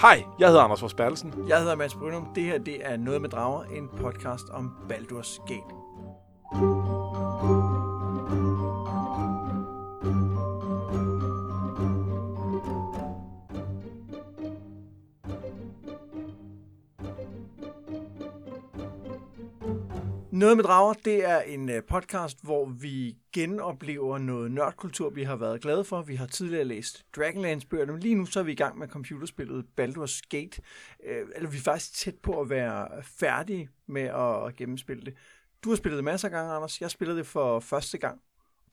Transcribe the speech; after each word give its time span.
Hej, 0.00 0.24
jeg 0.38 0.48
hedder 0.48 0.62
Anders 0.62 0.80
Forsbergelsen. 0.80 1.34
Jeg 1.48 1.58
hedder 1.58 1.74
Mads 1.74 1.94
Brynum. 1.94 2.28
Det 2.34 2.42
her 2.42 2.58
det 2.58 2.86
er 2.86 2.96
Noget 2.96 3.20
med 3.20 3.30
Drager, 3.30 3.64
en 3.64 3.88
podcast 3.96 4.44
om 4.50 4.70
Baldur's 4.90 5.46
Gate. 5.46 6.97
Noget 20.38 20.56
med 20.56 20.64
Drager, 20.64 20.92
det 20.92 21.24
er 21.24 21.40
en 21.40 21.68
øh, 21.68 21.82
podcast, 21.82 22.42
hvor 22.42 22.66
vi 22.66 23.16
genoplever 23.32 24.18
noget 24.18 24.50
nørdkultur, 24.50 25.10
vi 25.10 25.22
har 25.22 25.36
været 25.36 25.60
glade 25.60 25.84
for. 25.84 26.02
Vi 26.02 26.14
har 26.14 26.26
tidligere 26.26 26.64
læst 26.64 27.06
Dragonlance-bøgerne, 27.16 27.92
men 27.92 28.00
lige 28.00 28.14
nu 28.14 28.26
så 28.26 28.40
er 28.40 28.44
vi 28.44 28.52
i 28.52 28.54
gang 28.54 28.78
med 28.78 28.88
computerspillet 28.88 29.64
Baldur's 29.80 30.20
Gate. 30.28 30.62
Øh, 31.04 31.26
eller 31.36 31.50
vi 31.50 31.56
er 31.56 31.60
faktisk 31.60 31.92
tæt 31.92 32.14
på 32.22 32.40
at 32.40 32.50
være 32.50 33.02
færdige 33.02 33.68
med 33.86 34.02
at 34.02 34.56
gennemspille 34.56 35.04
det. 35.04 35.14
Du 35.64 35.68
har 35.68 35.76
spillet 35.76 35.96
det 35.96 36.04
masser 36.04 36.28
af 36.28 36.32
gange, 36.32 36.52
Anders. 36.52 36.80
Jeg 36.80 36.90
spillede 36.90 37.18
det 37.18 37.26
for 37.26 37.60
første 37.60 37.98
gang. 37.98 38.20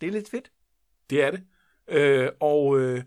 Det 0.01 0.07
er 0.07 0.11
lidt 0.11 0.29
fedt. 0.29 0.51
Det 1.09 1.23
er 1.23 1.31
det. 1.31 1.43
Øh, 1.87 2.29
og, 2.39 2.79
øh, 2.79 3.03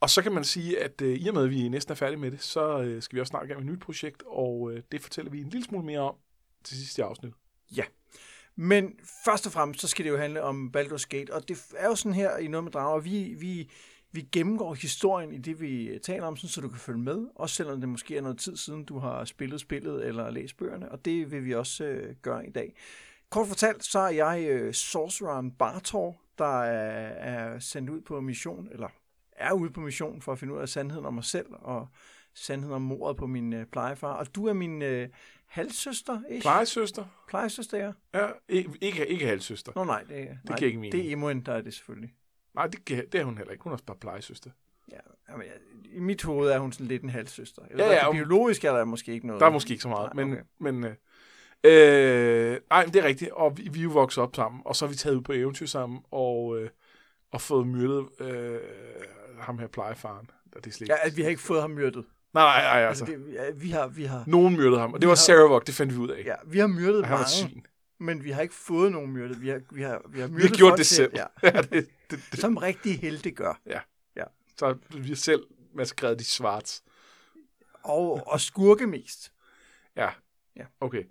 og 0.00 0.10
så 0.10 0.22
kan 0.22 0.32
man 0.32 0.44
sige, 0.44 0.82
at 0.82 1.02
øh, 1.02 1.16
i 1.16 1.28
og 1.28 1.34
med, 1.34 1.44
at 1.44 1.50
vi 1.50 1.68
næsten 1.68 1.92
er 1.92 1.96
færdige 1.96 2.20
med 2.20 2.30
det, 2.30 2.42
så 2.42 2.82
øh, 2.82 3.02
skal 3.02 3.16
vi 3.16 3.20
også 3.20 3.30
snart 3.30 3.44
i 3.44 3.48
gang 3.48 3.60
med 3.60 3.68
et 3.68 3.72
nyt 3.72 3.82
projekt, 3.82 4.22
og 4.26 4.72
øh, 4.72 4.82
det 4.92 5.00
fortæller 5.00 5.30
vi 5.30 5.40
en 5.40 5.48
lille 5.48 5.64
smule 5.64 5.84
mere 5.84 6.00
om 6.00 6.14
til 6.64 6.76
sidste 6.76 7.04
afsnit. 7.04 7.32
Ja. 7.76 7.84
Men 8.56 8.92
først 9.24 9.46
og 9.46 9.52
fremmest, 9.52 9.80
så 9.80 9.88
skal 9.88 10.04
det 10.04 10.10
jo 10.10 10.16
handle 10.16 10.42
om 10.42 10.72
Baldur's 10.76 11.06
Gate, 11.08 11.34
og 11.34 11.48
det 11.48 11.58
er 11.76 11.86
jo 11.86 11.94
sådan 11.94 12.14
her 12.14 12.36
i 12.36 12.46
noget 12.46 12.64
med 12.64 12.72
drager, 12.72 13.00
vi, 13.00 13.34
vi, 13.38 13.70
vi 14.12 14.28
gennemgår 14.32 14.74
historien 14.74 15.32
i 15.32 15.38
det, 15.38 15.60
vi 15.60 15.98
taler 16.02 16.26
om, 16.26 16.36
sådan, 16.36 16.48
så 16.48 16.60
du 16.60 16.68
kan 16.68 16.78
følge 16.78 16.98
med, 16.98 17.26
også 17.34 17.54
selvom 17.54 17.80
det 17.80 17.88
måske 17.88 18.16
er 18.16 18.20
noget 18.20 18.38
tid 18.38 18.56
siden, 18.56 18.84
du 18.84 18.98
har 18.98 19.24
spillet 19.24 19.60
spillet 19.60 20.06
eller 20.06 20.30
læst 20.30 20.56
bøgerne, 20.56 20.92
og 20.92 21.04
det 21.04 21.30
vil 21.30 21.44
vi 21.44 21.54
også 21.54 21.84
øh, 21.84 22.14
gøre 22.22 22.46
i 22.46 22.50
dag. 22.50 22.74
Kort 23.30 23.48
fortalt, 23.48 23.84
så 23.84 23.98
er 23.98 24.10
jeg 24.10 24.46
øh, 24.48 24.74
sorcereren 24.74 25.50
Bartor, 25.50 26.20
der 26.38 26.62
er, 26.62 27.08
er 27.08 27.58
sendt 27.58 27.90
ud 27.90 28.00
på 28.00 28.20
mission, 28.20 28.68
eller 28.72 28.88
er 29.32 29.52
ude 29.52 29.70
på 29.70 29.80
mission 29.80 30.22
for 30.22 30.32
at 30.32 30.38
finde 30.38 30.54
ud 30.54 30.58
af 30.58 30.68
sandheden 30.68 31.06
om 31.06 31.14
mig 31.14 31.24
selv, 31.24 31.46
og 31.50 31.88
sandheden 32.34 32.74
om 32.74 32.82
mordet 32.82 33.16
på 33.16 33.26
min 33.26 33.52
øh, 33.52 33.66
plejefar. 33.66 34.12
Og 34.12 34.34
du 34.34 34.46
er 34.46 34.52
min 34.52 34.82
øh, 34.82 35.08
halvsøster, 35.46 36.20
ikke? 36.30 36.42
Plejesøster? 36.42 37.04
Plejesøster, 37.28 37.78
ja. 37.78 37.92
Ja, 38.20 38.28
ikke, 38.48 38.70
ikke, 38.80 39.06
ikke 39.06 39.26
halvsøster. 39.26 39.72
Nå 39.76 39.84
nej, 39.84 40.00
det, 40.02 40.08
det 40.08 40.38
nej, 40.44 40.58
giver 40.58 40.66
ikke 40.68 40.78
mening. 40.80 40.92
Det 40.92 41.08
er 41.08 41.12
Emoen, 41.12 41.40
der 41.40 41.52
er 41.52 41.60
det 41.60 41.74
selvfølgelig. 41.74 42.14
Nej, 42.54 42.66
det, 42.66 42.88
det 43.12 43.14
er 43.20 43.24
hun 43.24 43.36
heller 43.38 43.52
ikke. 43.52 43.62
Hun 43.62 43.70
er 43.70 43.74
også 43.74 43.84
bare 43.84 43.96
plejesøster. 44.00 44.50
Ja, 44.92 44.96
jamen, 45.30 45.46
jeg- 45.46 45.92
i 45.96 45.98
mit 46.00 46.22
hoved 46.22 46.50
er 46.50 46.58
hun 46.58 46.72
sådan 46.72 46.86
lidt 46.86 47.02
en 47.02 47.08
halvsøster. 47.10 47.62
Jeg 47.70 47.78
Ja, 47.78 47.86
ja, 47.86 47.92
ja, 47.92 48.06
og- 48.06 48.12
biologisk 48.14 48.64
er 48.64 48.72
der 48.76 48.84
måske 48.84 49.12
ikke 49.12 49.26
noget. 49.26 49.40
Der 49.40 49.46
er 49.46 49.50
måske 49.50 49.70
ikke 49.70 49.82
så 49.82 49.88
meget, 49.88 50.14
Nej, 50.14 50.24
men... 50.24 50.32
okay. 50.34 50.42
men 50.60 50.84
øh, 50.84 50.94
øh, 51.64 52.60
nej, 52.70 52.84
men 52.84 52.94
det 52.94 53.02
er 53.02 53.06
rigtigt, 53.06 53.30
og 53.30 53.58
vi, 53.58 53.68
vi 53.72 53.78
er 53.78 53.82
jo 53.82 53.90
vokset 53.90 54.22
op 54.22 54.36
sammen, 54.36 54.62
og 54.64 54.76
så 54.76 54.84
er 54.84 54.88
vi 54.88 54.94
taget 54.94 55.16
ud 55.16 55.22
på 55.22 55.32
eventyr 55.32 55.66
sammen, 55.66 56.00
og, 56.10 56.58
øh, 56.60 56.70
og 57.32 57.40
fået 57.40 57.66
myrdet 57.66 58.08
øh, 58.20 58.60
ham 59.40 59.58
her 59.58 59.66
plejefaren. 59.66 60.30
Og 60.56 60.64
det 60.64 60.70
er 60.70 60.74
slet 60.74 60.88
Ja, 60.88 60.94
at 61.02 61.16
vi 61.16 61.22
har 61.22 61.28
ikke 61.28 61.42
fået 61.42 61.60
ham 61.60 61.70
myrdet. 61.70 62.04
Nej, 62.34 62.62
nej, 62.62 62.62
nej, 62.80 62.88
altså. 62.88 63.04
Altså, 63.04 63.18
det, 63.26 63.32
ja, 63.34 63.50
vi 63.50 63.70
har, 63.70 63.86
vi 63.86 64.04
har, 64.04 64.24
Nogen 64.26 64.56
myrdede 64.56 64.78
ham, 64.80 64.92
og 64.92 65.00
det 65.00 65.06
Vi 65.06 65.08
var 65.08 65.10
har- 65.10 65.16
Saravok, 65.16 65.66
det 65.66 65.74
fandt 65.74 65.92
vi 65.94 65.98
ud 65.98 66.08
af. 66.08 66.22
ja, 66.24 66.34
vi 66.46 66.58
har 66.58 66.66
myrdet 66.66 67.06
han 67.06 67.12
mange, 67.14 67.26
svin. 67.28 67.66
men 68.00 68.24
vi 68.24 68.30
har 68.30 68.42
ikke 68.42 68.54
fået 68.54 68.92
nogen 68.92 69.10
myrdet. 69.12 69.42
Vi 69.42 69.48
har, 69.48 69.60
vi 69.70 69.82
har, 69.82 70.02
vi 70.08 70.20
har 70.20 70.26
Vi 70.26 70.32
myrdet 70.32 70.50
har 70.50 70.56
gjort 70.56 70.78
det 70.78 70.86
selv. 70.86 71.12
Ja, 71.16 71.24
Ja, 71.42 71.60
det, 71.62 71.70
det, 72.10 72.20
det, 72.32 72.40
som 72.40 72.56
rigtig 72.56 72.98
helte 73.00 73.30
gør. 73.30 73.60
så 74.58 74.76
vi 74.90 75.08
har 75.08 75.14
selv 75.16 75.42
maskereret 75.74 76.18
de 76.18 76.24
svarts. 76.24 76.82
Og, 77.82 78.22
og 78.26 78.40
skurke 78.40 78.86
mest. 78.86 79.32
Ja. 79.96 80.08
Ja. 80.56 80.64
Okay. 80.80 81.02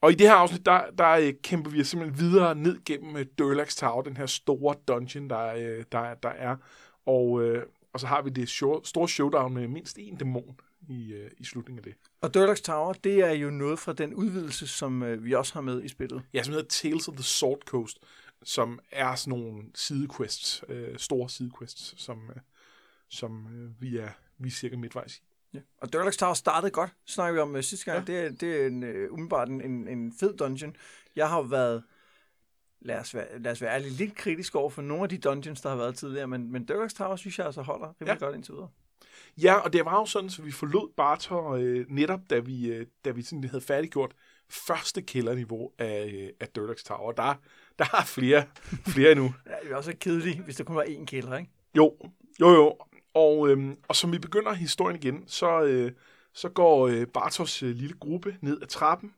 Og 0.00 0.12
i 0.12 0.14
det 0.14 0.26
her 0.28 0.34
afsnit, 0.34 0.66
der, 0.66 0.82
der 0.98 1.08
øh, 1.08 1.32
kæmper 1.42 1.70
vi 1.70 1.84
simpelthen 1.84 2.20
videre 2.20 2.54
ned 2.54 2.78
gennem 2.84 3.14
uh, 3.14 3.20
Durlax 3.38 3.76
Tower, 3.76 4.02
den 4.02 4.16
her 4.16 4.26
store 4.26 4.74
dungeon, 4.88 5.30
der, 5.30 5.46
øh, 5.54 5.84
der, 5.92 6.14
der 6.14 6.28
er. 6.28 6.56
Og, 7.06 7.42
øh, 7.42 7.62
og 7.98 8.00
så 8.00 8.06
har 8.06 8.22
vi 8.22 8.30
det 8.30 8.48
show, 8.48 8.82
store 8.84 9.08
showdown 9.08 9.54
med 9.54 9.68
mindst 9.68 9.98
en 9.98 10.16
dæmon 10.16 10.60
i, 10.88 11.12
øh, 11.12 11.30
i 11.38 11.44
slutningen 11.44 11.78
af 11.78 11.82
det. 11.82 11.94
Og 12.20 12.34
Durlax 12.34 12.60
Tower, 12.60 12.92
det 12.92 13.20
er 13.20 13.32
jo 13.32 13.50
noget 13.50 13.78
fra 13.78 13.92
den 13.92 14.14
udvidelse, 14.14 14.66
som 14.66 15.02
øh, 15.02 15.24
vi 15.24 15.34
også 15.34 15.54
har 15.54 15.60
med 15.60 15.82
i 15.82 15.88
spillet. 15.88 16.22
Ja, 16.34 16.42
som 16.42 16.52
hedder 16.52 16.68
Tales 16.68 17.08
of 17.08 17.14
the 17.14 17.22
Sword 17.22 17.60
Coast, 17.66 17.98
som 18.42 18.80
er 18.90 19.14
sådan 19.14 19.38
nogle 19.38 19.62
sidequests, 19.74 20.64
øh, 20.68 20.98
store 20.98 21.28
sidequests, 21.28 21.94
som, 22.02 22.30
øh, 22.30 22.40
som 23.08 23.46
øh, 23.46 23.82
vi, 23.82 23.96
er, 23.96 24.10
vi 24.38 24.48
er 24.48 24.52
cirka 24.52 24.76
midtvejs 24.76 25.16
i. 25.16 25.20
Ja. 25.54 25.60
Og 25.78 25.92
Durlax 25.92 26.16
Tower 26.16 26.34
startede 26.34 26.70
godt, 26.70 26.90
snakker 27.06 27.32
vi 27.32 27.40
om 27.40 27.54
uh, 27.54 27.60
sidste 27.60 27.92
gang. 27.92 28.08
Ja. 28.08 28.12
Det, 28.12 28.26
er, 28.26 28.30
det 28.30 28.62
er 28.62 28.66
en, 28.66 28.82
uh, 28.82 29.12
umiddelbart 29.12 29.48
en, 29.48 29.60
en, 29.60 29.88
en 29.88 30.12
fed 30.20 30.36
dungeon. 30.36 30.76
Jeg 31.16 31.28
har 31.28 31.36
jo 31.36 31.42
været, 31.42 31.82
lad 32.80 32.98
os, 32.98 33.14
være, 33.14 33.26
lad 33.38 33.52
os 33.52 33.62
være 33.62 33.74
ærlig, 33.74 33.90
lidt 33.92 34.14
kritisk 34.14 34.54
over 34.54 34.70
for 34.70 34.82
nogle 34.82 35.02
af 35.02 35.08
de 35.08 35.18
dungeons, 35.18 35.60
der 35.60 35.68
har 35.68 35.76
været 35.76 35.94
tidligere, 35.96 36.26
men, 36.26 36.52
men 36.52 36.64
Durlax 36.64 36.92
Tower 36.94 37.16
synes 37.16 37.38
jeg 37.38 37.46
altså 37.46 37.62
holder 37.62 37.86
rimelig 38.00 38.20
Ja. 38.20 38.24
godt 38.26 38.34
indtil 38.36 38.54
videre. 38.54 38.68
Ja, 39.42 39.54
og 39.54 39.72
det 39.72 39.84
var 39.84 39.98
jo 40.00 40.06
sådan, 40.06 40.30
så 40.30 40.42
vi 40.42 40.50
forlod 40.50 40.88
Bartor 40.96 41.50
øh, 41.50 41.86
netop, 41.88 42.20
da 42.30 42.38
vi, 42.38 42.66
øh, 42.72 42.86
da 43.04 43.10
vi 43.10 43.22
sådan 43.22 43.44
havde 43.44 43.60
færdiggjort 43.60 44.12
første 44.50 45.02
kælderniveau 45.02 45.70
af, 45.78 46.10
øh, 46.14 46.28
af 46.40 46.48
Durlax 46.48 46.82
Tower. 46.82 47.12
Der, 47.12 47.34
der 47.78 47.84
er 47.98 48.04
flere, 48.04 48.44
flere 48.86 49.10
endnu. 49.12 49.34
Ja, 49.46 49.52
det 49.62 49.72
er 49.72 49.76
også 49.76 49.94
kedeligt, 50.00 50.38
hvis 50.38 50.56
der 50.56 50.64
kun 50.64 50.76
var 50.76 50.82
én 50.84 51.04
kælder, 51.04 51.36
ikke? 51.36 51.50
Jo, 51.76 51.96
jo, 52.40 52.50
jo. 52.50 52.74
Og, 53.14 53.48
øhm, 53.48 53.76
og 53.88 53.96
som 53.96 54.12
vi 54.12 54.18
begynder 54.18 54.52
historien 54.52 54.96
igen, 54.96 55.24
så, 55.26 55.62
øh, 55.62 55.92
så 56.32 56.48
går 56.48 56.86
øh, 56.88 57.06
Bartos 57.06 57.62
øh, 57.62 57.70
lille 57.70 57.94
gruppe 58.00 58.36
ned 58.40 58.62
ad 58.62 58.66
trappen 58.66 59.14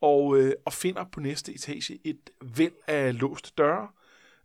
og, 0.00 0.38
øh, 0.38 0.52
og 0.64 0.72
finder 0.72 1.04
på 1.12 1.20
næste 1.20 1.54
etage 1.54 1.98
et 2.04 2.30
væld 2.56 2.72
af 2.86 3.20
låste 3.20 3.52
døre. 3.58 3.88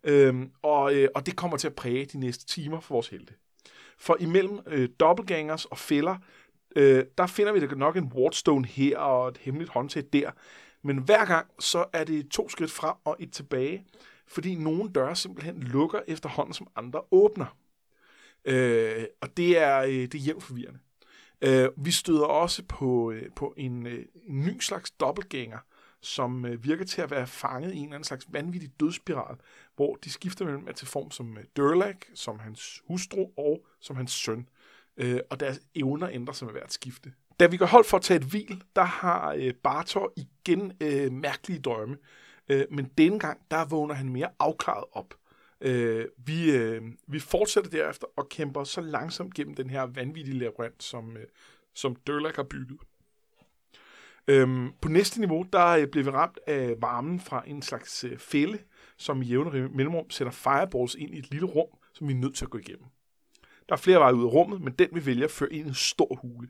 Øhm, 0.04 0.50
og, 0.62 0.94
øh, 0.94 1.08
og 1.14 1.26
det 1.26 1.36
kommer 1.36 1.56
til 1.56 1.66
at 1.66 1.74
præge 1.74 2.04
de 2.04 2.18
næste 2.18 2.46
timer 2.46 2.80
for 2.80 2.94
vores 2.94 3.08
helte. 3.08 3.34
For 3.98 4.16
imellem 4.20 4.58
øh, 4.66 4.88
dobbeltgangers 5.00 5.64
og 5.64 5.78
fælder, 5.78 6.16
øh, 6.76 7.04
der 7.18 7.26
finder 7.26 7.52
vi 7.52 7.60
da 7.60 7.66
nok 7.66 7.96
en 7.96 8.12
wardstone 8.14 8.66
her 8.66 8.98
og 8.98 9.28
et 9.28 9.38
hemmeligt 9.38 9.70
håndtag 9.70 10.02
der. 10.12 10.30
Men 10.82 10.98
hver 10.98 11.24
gang, 11.24 11.46
så 11.58 11.84
er 11.92 12.04
det 12.04 12.28
to 12.30 12.48
skridt 12.48 12.70
frem 12.70 12.94
og 13.04 13.16
et 13.20 13.32
tilbage, 13.32 13.84
fordi 14.26 14.54
nogle 14.54 14.90
døre 14.90 15.16
simpelthen 15.16 15.62
lukker 15.62 16.00
efterhånden, 16.08 16.54
som 16.54 16.66
andre 16.76 17.00
åbner. 17.10 17.56
Øh, 18.44 19.04
og 19.20 19.36
det 19.36 19.58
er, 19.58 19.80
øh, 19.80 19.92
det 19.92 20.14
er 20.14 20.18
jævnt 20.18 20.42
forvirrende. 20.42 20.78
Øh, 21.46 21.68
vi 21.76 21.90
støder 21.90 22.24
også 22.24 22.62
på, 22.68 23.10
øh, 23.10 23.30
på 23.36 23.54
en, 23.56 23.86
øh, 23.86 24.04
en 24.26 24.44
ny 24.44 24.60
slags 24.60 24.90
dobbeltgænger, 24.90 25.58
som 26.00 26.46
øh, 26.46 26.64
virker 26.64 26.84
til 26.84 27.02
at 27.02 27.10
være 27.10 27.26
fanget 27.26 27.72
i 27.72 27.76
en 27.76 27.82
eller 27.82 27.94
anden 27.94 28.04
slags 28.04 28.26
vanvittig 28.28 28.80
dødsspiral, 28.80 29.36
hvor 29.76 29.94
de 30.04 30.10
skifter 30.10 30.44
mellem 30.44 30.68
at 30.68 30.76
til 30.76 30.86
form 30.86 31.10
som 31.10 31.38
øh, 31.38 31.44
Durlak, 31.56 31.96
som 32.14 32.38
hans 32.38 32.82
hustru 32.88 33.30
og 33.36 33.66
som 33.80 33.96
hans 33.96 34.12
søn. 34.12 34.48
Øh, 34.96 35.20
og 35.30 35.40
deres 35.40 35.60
evner 35.74 36.08
ændrer 36.12 36.34
sig 36.34 36.46
med 36.46 36.52
hvert 36.52 36.72
skifte. 36.72 37.12
Da 37.40 37.46
vi 37.46 37.56
går 37.56 37.66
hold 37.66 37.84
for 37.84 37.96
at 37.96 38.02
tage 38.02 38.20
et 38.20 38.26
hvil, 38.26 38.62
der 38.76 38.82
har 38.82 39.32
øh, 39.32 39.54
Bartor 39.54 40.12
igen 40.16 40.72
øh, 40.80 41.12
mærkelige 41.12 41.60
drømme. 41.60 41.96
Øh, 42.48 42.64
men 42.70 42.90
denne 42.98 43.18
gang, 43.18 43.40
der 43.50 43.64
vågner 43.64 43.94
han 43.94 44.08
mere 44.08 44.30
afklaret 44.38 44.84
op. 44.92 45.14
Øh, 45.64 46.06
vi, 46.16 46.56
øh, 46.56 46.82
vi 47.06 47.18
fortsætter 47.18 47.70
derefter 47.70 48.06
og 48.16 48.28
kæmper 48.28 48.64
så 48.64 48.80
langsomt 48.80 49.34
gennem 49.34 49.54
den 49.54 49.70
her 49.70 49.82
vanvittige 49.82 50.38
labyrint, 50.38 50.82
som, 50.82 51.16
øh, 51.16 51.26
som 51.74 51.96
Durlag 51.96 52.32
har 52.32 52.42
bygget. 52.42 52.78
Øhm, 54.28 54.72
på 54.80 54.88
næste 54.88 55.20
niveau, 55.20 55.46
der 55.52 55.66
øh, 55.66 55.86
bliver 55.86 56.04
vi 56.04 56.10
ramt 56.10 56.38
af 56.46 56.74
varmen 56.78 57.20
fra 57.20 57.42
en 57.46 57.62
slags 57.62 58.04
øh, 58.04 58.18
fælde, 58.18 58.58
som 58.96 59.22
i 59.22 59.26
jævne 59.26 59.68
mellemrum 59.68 60.10
sætter 60.10 60.32
fireballs 60.32 60.94
ind 60.94 61.14
i 61.14 61.18
et 61.18 61.30
lille 61.30 61.46
rum, 61.46 61.68
som 61.92 62.08
vi 62.08 62.12
er 62.12 62.16
nødt 62.16 62.36
til 62.36 62.44
at 62.44 62.50
gå 62.50 62.58
igennem. 62.58 62.86
Der 63.68 63.74
er 63.74 63.78
flere 63.78 63.98
veje 63.98 64.14
ud 64.14 64.24
af 64.24 64.32
rummet, 64.32 64.60
men 64.60 64.72
den 64.72 64.88
vi 64.92 65.06
vælger 65.06 65.28
fører 65.28 65.50
ind 65.50 65.66
i 65.66 65.68
en 65.68 65.74
stor 65.74 66.14
hule. 66.14 66.48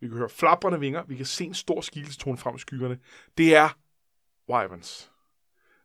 Vi 0.00 0.08
kan 0.08 0.16
høre 0.16 0.28
flaprende 0.28 0.80
vinger, 0.80 1.04
vi 1.04 1.16
kan 1.16 1.26
se 1.26 1.44
en 1.44 1.54
stor 1.54 1.80
skikkelse 1.80 2.20
frem 2.20 2.56
i 2.56 2.58
skyggerne. 2.58 2.98
Det 3.38 3.56
er 3.56 3.68
Wyverns. 4.48 5.12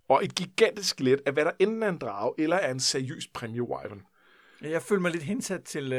Og 0.07 0.23
et 0.23 0.35
gigantisk 0.35 0.89
skelet 0.89 1.21
af 1.25 1.33
hvad 1.33 1.45
der 1.45 1.51
enten 1.59 1.83
er 1.83 1.89
en 1.89 1.97
drage, 1.97 2.33
eller 2.37 2.55
er 2.55 2.71
en 2.71 2.79
seriøs 2.79 3.27
præmie 3.27 3.61
Wyvern. 3.61 4.01
Jeg 4.61 4.81
føler 4.81 5.01
mig 5.01 5.11
lidt 5.11 5.23
hensat 5.23 5.63
til 5.63 5.83
uh, 5.83 5.89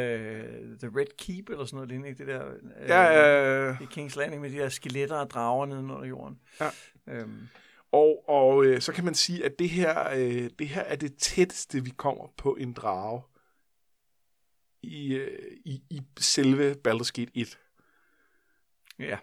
The 0.78 0.98
Red 0.98 1.16
Keep, 1.18 1.48
eller 1.48 1.64
sådan 1.64 1.76
noget 1.76 1.88
lignende, 1.88 2.08
ikke? 2.08 2.18
Det 2.18 2.26
der 2.26 2.46
uh, 2.46 2.88
Ja, 2.88 3.68
øh, 3.70 3.80
i 3.80 3.84
King's 3.84 4.18
Landing 4.18 4.42
med 4.42 4.50
de 4.50 4.56
der 4.56 4.68
skeletter 4.68 5.16
og 5.16 5.30
drager 5.30 5.66
nede 5.66 5.78
under 5.78 6.04
jorden. 6.04 6.40
Ja. 6.60 6.70
Øhm, 7.08 7.48
Og, 7.92 8.28
og 8.28 8.64
øh, 8.64 8.80
så 8.80 8.92
kan 8.92 9.04
man 9.04 9.14
sige, 9.14 9.44
at 9.44 9.58
det 9.58 9.68
her, 9.70 10.08
øh, 10.14 10.50
det 10.58 10.68
her 10.68 10.82
er 10.82 10.96
det 10.96 11.16
tætteste, 11.16 11.84
vi 11.84 11.90
kommer 11.90 12.26
på 12.36 12.54
en 12.60 12.72
drage 12.72 13.22
i, 14.82 15.14
øh, 15.14 15.56
i, 15.64 15.82
i 15.90 16.00
selve 16.20 16.76
Baldur's 16.88 17.10
Gate 17.14 17.30
1. 17.34 17.58
ja. 18.98 19.18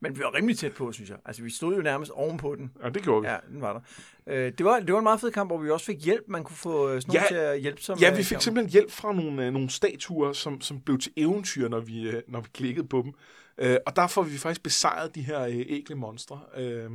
Men 0.00 0.16
vi 0.16 0.20
var 0.22 0.34
rimelig 0.34 0.58
tæt 0.58 0.74
på, 0.74 0.92
synes 0.92 1.10
jeg. 1.10 1.18
Altså, 1.24 1.42
vi 1.42 1.50
stod 1.50 1.76
jo 1.76 1.82
nærmest 1.82 2.10
ovenpå 2.10 2.54
den. 2.56 2.72
Ja, 2.84 2.88
det 2.88 3.02
gjorde 3.02 3.22
vi. 3.22 3.28
Ja, 3.28 3.36
den 3.52 3.60
var 3.60 3.72
der. 3.72 3.80
Øh, 4.26 4.52
det, 4.58 4.64
var, 4.66 4.80
det 4.80 4.92
var 4.92 4.98
en 4.98 5.02
meget 5.04 5.20
fed 5.20 5.30
kamp, 5.30 5.50
hvor 5.50 5.58
vi 5.58 5.70
også 5.70 5.86
fik 5.86 6.04
hjælp. 6.04 6.24
Man 6.28 6.44
kunne 6.44 6.56
få 6.56 6.90
øh, 6.90 7.02
sådan 7.02 7.14
Ja, 7.14 7.22
til 7.28 7.34
at 7.34 7.60
hjælpe 7.60 7.82
sig 7.82 8.00
Ja, 8.00 8.10
vi 8.10 8.16
fik 8.22 8.34
kampen. 8.34 8.40
simpelthen 8.42 8.70
hjælp 8.72 8.90
fra 8.90 9.12
nogle, 9.12 9.46
øh, 9.46 9.52
nogle 9.52 9.70
statuer, 9.70 10.32
som, 10.32 10.60
som 10.60 10.80
blev 10.80 10.98
til 10.98 11.12
eventyr, 11.16 11.68
når 11.68 11.80
vi, 11.80 12.08
øh, 12.08 12.22
når 12.28 12.40
vi 12.40 12.48
klikkede 12.54 12.86
på 12.88 13.02
dem. 13.02 13.12
Øh, 13.58 13.76
og 13.86 13.96
der 13.96 14.06
får 14.06 14.22
vi 14.22 14.38
faktisk 14.38 14.62
besejret 14.62 15.14
de 15.14 15.22
her 15.22 15.40
øh, 15.40 15.54
ægle 15.68 15.94
monstre. 15.94 16.40
Øh, 16.56 16.90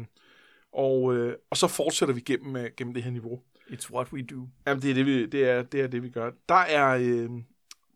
og, 0.73 1.15
øh, 1.15 1.35
og 1.49 1.57
så 1.57 1.67
fortsætter 1.67 2.15
vi 2.15 2.21
gennem, 2.21 2.55
øh, 2.55 2.69
gennem 2.77 2.93
det 2.93 3.03
her 3.03 3.11
niveau. 3.11 3.39
It's 3.69 3.91
what 3.93 4.13
we 4.13 4.21
do. 4.21 4.47
Jamen, 4.67 4.81
det 4.81 4.89
er 4.89 4.93
det, 4.93 5.05
vi, 5.05 5.25
det 5.25 5.49
er, 5.49 5.63
det 5.63 5.81
er 5.81 5.87
det, 5.87 6.03
vi 6.03 6.09
gør. 6.09 6.31
Der 6.49 6.55
er... 6.55 6.97
Øh, 7.01 7.29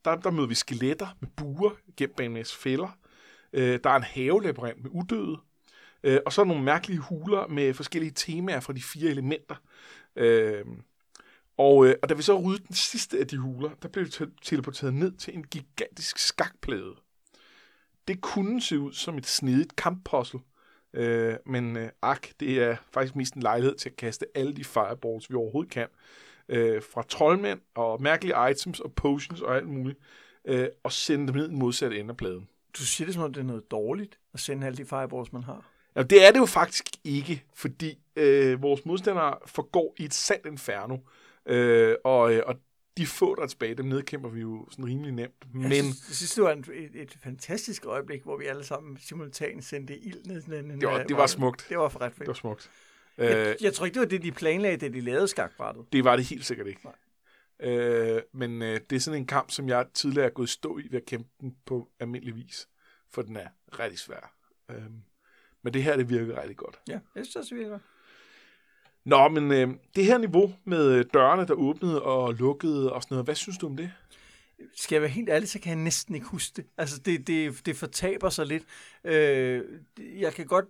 der, 0.06 0.15
der 0.15 0.31
møder 0.31 0.48
vi 0.48 0.56
skeletter 0.56 1.07
med 1.19 1.30
buer 1.38 1.71
gennem 1.98 2.15
en 2.19 2.33
masse 2.33 2.57
fælder. 2.57 2.98
Øh, 3.53 3.79
der 3.83 3.89
er 3.89 3.95
en 3.95 4.03
havelabyrint 4.03 4.83
med 4.83 4.91
udøde. 4.94 5.38
Øh, 6.03 6.19
og 6.25 6.33
så 6.33 6.41
er 6.41 6.45
nogle 6.45 6.63
mærkelige 6.63 6.99
huler 6.99 7.47
med 7.47 7.73
forskellige 7.73 8.11
temaer 8.15 8.59
fra 8.59 8.73
de 8.73 8.81
fire 8.81 9.09
elementer. 9.09 9.55
Øh, 10.15 10.65
og, 11.57 11.88
øh, 11.88 11.95
og 12.01 12.09
da 12.09 12.13
vi 12.13 12.21
så 12.21 12.39
ryddede 12.39 12.67
den 12.67 12.75
sidste 12.75 13.19
af 13.19 13.27
de 13.27 13.38
huler, 13.38 13.69
der 13.81 13.88
blev 13.88 14.05
vi 14.05 14.11
teleporteret 14.41 14.94
ned 14.94 15.11
til 15.11 15.33
en 15.35 15.44
gigantisk 15.44 16.17
skakplade. 16.17 16.95
Det 18.07 18.21
kunne 18.21 18.61
se 18.61 18.79
ud 18.79 18.94
som 18.94 19.17
et 19.17 19.25
snedigt 19.25 19.75
kamppuzzle, 19.75 20.39
øh, 20.94 21.35
men 21.45 21.77
øh, 21.77 21.89
ak, 22.01 22.27
det 22.39 22.63
er 22.63 22.77
faktisk 22.91 23.15
mest 23.15 23.33
en 23.33 23.41
lejlighed 23.41 23.75
til 23.75 23.89
at 23.89 23.95
kaste 23.95 24.25
alle 24.35 24.53
de 24.55 24.63
fireballs, 24.63 25.29
vi 25.29 25.35
overhovedet 25.35 25.71
kan. 25.71 25.88
Øh, 26.49 26.81
fra 26.81 27.03
troldmænd 27.03 27.61
og 27.75 28.01
mærkelige 28.01 28.51
items 28.51 28.79
og 28.79 28.94
potions 28.94 29.41
og 29.41 29.55
alt 29.55 29.67
muligt, 29.67 29.99
øh, 30.45 30.67
og 30.83 30.91
sende 30.91 31.27
dem 31.27 31.35
ned 31.35 31.45
i 31.45 31.49
den 31.49 31.59
modsatte 31.59 31.99
ende 31.99 32.11
af 32.11 32.17
pladen. 32.17 32.47
Du 32.77 32.85
siger 32.85 33.06
det 33.06 33.13
som 33.13 33.24
om, 33.24 33.33
det 33.33 33.39
er 33.41 33.45
noget 33.45 33.71
dårligt 33.71 34.19
at 34.33 34.39
sende 34.39 34.68
alle 34.68 34.77
de 34.77 34.85
fireballs, 34.85 35.33
man 35.33 35.44
har. 35.44 35.69
Ja, 35.95 36.03
det 36.03 36.27
er 36.27 36.31
det 36.31 36.39
jo 36.39 36.45
faktisk 36.45 36.85
ikke, 37.03 37.44
fordi 37.56 37.97
øh, 38.15 38.62
vores 38.62 38.85
modstandere 38.85 39.38
forgår 39.45 39.95
i 39.97 40.03
et 40.03 40.13
sandt 40.13 40.45
inferno, 40.45 40.97
øh, 41.45 41.95
og, 42.03 42.33
øh, 42.33 42.44
og 42.45 42.56
de 42.97 43.07
få, 43.07 43.35
der 43.35 43.41
er 43.41 43.47
tilbage, 43.47 43.75
dem 43.75 43.85
nedkæmper 43.85 44.29
vi 44.29 44.41
jo 44.41 44.68
sådan 44.71 44.85
rimelig 44.85 45.12
nemt. 45.12 45.33
Men 45.53 45.63
Jeg 45.63 45.71
synes, 45.83 46.07
jeg 46.09 46.15
synes, 46.15 46.31
det 46.35 46.44
var 46.44 46.51
en, 46.51 46.65
et, 46.74 47.01
et 47.01 47.18
fantastisk 47.24 47.85
øjeblik, 47.85 48.24
hvor 48.24 48.38
vi 48.38 48.45
alle 48.45 48.63
sammen 48.63 48.97
simultant 48.97 49.65
sendte 49.65 49.97
ild 49.97 50.25
ned. 50.25 50.44
ned, 50.47 50.63
ned 50.63 50.80
det 50.80 50.88
var, 50.88 51.03
det 51.03 51.18
var 51.18 51.27
smukt. 51.27 51.65
Det 51.69 51.77
var 51.77 51.89
for 51.89 52.01
ret 52.01 52.12
fedt. 52.12 52.19
Det 52.19 52.27
var 52.27 52.33
smukt. 52.33 52.71
Jeg, 53.18 53.47
Øh, 53.47 53.56
jeg 53.62 53.73
tror 53.73 53.85
ikke, 53.85 53.94
det 53.94 54.01
var 54.01 54.07
det, 54.07 54.23
de 54.23 54.31
planlagde, 54.31 54.77
da 54.77 54.88
de 54.88 55.01
lavede 55.01 55.27
skakbrættet. 55.27 55.85
det 55.94 56.03
var 56.03 56.15
det 56.15 56.25
helt 56.25 56.45
sikkert 56.45 56.68
ikke. 56.68 56.81
Nej. 56.83 56.94
Øh, 57.59 58.21
men 58.33 58.62
øh, 58.62 58.80
det 58.89 58.95
er 58.95 59.00
sådan 59.00 59.19
en 59.19 59.27
kamp, 59.27 59.51
som 59.51 59.69
jeg 59.69 59.86
tidligere 59.94 60.25
er 60.25 60.33
gået 60.33 60.50
stå 60.50 60.77
i 60.77 60.88
ved 60.92 61.00
at 61.00 61.06
kæmpe 61.06 61.30
den 61.42 61.56
på 61.65 61.89
almindelig 62.00 62.36
vis, 62.36 62.69
for 63.12 63.21
den 63.21 63.36
er 63.36 63.48
rigtig 63.80 64.00
svær. 64.00 64.33
Øh, 64.71 64.83
men 65.62 65.74
det 65.74 65.83
her, 65.83 65.98
det 65.98 66.09
virker 66.09 66.42
rigtig 66.42 66.57
godt. 66.57 66.80
Ja, 66.88 67.00
jeg 67.15 67.25
synes 67.25 67.36
også, 67.36 67.56
det 67.56 67.63
virker. 67.63 67.80
Nå, 69.06 69.27
men 69.27 69.51
øh, 69.51 69.75
det 69.95 70.06
her 70.06 70.18
niveau 70.18 70.54
med 70.63 70.92
øh, 70.92 71.06
dørene, 71.13 71.48
der 71.48 71.54
åbnede 71.54 72.01
og 72.04 72.33
lukkede 72.33 72.94
og 72.94 73.04
sådan 73.04 73.15
noget, 73.15 73.25
hvad 73.25 73.36
synes 73.36 73.57
du 73.57 73.65
om 73.65 73.77
det? 73.77 73.92
Skal 74.75 74.95
jeg 74.95 75.01
være 75.01 75.12
helt 75.12 75.30
ærlig, 75.30 75.50
så 75.50 75.59
kan 75.59 75.69
jeg 75.69 75.83
næsten 75.83 76.15
ikke 76.15 76.27
huske 76.27 76.54
det. 76.56 76.65
Altså, 76.77 77.00
det, 77.00 77.27
det, 77.27 77.65
det 77.65 77.75
fortaber 77.75 78.30
sig 78.30 78.45
lidt. 78.45 78.63
Øh, 79.04 79.63
jeg 79.98 80.33
kan 80.33 80.45
godt 80.45 80.65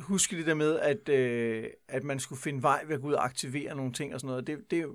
huske 0.00 0.36
det 0.36 0.46
der 0.46 0.54
med, 0.54 0.78
at, 0.78 1.08
øh, 1.08 1.64
at 1.88 2.04
man 2.04 2.20
skulle 2.20 2.42
finde 2.42 2.62
vej 2.62 2.84
ved 2.86 2.94
at 2.94 3.00
gå 3.00 3.08
ud 3.08 3.12
og 3.12 3.24
aktivere 3.24 3.76
nogle 3.76 3.92
ting 3.92 4.14
og 4.14 4.20
sådan 4.20 4.28
noget. 4.28 4.46
Det, 4.46 4.70
det, 4.70 4.86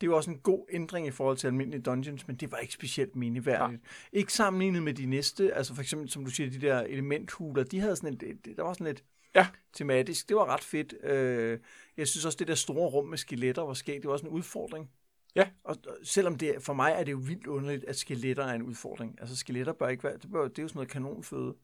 det 0.00 0.06
jo 0.06 0.16
også 0.16 0.30
en 0.30 0.38
god 0.38 0.66
ændring 0.70 1.06
i 1.06 1.10
forhold 1.10 1.36
til 1.36 1.46
almindelige 1.46 1.82
dungeons, 1.82 2.26
men 2.26 2.36
det 2.36 2.52
var 2.52 2.58
ikke 2.58 2.74
specielt 2.74 3.16
mineværdigt. 3.16 3.82
Ikke 4.12 4.32
sammenlignet 4.32 4.82
med 4.82 4.94
de 4.94 5.06
næste, 5.06 5.54
altså 5.54 5.74
for 5.74 5.82
eksempel, 5.82 6.10
som 6.10 6.24
du 6.24 6.30
siger, 6.30 6.50
de 6.50 6.60
der 6.60 6.80
elementhuler, 6.80 7.64
de 7.64 7.80
havde 7.80 7.96
sådan 7.96 8.12
et, 8.22 8.56
der 8.56 8.62
var 8.62 8.72
sådan 8.72 8.86
lidt 8.86 9.04
Ja. 9.34 9.46
tematisk. 9.72 10.28
Det 10.28 10.36
var 10.36 10.46
ret 10.46 10.64
fedt. 10.64 10.94
Øh, 11.04 11.58
jeg 11.96 12.08
synes 12.08 12.24
også, 12.24 12.36
det 12.38 12.48
der 12.48 12.54
store 12.54 12.88
rum 12.90 13.06
med 13.06 13.18
skeletter 13.18 13.62
var 13.62 13.74
sket. 13.74 13.94
Det 13.94 14.06
var 14.06 14.12
også 14.12 14.26
en 14.26 14.32
udfordring. 14.32 14.90
Ja. 15.36 15.48
Og 15.64 15.76
og 15.86 15.96
selvom 16.02 16.38
det, 16.38 16.54
for 16.60 16.72
mig 16.72 16.92
er 16.98 17.04
det 17.04 17.12
jo 17.12 17.20
vildt 17.26 17.46
underligt, 17.46 17.84
at 17.84 17.96
skeletter 17.96 18.44
er 18.44 18.54
en 18.54 18.62
udfordring. 18.62 19.16
Altså 19.20 19.36
skeletter 19.36 19.72
bør 19.72 19.88
ikke 19.88 20.04
være, 20.04 20.16
det, 20.16 20.30
bør, 20.32 20.48
det 20.48 20.58
er 20.58 20.62
jo 20.62 20.68
sådan 20.68 20.78
noget 20.78 20.90
kanonføde. 20.90 21.54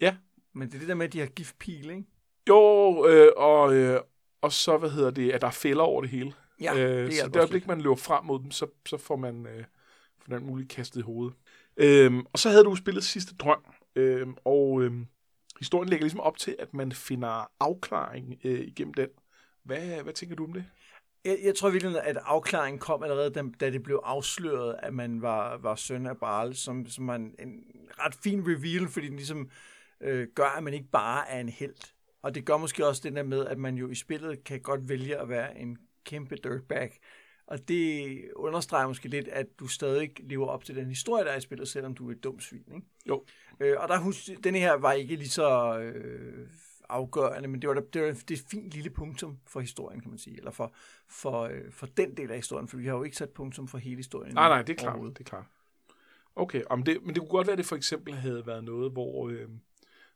Ja. 0.00 0.16
Men 0.52 0.68
det 0.68 0.74
er 0.74 0.78
det 0.78 0.88
der 0.88 0.94
med, 0.94 1.06
at 1.06 1.12
de 1.12 1.18
har 1.18 1.26
giftpil, 1.26 1.90
ikke? 1.90 2.04
Jo, 2.48 3.06
øh, 3.08 3.32
og, 3.36 3.74
øh, 3.74 4.00
og 4.40 4.52
så, 4.52 4.78
hvad 4.78 4.90
hedder 4.90 5.10
det, 5.10 5.32
at 5.32 5.40
der 5.40 5.46
er 5.46 5.50
fælder 5.52 5.82
over 5.82 6.00
det 6.00 6.10
hele. 6.10 6.32
Ja, 6.60 6.74
øh, 6.74 7.06
det 7.06 7.14
så 7.14 7.28
det 7.28 7.36
øjeblik, 7.36 7.66
man 7.66 7.80
løber 7.80 7.96
frem 7.96 8.24
mod 8.24 8.38
dem, 8.38 8.50
så, 8.50 8.66
så 8.86 8.96
får 8.96 9.16
man 9.16 9.46
øh, 9.46 9.64
får 10.18 10.36
den 10.36 10.46
muligt 10.46 10.68
kastet 10.70 11.00
i 11.00 11.02
hovedet. 11.02 11.34
Øhm, 11.76 12.26
og 12.32 12.38
så 12.38 12.50
havde 12.50 12.64
du 12.64 12.74
spillet 12.74 13.04
sidste 13.04 13.34
drøm, 13.34 13.64
øhm, 13.96 14.34
og 14.44 14.82
øhm, 14.82 15.06
historien 15.58 15.88
lægger 15.88 16.04
ligesom 16.04 16.20
op 16.20 16.38
til, 16.38 16.56
at 16.58 16.74
man 16.74 16.92
finder 16.92 17.50
afklaring 17.60 18.40
øh, 18.44 18.60
igennem 18.60 18.94
den. 18.94 19.08
Hvad, 19.62 20.02
hvad 20.02 20.12
tænker 20.12 20.36
du 20.36 20.44
om 20.44 20.52
det? 20.52 20.64
Jeg, 21.24 21.38
jeg 21.44 21.54
tror 21.54 21.70
virkelig, 21.70 22.02
at 22.02 22.18
afklaringen 22.24 22.78
kom 22.78 23.02
allerede, 23.02 23.30
da, 23.30 23.42
da 23.60 23.70
det 23.70 23.82
blev 23.82 24.00
afsløret, 24.04 24.76
at 24.78 24.94
man 24.94 25.22
var, 25.22 25.56
var 25.56 25.74
søn 25.74 26.06
af 26.06 26.16
Baal, 26.16 26.54
som, 26.54 26.86
som 26.86 27.10
en, 27.10 27.34
en 27.38 27.64
ret 27.98 28.14
fin 28.14 28.42
reveal, 28.46 28.88
fordi 28.88 29.06
den 29.06 29.16
ligesom 29.16 29.50
øh, 30.00 30.28
gør, 30.34 30.56
at 30.56 30.62
man 30.62 30.74
ikke 30.74 30.88
bare 30.92 31.28
er 31.28 31.40
en 31.40 31.48
held. 31.48 31.92
Og 32.22 32.34
det 32.34 32.44
gør 32.44 32.56
måske 32.56 32.86
også 32.86 33.02
det 33.04 33.16
der 33.16 33.22
med, 33.22 33.46
at 33.46 33.58
man 33.58 33.74
jo 33.74 33.88
i 33.88 33.94
spillet 33.94 34.44
kan 34.44 34.60
godt 34.60 34.88
vælge 34.88 35.16
at 35.16 35.28
være 35.28 35.58
en 35.58 35.78
kæmpe 36.06 36.36
dirtbag. 36.36 37.00
Og 37.46 37.68
det 37.68 38.24
understreger 38.36 38.86
måske 38.86 39.08
lidt, 39.08 39.28
at 39.28 39.46
du 39.60 39.66
stadig 39.66 40.10
lever 40.20 40.46
op 40.46 40.64
til 40.64 40.76
den 40.76 40.86
historie, 40.88 41.24
der 41.24 41.30
er 41.30 41.36
i 41.36 41.40
spillet, 41.40 41.68
selvom 41.68 41.94
du 41.94 42.08
er 42.08 42.12
et 42.12 42.24
dumt 42.24 42.42
svin. 42.42 42.64
Ikke? 42.74 42.86
Jo. 43.08 43.24
Øh, 43.60 43.74
og 43.78 43.88
der 43.88 43.98
hus, 43.98 44.30
denne 44.44 44.58
her 44.58 44.72
var 44.74 44.92
ikke 44.92 45.16
lige 45.16 45.28
så 45.28 45.78
øh, 45.78 46.48
afgørende, 46.88 47.48
men 47.48 47.62
det 47.62 47.68
var, 47.68 47.74
da- 47.74 47.80
det 47.92 48.02
var 48.02 48.08
det 48.12 48.30
et 48.30 48.44
fint 48.50 48.70
lille 48.70 48.90
punktum 48.90 49.38
for 49.46 49.60
historien, 49.60 50.00
kan 50.00 50.10
man 50.10 50.18
sige, 50.18 50.36
eller 50.38 50.50
for, 50.50 50.74
for, 51.08 51.42
øh, 51.42 51.72
for 51.72 51.86
den 51.86 52.16
del 52.16 52.30
af 52.30 52.36
historien, 52.36 52.68
for 52.68 52.76
vi 52.76 52.86
har 52.86 52.94
jo 52.96 53.02
ikke 53.02 53.16
sat 53.16 53.30
punktum 53.30 53.68
for 53.68 53.78
hele 53.78 53.96
historien. 53.96 54.34
Nej, 54.34 54.48
nej, 54.48 54.62
det 54.62 54.72
er 54.72 54.76
klart. 54.76 54.98
Det 55.18 55.20
er 55.20 55.24
klart. 55.24 55.44
Okay, 56.36 56.62
om 56.70 56.82
det, 56.82 57.02
men 57.02 57.14
det 57.14 57.20
kunne 57.20 57.28
godt 57.30 57.46
være, 57.46 57.52
at 57.52 57.58
det 57.58 57.66
for 57.66 57.76
eksempel 57.76 58.14
havde 58.14 58.46
været 58.46 58.64
noget, 58.64 58.92
hvor, 58.92 59.28
øh, 59.28 59.48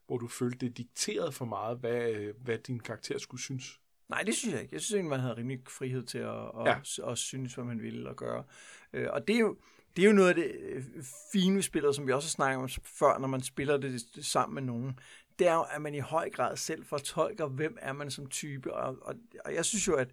hvor 0.07 0.17
du 0.17 0.27
følte, 0.27 0.65
det 0.67 0.77
dikterede 0.77 1.31
for 1.31 1.45
meget, 1.45 1.77
hvad, 1.77 2.11
øh, 2.11 2.33
hvad 2.43 2.57
din 2.57 2.79
karakter 2.79 3.17
skulle 3.17 3.41
synes. 3.41 3.79
Nej, 4.11 4.23
det 4.23 4.35
synes 4.35 4.53
jeg 4.53 4.61
ikke. 4.61 4.73
Jeg 4.73 4.81
synes 4.81 4.95
egentlig, 4.95 5.09
man 5.09 5.19
havde 5.19 5.37
rimelig 5.37 5.59
frihed 5.69 6.03
til 6.03 6.17
at, 6.17 6.27
at, 6.29 6.65
Ja. 6.65 6.75
ja. 6.97 7.11
at 7.11 7.17
synes, 7.17 7.53
hvad 7.53 7.65
man 7.65 7.81
ville 7.81 8.09
at 8.09 8.15
gøre. 8.15 8.43
Øh, 8.93 9.07
og 9.11 9.27
det 9.27 9.35
er 9.35 9.39
jo, 9.39 9.57
det 9.95 10.03
er 10.03 10.07
jo 10.07 10.13
noget 10.13 10.29
af 10.29 10.35
det 10.35 10.51
øh, 10.61 10.83
fine 11.31 11.55
ved 11.55 11.61
spillet, 11.61 11.95
som 11.95 12.07
vi 12.07 12.11
også 12.11 12.27
har 12.27 12.31
snakket 12.31 12.61
om 12.63 12.69
før, 12.83 13.17
når 13.17 13.27
man 13.27 13.41
spiller 13.41 13.77
det 13.77 14.01
sammen 14.25 14.53
med 14.55 14.61
nogen. 14.61 14.99
Det 15.39 15.47
er 15.47 15.53
jo, 15.53 15.65
at 15.71 15.81
man 15.81 15.93
i 15.95 15.99
høj 15.99 16.29
grad 16.29 16.57
selv 16.57 16.85
fortolker, 16.85 17.47
hvem 17.47 17.77
er 17.81 17.93
man 17.93 18.11
som 18.11 18.27
type. 18.29 18.73
Og, 18.73 18.97
og, 19.01 19.15
og 19.45 19.53
jeg 19.53 19.65
synes 19.65 19.87
jo, 19.87 19.95
at, 19.95 20.09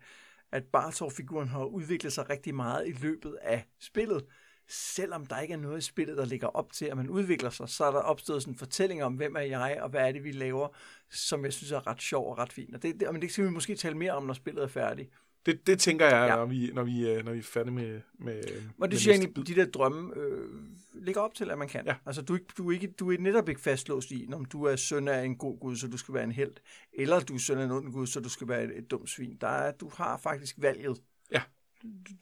at 0.52 0.64
Bartor-figuren 0.64 1.48
har 1.48 1.64
udviklet 1.64 2.12
sig 2.12 2.31
rigtig 2.31 2.55
meget 2.55 2.88
i 2.88 2.93
løbet 2.93 3.38
af 3.43 3.67
spillet. 3.81 4.24
Selvom 4.70 5.27
der 5.27 5.41
ikke 5.41 5.55
er 5.55 5.58
noget 5.58 5.79
i 5.79 5.81
spillet, 5.81 6.17
der 6.17 6.25
ligger 6.25 6.46
op 6.46 6.72
til, 6.72 6.84
at 6.84 6.96
man 6.96 7.08
udvikler 7.08 7.51
sig, 7.51 7.69
så 7.69 7.84
er 7.84 7.91
der 7.91 7.98
opstået 7.98 8.43
sådan 8.43 8.55
en 8.55 8.58
fortælling 8.58 9.03
om, 9.05 9.15
hvem 9.15 9.37
er 9.37 9.41
jeg, 9.41 9.79
og 9.81 9.89
hvad 9.89 10.08
er 10.08 10.13
det, 10.13 10.25
vi 10.25 10.32
laver, 10.32 10.69
som 11.10 11.44
jeg 11.44 11.53
synes 11.53 11.72
er 11.72 11.87
ret 11.87 12.03
sjov 12.03 12.31
og 12.31 12.39
ret 12.39 12.53
fint. 12.53 12.75
Og 12.75 12.82
det, 12.82 13.01
det, 13.01 13.13
men 13.13 13.22
det 13.22 13.32
skal 13.32 13.44
vi 13.44 13.51
måske 13.51 13.75
tale 13.75 13.96
mere 13.96 14.13
om, 14.13 14.22
når 14.22 14.34
spillet 14.34 14.63
er 14.63 14.69
færdigt. 14.69 15.10
Det, 15.46 15.67
det 15.67 15.79
tænker 15.79 16.06
jeg, 16.06 16.29
ja. 16.29 16.37
Når, 16.37 16.46
vi, 16.46 16.70
når, 16.75 16.82
vi, 16.82 17.10
øh, 17.10 17.25
når 17.25 17.32
vi 17.32 17.39
er 17.39 17.43
færdige 17.43 17.75
med, 17.75 18.01
med 18.19 18.43
Og 18.81 18.91
det 18.91 19.01
synes 19.01 19.19
jeg 19.19 19.25
egentlig, 19.25 19.46
de 19.46 19.55
der 19.55 19.67
drømme 19.67 20.17
øh, 20.17 20.48
ligger 20.94 21.20
op 21.20 21.34
til, 21.34 21.51
at 21.51 21.58
man 21.58 21.69
kan. 21.69 21.87
Ja. 21.87 21.94
Altså, 22.06 22.22
du 22.22 22.34
er, 22.34 22.39
du, 22.58 22.69
er 22.69 22.75
ikke, 22.75 22.87
du 22.87 23.13
er 23.13 23.19
netop 23.19 23.48
ikke 23.48 23.60
fastlåst 23.60 24.10
i, 24.10 24.29
om 24.32 24.44
du 24.44 24.65
er 24.65 24.77
søn 24.77 25.08
af 25.08 25.25
en 25.25 25.37
god 25.37 25.58
gud, 25.58 25.77
så 25.77 25.89
du 25.89 25.96
skal 25.96 26.15
være 26.15 26.25
en 26.25 26.32
held, 26.32 26.53
eller 26.93 27.20
du 27.20 27.34
er 27.34 27.39
søn 27.39 27.58
af 27.58 27.65
en 27.65 27.70
ond 27.70 27.93
gud, 27.93 28.06
så 28.06 28.20
du 28.20 28.29
skal 28.29 28.48
være 28.48 28.65
et, 28.65 28.79
et 28.79 28.91
dumt 28.91 29.10
svin. 29.10 29.37
Der 29.41 29.48
er, 29.48 29.72
du 29.72 29.91
har 29.94 30.17
faktisk 30.17 30.56
valget. 30.58 31.03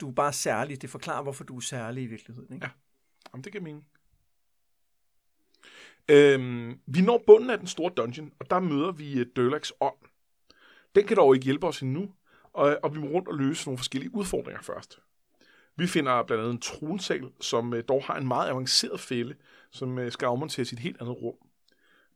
Du, 0.01 0.09
er 0.09 0.13
bare 0.13 0.33
særlig. 0.33 0.83
Det 0.83 0.91
forklarer, 0.91 1.23
hvorfor 1.23 1.45
du 1.45 1.57
er 1.57 1.61
særlig 1.61 2.03
i 2.03 2.07
virkeligheden. 2.07 2.55
Ikke? 2.55 2.67
Ja. 2.67 2.71
Jamen, 3.33 3.45
det 3.45 3.53
giver 3.53 3.65
mening. 3.65 3.87
Øhm, 6.09 6.81
vi 6.87 7.01
når 7.01 7.23
bunden 7.27 7.51
af 7.51 7.59
den 7.59 7.67
store 7.67 7.93
dungeon, 7.97 8.33
og 8.39 8.51
der 8.51 8.61
møder 8.61 8.93
vi 8.93 9.13
øh, 9.13 9.21
uh, 9.21 9.27
Durlax 9.37 9.71
ånd. 9.81 9.97
Den 10.95 11.07
kan 11.07 11.17
dog 11.17 11.35
ikke 11.35 11.45
hjælpe 11.45 11.67
os 11.67 11.83
endnu, 11.83 12.13
og, 12.53 12.79
og 12.83 12.95
vi 12.95 13.01
må 13.01 13.07
rundt 13.07 13.29
og 13.29 13.35
løse 13.35 13.67
nogle 13.67 13.79
forskellige 13.79 14.15
udfordringer 14.15 14.63
først. 14.63 14.99
Vi 15.77 15.87
finder 15.87 16.23
blandt 16.23 16.43
andet 16.43 16.55
en 16.55 16.61
tronsal, 16.61 17.31
som 17.41 17.73
uh, 17.73 17.79
dog 17.89 18.05
har 18.05 18.17
en 18.17 18.29
meget 18.29 18.51
avanceret 18.51 19.01
fælde, 19.01 19.35
som 19.71 19.99
uh, 19.99 20.11
skal 20.11 20.27
afmonteres 20.27 20.73
i 20.73 20.75
et 20.75 20.81
helt 20.81 21.01
andet 21.01 21.23
rum. 21.23 21.37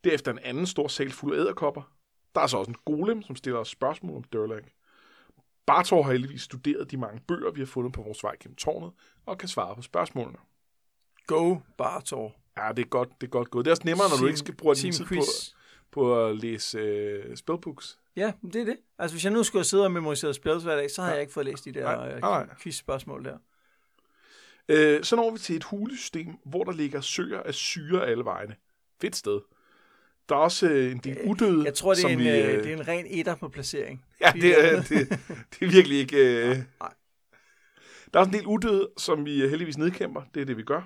Derefter 0.05 0.33
en 0.33 0.39
anden 0.39 0.67
stor 0.67 0.89
sal 0.89 1.11
fuld 1.11 1.37
af 1.37 1.41
æderkopper. 1.41 1.97
Der 2.35 2.41
er 2.41 2.47
så 2.47 2.57
også 2.57 2.71
en 2.71 2.77
golem, 2.85 3.23
som 3.23 3.37
stiller 3.37 3.61
os 3.61 3.69
spørgsmål 3.69 4.17
om 4.17 4.25
Durlag. 4.25 4.65
Bartor 5.71 6.03
har 6.03 6.13
heldigvis 6.13 6.43
studeret 6.43 6.91
de 6.91 6.97
mange 6.97 7.21
bøger, 7.29 7.51
vi 7.51 7.61
har 7.61 7.67
fundet 7.67 7.93
på 7.93 8.03
vores 8.03 8.23
vej 8.23 8.37
gennem 8.41 8.57
tårnet, 8.57 8.93
og 9.27 9.39
kan 9.39 9.49
svare 9.49 9.77
på 9.77 9.83
spørgsmålene. 9.83 10.39
Go, 11.27 11.57
Bartor. 11.79 12.37
Ja, 12.57 12.69
det 12.77 12.85
er 12.85 12.89
godt, 12.89 13.09
det 13.21 13.27
er 13.27 13.31
godt 13.31 13.51
gået. 13.51 13.65
Det 13.65 13.71
er 13.71 13.73
også 13.73 13.83
nemmere, 13.85 14.09
når 14.09 14.17
du 14.17 14.23
Team- 14.23 14.27
ikke 14.27 14.39
skal 14.39 14.55
bruge 14.57 14.75
din 14.75 14.93
tid 14.93 15.05
på, 15.05 15.15
på 15.91 16.27
at 16.27 16.37
læse 16.37 16.79
øh, 16.79 17.37
spellbooks. 17.37 17.99
Ja, 18.17 18.33
det 18.43 18.57
er 18.57 18.65
det. 18.65 18.77
Altså, 18.99 19.15
hvis 19.15 19.25
jeg 19.25 19.33
nu 19.33 19.43
skulle 19.43 19.65
sidde 19.65 19.85
og 19.85 19.93
memorisere 19.93 20.35
spil 20.35 20.59
hver 20.63 20.77
dag, 20.77 20.91
så 20.91 21.01
havde 21.03 21.11
Ja. 21.13 21.15
jeg 21.15 21.21
ikke 21.23 21.33
fået 21.33 21.47
læst 21.47 21.65
de 21.65 21.73
der 21.73 21.97
Nej, 21.97 22.13
øh, 22.15 22.21
nej. 22.21 22.47
quiz-spørgsmål 22.63 23.25
der. 23.25 23.39
Øh, 24.69 25.05
så 25.05 25.17
når 25.17 25.31
vi 25.31 25.39
til 25.39 25.57
et 25.57 25.65
hulesystem, 25.65 26.29
hvor 26.45 26.65
der 26.65 26.73
ligger 26.73 27.01
søer 27.01 27.43
af 27.43 27.55
syre 27.55 28.07
alle 28.07 28.25
vegne. 28.25 28.57
Fedt 29.01 29.17
sted. 29.17 29.41
Der 30.31 30.37
er 30.37 30.41
også 30.41 30.69
øh, 30.69 30.93
en 30.93 30.99
del 30.99 31.19
udøde. 31.27 31.65
Jeg 31.65 31.75
tror, 31.75 31.95
det 31.95 31.99
er, 31.99 32.03
som 32.03 32.11
en, 32.11 32.19
vi, 32.19 32.29
øh, 32.29 32.49
øh, 32.55 32.63
det 32.65 32.73
er 32.73 32.77
en 32.77 32.89
ren 32.89 33.07
etter 33.09 33.35
på 33.35 33.49
placering. 33.49 34.05
Ja, 34.21 34.33
det 34.35 34.65
er- 34.65 34.83
det, 34.83 35.09
det 35.51 35.67
er 35.67 35.71
virkelig 35.71 35.99
ikke... 35.99 36.17
Øh... 36.17 36.57
Nej. 36.81 36.93
Der 38.13 38.19
er 38.19 38.25
også 38.25 38.31
en 38.31 38.37
del 38.37 38.47
udøde, 38.47 38.89
som 38.99 39.25
vi 39.25 39.43
øh, 39.43 39.51
heldigvis 39.51 39.79
nedkæmper. 39.79 40.23
Det 40.35 40.41
er 40.41 40.45
det, 40.47 40.57
vi 40.57 40.63
gør. 40.63 40.83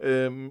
Øhm, 0.00 0.50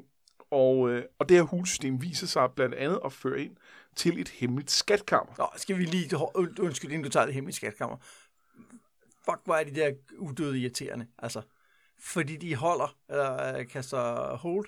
og, 0.51 0.89
øh, 0.89 1.03
og 1.19 1.29
det 1.29 1.37
her 1.37 1.43
hulsystem 1.43 2.01
viser 2.01 2.27
sig 2.27 2.49
blandt 2.55 2.75
andet 2.75 2.99
at 3.05 3.13
føre 3.13 3.41
ind 3.41 3.55
til 3.95 4.19
et 4.21 4.29
hemmeligt 4.29 4.71
skatkammer. 4.71 5.33
Nå, 5.37 5.47
skal 5.57 5.77
vi 5.77 5.83
lige... 5.85 6.15
und- 6.17 6.59
Undskyld, 6.59 6.91
inden 6.91 7.03
du 7.03 7.09
tager 7.09 7.25
det 7.25 7.35
hemmelige 7.35 7.55
skatkammer. 7.55 7.97
Fuck, 9.25 9.39
hvor 9.45 9.55
er 9.55 9.63
de 9.63 9.75
der 9.75 9.91
udøde 10.17 10.59
irriterende. 10.59 11.07
Altså, 11.17 11.41
fordi 11.99 12.35
de 12.37 12.55
holder, 12.55 12.95
eller 13.09 13.57
øh, 13.59 13.67
kaster 13.67 14.35
hold. 14.37 14.67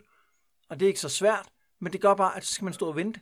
Og 0.69 0.79
det 0.79 0.85
er 0.85 0.87
ikke 0.87 0.99
så 0.99 1.09
svært, 1.09 1.49
men 1.79 1.93
det 1.93 2.01
gør 2.01 2.13
bare, 2.13 2.37
at 2.37 2.45
så 2.45 2.53
skal 2.53 2.65
man 2.65 2.73
stå 2.73 2.87
og 2.87 2.95
vente. 2.95 3.19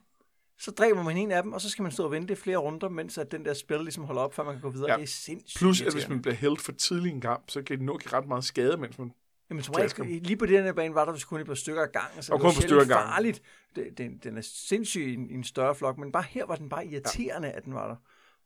Så 0.63 0.71
dræber 0.71 1.03
man 1.03 1.17
en 1.17 1.31
af 1.31 1.43
dem, 1.43 1.53
og 1.53 1.61
så 1.61 1.69
skal 1.69 1.83
man 1.83 1.91
stå 1.91 2.03
og 2.05 2.11
vente 2.11 2.35
flere 2.35 2.57
runder, 2.57 2.89
mens 2.89 3.17
at 3.17 3.31
den 3.31 3.45
der 3.45 3.53
spil 3.53 3.79
ligesom 3.79 4.03
holder 4.03 4.21
op, 4.21 4.33
før 4.33 4.43
man 4.43 4.53
kan 4.53 4.61
gå 4.61 4.69
videre. 4.69 4.91
Ja. 4.91 4.97
Det 4.97 5.03
er 5.03 5.07
sindssygt 5.07 5.59
Plus, 5.59 5.81
at 5.81 5.93
hvis 5.93 6.09
man 6.09 6.21
bliver 6.21 6.35
hældt 6.35 6.61
for 6.61 6.71
tidlig 6.71 7.11
en 7.11 7.21
kamp, 7.21 7.49
så 7.49 7.61
kan 7.61 7.77
det 7.77 7.85
nå 7.85 7.97
give 7.97 8.13
ret 8.13 8.27
meget 8.27 8.43
skade, 8.43 8.77
mens 8.77 8.97
man... 8.99 9.13
Jamen, 9.49 9.63
som 9.63 9.75
regel, 9.75 10.21
lige 10.21 10.37
på 10.37 10.45
den 10.45 10.63
her 10.63 10.73
bane 10.73 10.95
var 10.95 11.05
der 11.05 11.25
kun 11.27 11.39
et 11.39 11.45
par 11.45 11.53
stykker 11.53 11.81
ad 11.81 11.87
gangen, 11.87 12.23
så 12.23 12.33
Og 12.33 12.39
det 12.39 12.45
var 12.45 12.51
stykker 12.51 12.75
gangen. 12.75 12.89
farligt. 12.89 13.41
Det, 13.75 13.97
den, 13.97 14.17
den 14.17 14.37
er 14.37 14.41
sindssyg 14.41 15.01
i 15.01 15.13
en, 15.13 15.29
i 15.29 15.33
en 15.33 15.43
større 15.43 15.75
flok, 15.75 15.97
men 15.97 16.11
bare 16.11 16.23
her 16.29 16.45
var 16.45 16.55
den 16.55 16.69
bare 16.69 16.85
irriterende, 16.85 17.47
ja. 17.47 17.57
at 17.57 17.65
den 17.65 17.73
var 17.73 17.87
der. 17.87 17.95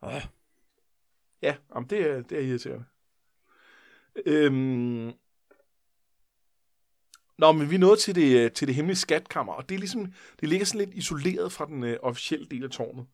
Oh, 0.02 0.22
Ja, 1.42 1.56
jamen, 1.76 1.90
det, 1.90 2.12
er, 2.12 2.22
det 2.22 2.38
er 2.38 2.42
irriterende. 2.42 2.86
Øhm... 4.26 5.12
Nå, 7.38 7.52
men 7.52 7.70
vi 7.70 7.76
er 7.76 7.80
nået 7.80 8.00
til 8.00 8.16
det, 8.16 8.38
øh, 8.38 8.52
til 8.52 8.68
det 8.68 8.76
hemmelige 8.76 8.98
skatkammer, 8.98 9.54
og 9.54 9.70
det, 9.70 9.76
er 9.76 9.80
ligesom, 9.80 10.14
det 10.40 10.50
ligger 10.50 10.66
sådan 10.66 10.80
lidt 10.80 10.98
isoleret 10.98 11.52
fra 11.52 11.66
den 11.66 11.84
øh, 11.84 11.98
officielle 12.02 12.46
del 12.46 12.64
af 12.64 12.70
tårnet. 12.70 13.06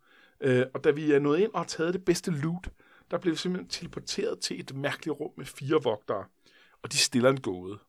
Øh, 0.42 0.66
og 0.74 0.84
da 0.84 0.92
vi 0.92 1.12
er 1.12 1.20
nået 1.20 1.40
ind 1.40 1.52
og 1.54 1.60
har 1.60 1.66
taget 1.66 1.94
det 1.94 2.06
bedste 2.06 2.32
loot, 2.32 2.70
der 3.12 3.18
blev 3.18 3.32
vi 3.32 3.38
simpelthen 3.38 3.70
teleporteret 3.70 4.40
til 4.40 4.60
et 4.60 4.76
mærkeligt 4.76 5.20
rum 5.20 5.32
med 5.38 5.46
fire 5.46 5.84
vogtere, 5.84 6.26
og 6.82 6.92
de 6.92 6.98
stiller 6.98 7.30
en 7.30 7.42
gåde. 7.42 7.80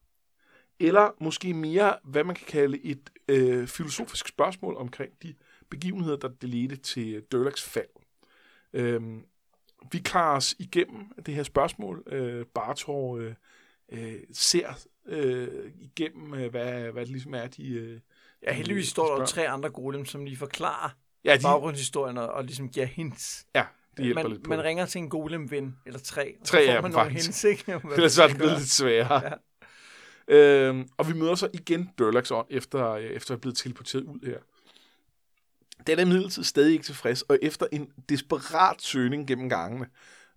Eller 0.80 1.10
måske 1.20 1.54
mere, 1.54 1.96
hvad 2.04 2.24
man 2.24 2.36
kan 2.36 2.46
kalde 2.46 2.84
et 2.84 3.10
øh, 3.28 3.66
filosofisk 3.66 4.28
spørgsmål 4.28 4.76
omkring 4.76 5.12
de 5.22 5.34
begivenheder, 5.70 6.16
der 6.16 6.30
ledte 6.40 6.76
til 6.76 7.14
øh, 7.14 7.22
Durlags 7.32 7.62
fald. 7.62 7.88
Øh, 8.72 9.02
vi 9.92 9.98
klarer 9.98 10.36
os 10.36 10.54
igennem 10.58 11.22
det 11.26 11.34
her 11.34 11.42
spørgsmål. 11.42 12.02
Øh, 12.06 12.46
Bartor 12.46 13.16
øh, 13.16 13.34
øh, 13.92 14.14
ser 14.32 14.86
øh, 15.06 15.70
igennem, 15.80 16.34
øh, 16.34 16.50
hvad, 16.50 16.92
hvad 16.92 17.02
det 17.02 17.12
ligesom 17.12 17.34
er, 17.34 17.46
de... 17.46 17.68
Øh, 17.68 18.00
ja, 18.42 18.52
heldigvis 18.52 18.84
de 18.84 18.90
står 18.90 19.18
der 19.18 19.26
tre 19.26 19.48
andre 19.48 19.70
golems, 19.70 20.10
som 20.10 20.24
lige 20.24 20.36
forklarer 20.36 20.90
Ja, 21.24 21.36
de, 21.36 21.42
baggrundshistorien 21.42 22.18
og, 22.18 22.28
og 22.28 22.44
ligesom 22.44 22.68
giver 22.68 22.86
hints. 22.86 23.46
ja, 23.54 23.64
det 23.96 24.04
hjælper 24.04 24.22
man, 24.22 24.32
lidt 24.32 24.44
på 24.44 24.50
man 24.50 24.64
ringer 24.64 24.86
til 24.86 24.98
en 24.98 25.08
golem-ven, 25.08 25.76
eller 25.86 25.98
tre, 26.00 26.34
og 26.40 26.46
Tre 26.46 26.64
så 26.64 26.70
af 26.70 26.76
får 26.76 26.82
man 26.82 26.90
nogle 26.90 27.04
faktisk. 27.10 27.26
hints, 27.26 27.44
ikke? 27.44 27.80
Ellers 27.94 28.18
er 28.18 28.26
det 28.26 28.36
blevet 28.36 28.58
lidt 28.58 28.70
sværere. 28.70 29.22
Ja. 29.24 29.32
Øhm, 30.28 30.88
og 30.96 31.08
vi 31.08 31.12
møder 31.12 31.34
så 31.34 31.48
igen 31.52 31.90
Durlax 31.98 32.30
ånd, 32.30 32.46
efter, 32.50 32.90
øh, 32.90 33.02
efter 33.04 33.30
at 33.30 33.36
have 33.36 33.40
blevet 33.40 33.56
teleporteret 33.56 34.02
ud 34.04 34.26
her. 34.26 34.38
Den 35.86 35.98
er 35.98 36.02
imidlertid 36.02 36.44
stadig 36.44 36.72
ikke 36.72 36.84
tilfreds, 36.84 37.22
og 37.22 37.38
efter 37.42 37.66
en 37.72 37.88
desperat 38.08 38.82
søgning 38.82 39.26
gennem 39.28 39.48
gangene, 39.48 39.86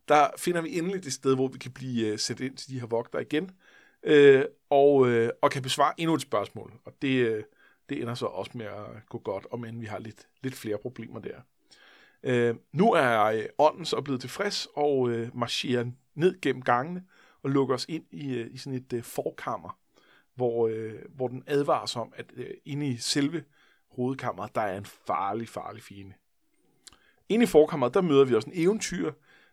der 0.08 0.28
finder 0.38 0.62
vi 0.62 0.78
endelig 0.78 1.04
det 1.04 1.14
sted, 1.14 1.36
hvor 1.36 1.48
vi 1.48 1.58
kan 1.58 1.72
blive 1.72 2.08
øh, 2.08 2.20
sat 2.20 2.40
ind 2.40 2.58
til 2.58 2.70
de 2.70 2.80
her 2.80 2.88
vogter 2.88 3.20
igen, 3.20 3.52
øh, 4.08 4.46
og, 4.70 5.08
øh, 5.08 5.30
og 5.42 5.52
kan 5.52 5.62
besvare 5.62 5.94
endnu 5.98 6.16
et 6.16 6.22
spørgsmål. 6.22 6.74
Og 6.86 6.94
det, 7.02 7.28
øh, 7.28 7.44
det 7.90 8.02
ender 8.02 8.14
så 8.14 8.26
også 8.26 8.52
med 8.54 8.66
at 8.66 9.10
gå 9.10 9.18
godt, 9.18 9.48
om 9.52 9.66
end 9.66 9.80
vi 9.80 9.86
har 9.86 10.00
lidt, 10.00 10.28
lidt 10.44 10.56
flere 10.56 10.78
problemer 10.78 11.20
der. 11.20 11.42
Øh, 12.24 12.56
nu 12.72 12.94
er 12.94 13.24
øh, 13.24 13.46
ånden 13.58 13.86
så 13.86 14.02
blevet 14.02 14.22
tilfreds 14.22 14.68
og 14.76 15.10
øh, 15.10 15.38
marcherer 15.38 15.86
ned 16.16 16.42
gennem 16.42 16.62
gangene 16.62 17.04
og 17.44 17.50
lukker 17.50 17.76
os 17.76 17.86
ind 17.90 18.06
i, 18.12 18.36
øh, 18.36 18.54
i 18.54 18.58
sådan 18.58 18.80
et 18.80 18.94
øh, 18.94 19.04
forkammer, 19.04 19.80
hvor, 20.36 20.68
øh, 20.68 20.96
hvor 21.16 21.28
den 21.28 21.44
advarer 21.48 21.84
os 21.84 21.96
om, 21.96 22.14
at 22.16 22.26
øh, 22.36 22.50
inde 22.66 22.88
i 22.88 22.98
selve 22.98 23.44
hovedkammeret, 23.92 24.56
der 24.56 24.62
er 24.62 24.78
en 24.78 24.86
farlig, 24.86 25.50
farlig 25.50 25.84
fjende. 25.84 26.14
Inde 27.30 27.44
i 27.44 27.48
forkammeret, 27.48 27.94
der 27.94 28.02
møder 28.02 28.26
vi 28.26 28.36
også 28.36 28.50
en 28.50 28.62
eventyr, 28.64 29.12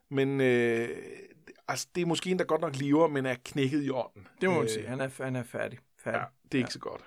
men 0.09 0.41
øh, 0.41 0.89
altså, 1.69 1.89
det 1.95 2.03
er 2.03 2.07
måske 2.07 2.31
en, 2.31 2.39
der 2.39 2.45
godt 2.45 2.61
nok 2.61 2.77
lever, 2.77 3.09
men 3.09 3.27
er 3.27 3.35
knækket 3.45 3.83
i 3.83 3.91
ånden. 3.91 4.29
Det 4.41 4.49
må 4.49 4.55
man 4.55 4.65
Øh, 4.65 4.71
sige. 4.71 4.87
Han 4.87 5.01
er, 5.01 5.23
han 5.25 5.37
er 5.37 5.43
færdig. 5.43 5.79
færdig. 5.99 6.19
Ja, 6.21 6.25
det 6.53 6.59
er 6.59 6.63
ikke 6.63 6.73
så 6.73 6.79
godt. 6.79 7.05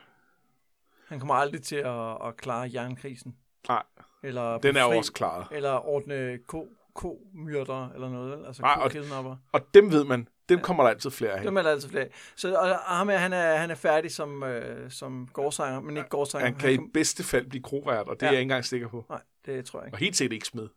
Han 1.07 1.19
kommer 1.19 1.35
aldrig 1.35 1.61
til 1.63 1.75
at, 1.75 2.27
at 2.27 2.37
klare 2.37 2.69
jernkrisen. 2.73 3.35
Nej, 3.69 3.83
Eller 4.23 4.57
den 4.57 4.75
er 4.77 4.87
befri- 4.87 4.97
også 4.97 5.13
klaret. 5.13 5.47
Eller 5.51 5.87
ordne 5.87 6.39
ko, 6.47 6.67
ko-myrder 6.93 7.89
eller 7.89 8.09
noget? 8.09 8.45
Altså 8.47 8.61
Nej, 8.61 8.77
og-. 8.81 9.37
Og 9.51 9.61
dem 9.73 9.91
ved 9.91 10.03
man, 10.03 10.27
dem 10.49 10.59
kommer 10.59 10.83
der 10.83 10.89
altid 10.89 11.11
flere 11.11 11.31
af. 11.31 11.43
Dem 11.43 11.57
er 11.57 11.61
der 11.61 11.69
altid 11.71 11.89
flere. 11.89 12.07
Så 12.35 12.55
og, 12.55 12.69
og 12.69 12.77
ham 12.97 13.09
her, 13.09 13.17
han 13.17 13.33
er, 13.33 13.55
han 13.55 13.71
er 13.71 13.75
færdig 13.75 14.11
som, 14.11 14.43
øh, 14.43 14.91
som 14.91 15.27
gårdsanger, 15.33 15.79
men 15.79 15.97
ikke 15.97 16.09
gårdsanger. 16.09 16.45
Han 16.45 16.55
kan 16.55 16.73
i 16.73 16.77
bedste 16.93 17.23
fald 17.23 17.45
blive 17.49 17.63
krovært, 17.63 18.07
og 18.07 18.15
det 18.15 18.21
Ja. 18.21 18.27
er 18.27 18.31
jeg 18.31 18.39
ikke 18.39 18.41
engang 18.41 18.65
sikker 18.65 18.87
på. 18.87 19.05
Nej, 19.09 19.21
det 19.45 19.65
tror 19.65 19.81
jeg 19.83 19.93
Og 19.93 19.99
helt 19.99 20.15
sikkert 20.15 20.33
ikke 20.33 20.47
smed. 20.47 20.67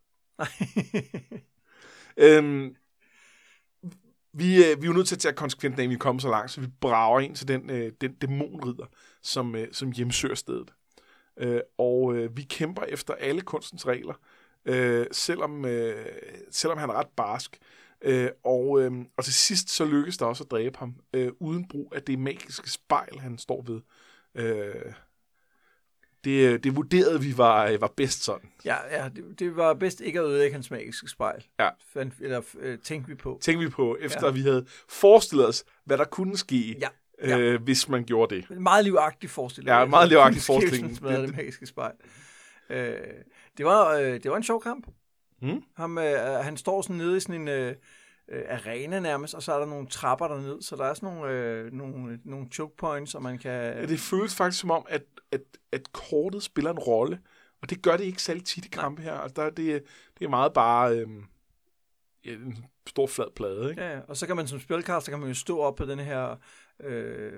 ikke. 0.77 1.45
Øhm, 2.17 2.77
vi, 4.33 4.57
øh, 4.57 4.83
vi 4.83 4.87
er 4.87 4.87
jo 4.87 4.93
nødt 4.93 5.09
til 5.09 5.15
at 5.15 5.21
tage 5.21 5.35
konsekvent, 5.35 5.77
da 5.77 5.87
vi 5.87 5.95
er 5.95 5.99
kommet 5.99 6.23
så 6.23 6.29
langt, 6.29 6.51
så 6.51 6.61
vi 6.61 6.67
brager 6.81 7.21
ind 7.21 7.37
til 7.37 7.49
den, 7.49 7.71
øh, 7.71 7.93
den 8.01 8.13
dæmonridder, 8.15 8.87
som, 9.23 9.55
øh, 9.55 9.69
som 9.73 9.93
hjemsøger 9.93 10.35
stedet. 10.35 10.73
Øh, 11.37 11.61
og 11.79 12.15
øh, 12.17 12.37
vi 12.37 12.43
kæmper 12.43 12.83
efter 12.83 13.15
alle 13.15 13.41
kunstens 13.41 13.87
regler, 13.87 14.15
øh, 14.65 15.07
selvom, 15.13 15.65
øh, 15.65 16.07
selvom 16.51 16.79
han 16.79 16.91
er 16.91 16.95
ret 16.95 17.09
barsk. 17.17 17.59
Øh, 18.03 18.31
og, 18.45 18.83
øh, 18.83 18.93
og 19.17 19.25
til 19.25 19.35
sidst 19.35 19.71
så 19.71 19.85
lykkes 19.85 20.17
der 20.17 20.27
også 20.27 20.45
at 20.45 20.51
dræbe 20.51 20.79
ham, 20.79 20.95
øh, 21.13 21.33
uden 21.41 21.69
brug 21.69 21.93
af 21.97 22.03
det 22.03 22.19
magiske 22.19 22.71
spejl, 22.71 23.19
han 23.19 23.39
står 23.39 23.63
ved. 23.63 23.81
Øh, 24.35 24.93
det, 26.25 26.65
det 26.65 26.77
vurderede 26.77 27.21
vi 27.21 27.39
var, 27.39 27.77
var 27.79 27.93
bedst 27.97 28.25
sådan. 28.25 28.49
ja, 28.65 28.77
ja 28.91 29.09
det, 29.17 29.25
det, 29.39 29.57
var 29.57 29.75
bedst 29.75 30.01
ikke 30.01 30.19
at 30.21 30.25
ødelægge 30.27 30.53
hans 30.53 30.71
magiske 30.71 31.09
spejl. 31.09 31.45
Ja. 31.59 31.69
Fandt, 31.93 32.15
eller 32.21 32.41
øh, 32.61 32.79
tænkte 32.79 33.09
vi 33.09 33.15
på. 33.15 33.39
tænkte 33.43 33.65
vi 33.65 33.71
på, 33.71 33.97
efter 34.01 34.27
Ja. 34.27 34.33
vi 34.33 34.41
havde 34.41 34.67
forestillet 34.89 35.49
os, 35.49 35.65
hvad 35.85 35.99
der 35.99 36.05
kunne 36.05 36.37
ske, 36.37 36.77
Ja, 36.81 36.89
ja. 37.29 37.39
øh, 37.39 37.63
hvis 37.63 37.89
man 37.89 38.05
gjorde 38.05 38.35
det. 38.37 38.49
En 38.51 38.63
meget 38.63 38.85
livagtig 38.85 39.31
forestilling. 39.31 39.69
Ja, 39.69 39.83
en 39.85 39.91
meget 39.91 40.09
livagtig 40.09 40.43
forestilling. 40.43 40.97
smadrede 40.97 41.23
det 41.27 41.37
magiske 41.37 41.67
spejl. 41.67 41.95
Øh, 42.71 42.97
det, 43.59 43.67
var, 43.67 43.95
øh, 43.95 44.13
det 44.23 44.31
var 44.31 44.37
en 44.37 44.43
sjov 44.43 44.63
kamp. 44.63 44.87
Mm. 45.43 45.63
Ham, 45.77 45.99
øh, 45.99 46.19
han 46.21 46.57
står 46.57 46.83
sådan 46.83 46.97
nede 46.97 47.17
i 47.17 47.21
sådan 47.21 47.41
en 47.41 47.49
øh, 47.49 47.75
øh, 48.31 48.45
arena 48.49 49.01
nærmest, 49.01 49.35
og 49.35 49.43
så 49.43 49.53
er 49.53 49.59
der 49.59 49.67
nogle 49.67 49.87
trapper 49.87 50.29
derned, 50.29 50.63
så 50.63 50.77
der 50.77 50.85
er 50.85 50.95
sådan 50.95 51.15
nogle, 51.17 51.33
øh, 51.33 51.73
nogle, 51.73 52.21
nogle 52.25 52.49
choke 52.53 52.77
points, 52.77 53.15
og 53.15 53.23
man 53.23 53.39
kan... 53.39 53.51
Ja, 53.53 53.87
det 53.87 54.01
føles 54.01 54.35
faktisk 54.37 54.61
som 54.61 54.71
om, 54.71 54.87
at, 54.89 55.03
at, 55.33 55.41
at 55.73 55.93
kortet 55.93 56.43
spiller 56.43 56.71
en 56.71 56.79
rolle, 56.79 57.21
og 57.63 57.71
det 57.71 57.83
gør 57.83 57.97
det 57.97 58.05
ikke 58.05 58.23
særlig 58.23 58.45
tit 58.45 58.65
i 58.65 58.69
kampe 58.69 59.03
her. 59.03 59.15
Altså, 59.15 59.35
der, 59.37 59.43
er 59.47 59.51
det, 59.51 59.83
det 60.19 60.25
er 60.25 60.29
meget 60.29 60.53
bare 60.53 60.93
øh, 60.99 61.09
ja, 62.25 62.33
en 62.33 62.65
stor 62.87 63.07
flad 63.07 63.27
plade, 63.37 63.71
ikke? 63.71 63.83
Ja, 63.83 64.01
og 64.09 64.17
så 64.17 64.27
kan 64.27 64.37
man 64.37 64.47
som 64.47 64.61
spilkaster, 64.61 65.13
kan 65.13 65.19
man 65.21 65.29
jo 65.29 65.35
stå 65.35 65.59
op 65.59 65.75
på 65.77 65.85
den 65.85 65.99
her 65.99 66.37
øh, 66.81 67.33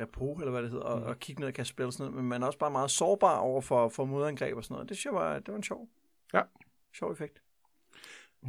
repo, 0.00 0.34
eller 0.34 0.50
hvad 0.50 0.62
det 0.62 0.70
hedder, 0.70 0.84
og, 0.84 0.98
Mm. 1.00 1.06
og 1.06 1.18
kigge 1.18 1.40
ned 1.40 1.48
og 1.48 1.54
kan 1.54 1.64
spille 1.64 1.92
sådan 1.92 2.04
noget, 2.04 2.16
men 2.16 2.28
man 2.28 2.42
er 2.42 2.46
også 2.46 2.58
bare 2.58 2.70
meget 2.70 2.90
sårbar 2.90 3.36
over 3.38 3.60
for, 3.60 3.88
for 3.88 4.04
modangreb 4.04 4.56
og 4.56 4.64
sådan 4.64 4.74
noget. 4.74 4.88
Det 4.88 4.96
synes 4.96 5.04
jeg 5.04 5.14
var, 5.14 5.38
det 5.38 5.48
var 5.48 5.56
en 5.56 5.62
sjov, 5.62 5.88
Ja. 6.34 6.42
sjov 6.98 7.12
effekt. 7.12 7.42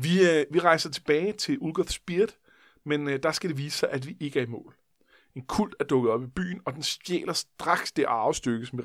Vi, 0.01 0.29
øh, 0.29 0.45
vi 0.51 0.59
rejser 0.59 0.89
tilbage 0.89 1.33
til 1.33 1.57
Ulgoth 1.61 1.89
Spirit, 1.89 2.37
men 2.83 3.09
øh, 3.09 3.23
der 3.23 3.31
skal 3.31 3.49
det 3.49 3.57
vise 3.57 3.77
sig, 3.77 3.89
at 3.91 4.07
vi 4.07 4.17
ikke 4.19 4.39
er 4.39 4.43
i 4.43 4.49
mål. 4.49 4.75
En 5.35 5.41
kult 5.41 5.75
er 5.79 5.83
dukket 5.83 6.11
op 6.11 6.23
i 6.23 6.27
byen, 6.27 6.61
og 6.65 6.73
den 6.73 6.83
stjæler 6.83 7.33
straks 7.33 7.91
det 7.91 8.05
arvestykke, 8.07 8.65
som 8.65 8.79
vi 8.79 8.83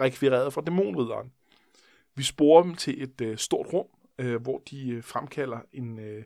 rekvirerede 0.00 0.50
fra 0.50 0.60
dæmonridderen. 0.60 1.32
Vi 2.14 2.22
sporer 2.22 2.62
dem 2.62 2.74
til 2.74 3.02
et 3.02 3.20
øh, 3.20 3.38
stort 3.38 3.66
rum, 3.72 3.86
øh, 4.18 4.42
hvor 4.42 4.62
de 4.70 4.88
øh, 4.88 5.02
fremkalder 5.02 5.60
en, 5.72 5.98
øh, 5.98 6.24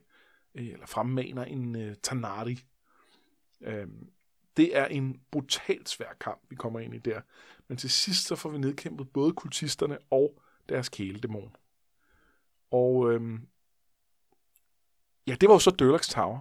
øh 0.54 0.68
eller 0.68 0.86
fremmaner 0.86 1.44
en 1.44 1.76
øh, 1.76 1.96
Tanari. 2.02 2.64
Øh, 3.60 3.86
det 4.56 4.76
er 4.76 4.86
en 4.86 5.20
brutalt 5.30 5.88
svær 5.88 6.12
kamp, 6.20 6.40
vi 6.48 6.56
kommer 6.56 6.80
ind 6.80 6.94
i 6.94 6.98
der. 6.98 7.20
Men 7.68 7.78
til 7.78 7.90
sidst 7.90 8.26
så 8.26 8.36
får 8.36 8.50
vi 8.50 8.58
nedkæmpet 8.58 9.10
både 9.12 9.32
kultisterne 9.32 9.98
og 10.10 10.42
deres 10.68 10.88
kæledæmon. 10.88 11.56
Og 12.70 13.12
øh, 13.12 13.38
ja, 15.30 15.36
det 15.40 15.48
var 15.48 15.54
jo 15.54 15.58
så 15.58 15.70
Durlax 15.70 16.08
Tower. 16.08 16.38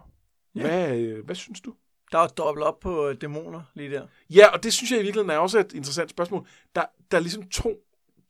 Ja. 0.55 0.61
Hvad, 0.61 0.97
øh, 0.99 1.25
hvad 1.25 1.35
synes 1.35 1.61
du? 1.61 1.73
Der 2.11 2.19
er 2.19 2.27
dobbelt 2.27 2.65
op 2.65 2.79
på 2.79 3.07
øh, 3.07 3.21
dæmoner 3.21 3.61
lige 3.73 3.91
der. 3.91 4.07
Ja, 4.29 4.47
og 4.47 4.63
det 4.63 4.73
synes 4.73 4.91
jeg 4.91 4.99
i 4.99 5.03
virkeligheden 5.03 5.29
er 5.29 5.37
også 5.37 5.59
et 5.59 5.73
interessant 5.73 6.09
spørgsmål. 6.09 6.47
Der, 6.75 6.83
der 7.11 7.17
er 7.17 7.21
ligesom 7.21 7.49
to 7.49 7.73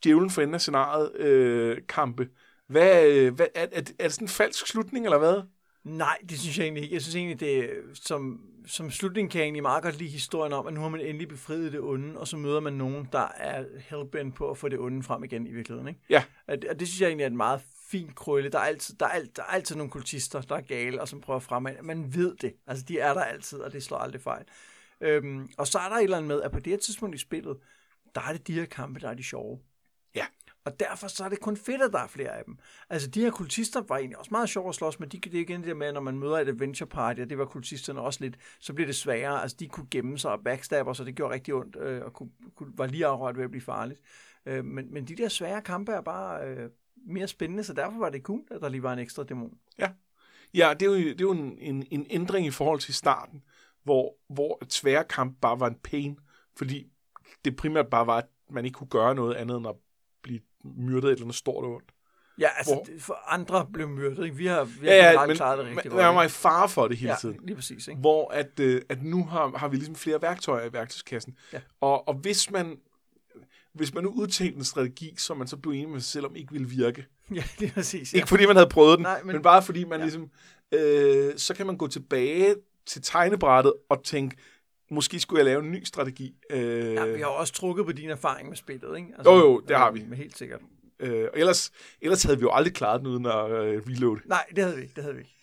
djævlen 0.03 0.29
for 0.29 0.41
enden 0.41 0.53
af 0.55 0.61
scenariet 0.61 1.15
øh, 1.15 1.77
kampe. 1.87 2.29
Hvad, 2.67 3.07
øh, 3.07 3.33
hvad, 3.33 3.47
er, 3.55 3.67
er, 3.71 3.81
det- 3.81 3.95
er 3.99 4.03
det 4.03 4.13
sådan 4.13 4.25
en 4.25 4.29
falsk 4.29 4.67
slutning, 4.67 5.05
eller 5.05 5.17
hvad? 5.17 5.41
Nej, 5.83 6.17
det 6.29 6.39
synes 6.39 6.57
jeg 6.57 6.63
egentlig 6.63 6.83
ikke. 6.83 6.93
Jeg 6.95 7.01
synes 7.01 7.15
egentlig, 7.15 7.39
det 7.39 7.69
som, 7.93 8.41
som 8.67 8.91
slutning 8.91 9.31
kan 9.31 9.39
jeg 9.39 9.45
egentlig 9.45 9.61
meget 9.63 9.83
godt 9.83 9.97
lide 9.97 10.09
historien 10.09 10.53
om, 10.53 10.67
at 10.67 10.73
nu 10.73 10.81
har 10.81 10.89
man 10.89 11.01
endelig 11.01 11.27
befriet 11.27 11.71
det 11.71 11.79
onde, 11.81 12.19
og 12.19 12.27
så 12.27 12.37
møder 12.37 12.59
man 12.59 12.73
nogen, 12.73 13.07
der 13.11 13.27
er 13.37 13.65
hellbent 13.89 14.35
på 14.35 14.49
at 14.51 14.57
få 14.57 14.69
det 14.69 14.79
onde 14.79 15.03
frem 15.03 15.23
igen 15.23 15.47
i 15.47 15.51
virkeligheden. 15.51 15.87
Ikke? 15.87 15.99
Ja. 16.09 16.23
Og 16.47 16.61
det, 16.61 16.69
og 16.69 16.79
det 16.79 16.87
synes 16.87 17.01
jeg 17.01 17.07
egentlig 17.07 17.23
er 17.23 17.27
et 17.29 17.35
meget 17.35 17.61
fint 17.91 18.15
krølle. 18.15 18.49
Der 18.49 18.59
er, 18.59 18.63
altid, 18.63 18.95
der, 18.95 19.05
er 19.05 19.09
alt, 19.09 19.37
der 19.37 19.43
er 19.43 19.47
altid 19.47 19.75
nogle 19.75 19.91
kultister, 19.91 20.41
der 20.41 20.55
er 20.55 20.61
gale, 20.61 21.01
og 21.01 21.07
som 21.07 21.21
prøver 21.21 21.39
frem. 21.39 21.67
Man 21.83 22.15
ved 22.15 22.35
det. 22.35 22.53
Altså, 22.67 22.85
de 22.85 22.99
er 22.99 23.13
der 23.13 23.21
altid, 23.21 23.59
og 23.59 23.73
det 23.73 23.83
slår 23.83 23.97
aldrig 23.97 24.21
fejl. 24.21 24.45
Øhm, 25.01 25.49
og 25.57 25.67
så 25.67 25.79
er 25.79 25.89
der 25.89 25.95
et 25.95 26.03
eller 26.03 26.17
andet 26.17 26.27
med, 26.27 26.41
at 26.41 26.51
på 26.51 26.59
det 26.59 26.73
her 26.73 26.77
tidspunkt 26.77 27.15
i 27.15 27.17
spillet, 27.17 27.57
der 28.15 28.21
er 28.21 28.31
det 28.31 28.47
de 28.47 28.53
her 28.53 28.65
kampe, 28.65 28.99
der 28.99 29.09
er 29.09 29.13
de 29.13 29.23
sjove. 29.23 29.59
Ja. 30.15 30.25
Og 30.65 30.79
derfor 30.79 31.07
så 31.07 31.23
er 31.25 31.29
det 31.29 31.39
kun 31.39 31.57
fedt, 31.57 31.81
at 31.81 31.91
der 31.93 31.99
er 31.99 32.07
flere 32.07 32.37
af 32.37 32.43
dem. 32.45 32.57
Altså, 32.89 33.09
de 33.09 33.21
her 33.21 33.31
kultister 33.31 33.81
var 33.87 33.97
egentlig 33.97 34.17
også 34.17 34.31
meget 34.31 34.49
sjove 34.49 34.69
at 34.69 34.75
slås 34.75 34.99
med. 34.99 35.07
De, 35.07 35.19
det 35.19 35.35
er 35.35 35.41
igen 35.41 35.59
det 35.59 35.67
der 35.67 35.73
med, 35.73 35.93
når 35.93 36.01
man 36.01 36.19
møder 36.19 36.39
et 36.39 36.47
adventure 36.47 36.89
party, 36.89 37.21
og 37.21 37.29
det 37.29 37.37
var 37.37 37.45
kultisterne 37.45 38.01
også 38.01 38.19
lidt, 38.21 38.37
så 38.59 38.73
bliver 38.73 38.85
det 38.85 38.95
sværere. 38.95 39.41
Altså, 39.41 39.57
de 39.59 39.67
kunne 39.67 39.87
gemme 39.91 40.17
sig 40.17 40.31
og 40.31 40.43
backstabbe, 40.43 40.95
så 40.95 41.03
det 41.03 41.15
gjorde 41.15 41.33
rigtig 41.33 41.53
ondt, 41.53 41.75
øh, 41.75 42.05
og 42.05 42.13
kunne, 42.13 42.29
kunne, 42.55 42.71
var 42.77 42.87
lige 42.87 43.05
afret 43.05 43.37
ved 43.37 43.43
at 43.43 43.51
blive 43.51 43.61
farligt. 43.61 44.01
Øh, 44.45 44.65
men, 44.65 44.93
men 44.93 45.05
de 45.05 45.15
der 45.15 45.29
svære 45.29 45.61
kampe 45.61 45.91
er 45.91 46.01
bare 46.01 46.47
øh, 46.47 46.69
mere 47.07 47.27
spændende, 47.27 47.63
så 47.63 47.73
derfor 47.73 47.97
var 47.99 48.09
det 48.09 48.21
cool, 48.23 48.41
at 48.51 48.61
der 48.61 48.69
lige 48.69 48.83
var 48.83 48.93
en 48.93 48.99
ekstra 48.99 49.23
dæmon. 49.23 49.53
Ja, 49.79 49.89
ja 50.53 50.73
det 50.79 50.81
er 50.85 50.89
jo, 50.89 50.95
det 50.95 51.09
er 51.11 51.15
jo 51.21 51.31
en, 51.31 51.57
en, 51.57 51.87
en 51.91 52.05
ændring 52.09 52.45
i 52.45 52.51
forhold 52.51 52.79
til 52.79 52.93
starten, 52.93 53.43
hvor, 53.83 54.15
hvor 54.29 54.61
svære 54.69 55.03
kamp 55.03 55.37
bare 55.41 55.59
var 55.59 55.67
en 55.67 55.75
pain, 55.83 56.19
fordi 56.57 56.87
det 57.45 57.55
primært 57.55 57.87
bare 57.87 58.07
var, 58.07 58.17
at 58.17 58.25
man 58.49 58.65
ikke 58.65 58.75
kunne 58.75 58.87
gøre 58.89 59.15
noget 59.15 59.35
andet 59.35 59.57
end 59.57 59.67
at 59.67 59.75
blive 60.23 60.39
myrdet 60.63 61.03
et 61.07 61.11
eller 61.11 61.23
andet 61.25 61.35
stort 61.35 61.63
og 61.65 61.71
ondt. 61.75 61.91
Ja, 62.39 62.47
altså, 62.57 62.73
Hvor- 62.73 62.83
det- 62.83 63.01
for 63.01 63.17
andre 63.27 63.67
blev 63.73 63.87
myrdet, 63.89 64.23
ikke? 64.25 64.35
Vi 64.37 64.45
har, 64.45 64.63
vi 64.63 64.87
har 64.87 64.93
Ja, 64.93 65.03
ja, 65.03 65.09
generelt 65.09 65.27
men 65.27 65.35
klaret 65.37 65.57
det 65.59 65.67
rigtig 65.67 65.91
godt. 65.91 66.03
man 66.03 66.15
var 66.15 66.23
i 66.23 66.29
fare 66.29 66.69
for 66.69 66.87
det 66.87 66.97
hele 66.97 67.11
ja, 67.11 67.17
tiden. 67.21 67.39
lige 67.43 67.55
præcis, 67.55 67.87
ikke? 67.87 67.99
Hvor 68.01 68.31
at, 68.31 68.59
øh, 68.59 68.81
at 68.89 69.03
nu 69.03 69.25
har, 69.25 69.57
har 69.57 69.67
vi 69.67 69.75
ligesom 69.75 69.95
flere 69.95 70.21
værktøjer 70.21 70.65
i 70.69 70.73
værktøjskassen. 70.73 71.37
Ja. 71.53 71.61
Og, 71.81 72.07
og 72.07 72.13
hvis 72.13 72.51
man 72.51 72.79
hvis 73.79 73.93
man 73.93 74.03
nu 74.03 74.09
udtænkte 74.09 74.57
en 74.57 74.63
strategi, 74.63 75.13
som 75.17 75.37
man 75.37 75.47
så 75.47 75.57
blev 75.57 75.71
enig 75.73 75.89
med 75.89 75.99
sig 75.99 76.11
selv 76.11 76.25
om 76.25 76.35
ikke 76.35 76.51
ville 76.51 76.69
virke. 76.69 77.05
Ja, 77.35 77.43
lige 77.59 77.71
præcis. 77.71 78.13
Ja. 78.13 78.17
Ikke 78.17 78.27
fordi 78.29 78.45
man 78.45 78.55
havde 78.55 78.69
prøvet 78.69 78.97
den, 78.97 79.03
Nej, 79.03 79.23
men- 79.23 79.33
men, 79.35 79.41
bare 79.41 79.63
fordi 79.63 79.83
man 79.83 79.99
Ja. 79.99 80.05
ligesom... 80.05 80.29
Øh, 80.71 81.33
så 81.37 81.53
kan 81.53 81.65
man 81.65 81.77
gå 81.77 81.87
tilbage 81.87 82.55
til 82.85 83.01
tegnebrættet 83.01 83.73
og 83.89 84.03
tænke, 84.03 84.37
måske 84.91 85.19
skulle 85.19 85.37
jeg 85.39 85.45
lave 85.45 85.63
en 85.63 85.71
ny 85.71 85.83
strategi. 85.83 86.35
Øh, 86.49 86.93
Ja, 86.93 87.05
vi 87.05 87.19
har 87.21 87.27
også 87.27 87.53
trukket 87.53 87.85
på 87.85 87.91
din 87.91 88.09
erfaring 88.09 88.49
med 88.49 88.57
spillet, 88.57 88.97
ikke? 88.97 89.09
Altså, 89.17 89.31
Jo, 89.31 89.37
jo, 89.37 89.59
det 89.59 89.77
har 89.77 89.91
vi. 89.91 90.05
Med 90.07 90.17
helt 90.17 90.37
sikkert. 90.37 90.59
øh, 90.99 91.27
og 91.33 91.39
ellers, 91.39 91.71
ellers 92.01 92.23
havde 92.23 92.37
vi 92.37 92.41
jo 92.41 92.51
aldrig 92.51 92.73
klaret 92.73 92.99
den 92.99 93.07
uden 93.07 93.25
at 93.25 93.51
øh, 93.51 93.81
reload. 93.87 94.17
Nej, 94.25 94.45
det 94.55 94.63
havde 94.63 94.75
vi 94.75 94.81
ikke, 94.81 94.93
det 94.95 95.03
havde 95.03 95.15
vi 95.15 95.21
ikke. 95.21 95.35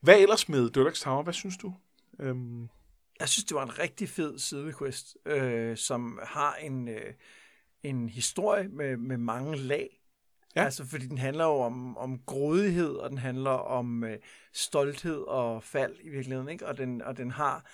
Hvad 0.00 0.18
ellers 0.20 0.48
med 0.48 0.70
Deluxe 0.70 1.04
Tower? 1.04 1.22
Hvad 1.22 1.32
synes 1.34 1.56
du? 1.56 1.74
Øhm, 2.20 2.68
Jeg 3.20 3.28
synes, 3.28 3.44
det 3.44 3.54
var 3.54 3.62
en 3.64 3.78
rigtig 3.78 4.08
fed 4.08 4.38
sidequest, 4.38 5.16
øh, 5.26 5.76
som 5.76 6.18
har 6.22 6.54
en, 6.54 6.88
øh, 6.88 7.00
en 7.82 8.08
historie 8.08 8.68
med, 8.68 8.96
med 8.96 9.16
mange 9.16 9.56
lag. 9.56 10.02
Ja. 10.56 10.64
Altså, 10.64 10.86
fordi 10.86 11.06
den 11.06 11.18
handler 11.18 11.44
jo 11.44 11.60
om, 11.60 11.96
om 11.96 12.18
grådighed, 12.26 12.94
og 12.94 13.10
den 13.10 13.18
handler 13.18 13.50
om 13.50 14.04
øh, 14.04 14.18
stolthed 14.52 15.18
og 15.18 15.62
fald 15.62 15.96
i 16.00 16.08
virkeligheden, 16.08 16.48
ikke? 16.48 16.66
Og 16.66 16.78
den, 16.78 17.02
og 17.02 17.16
den 17.16 17.30
har 17.30 17.64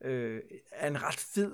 øh, 0.00 0.40
en 0.86 1.02
ret 1.02 1.18
fed 1.34 1.52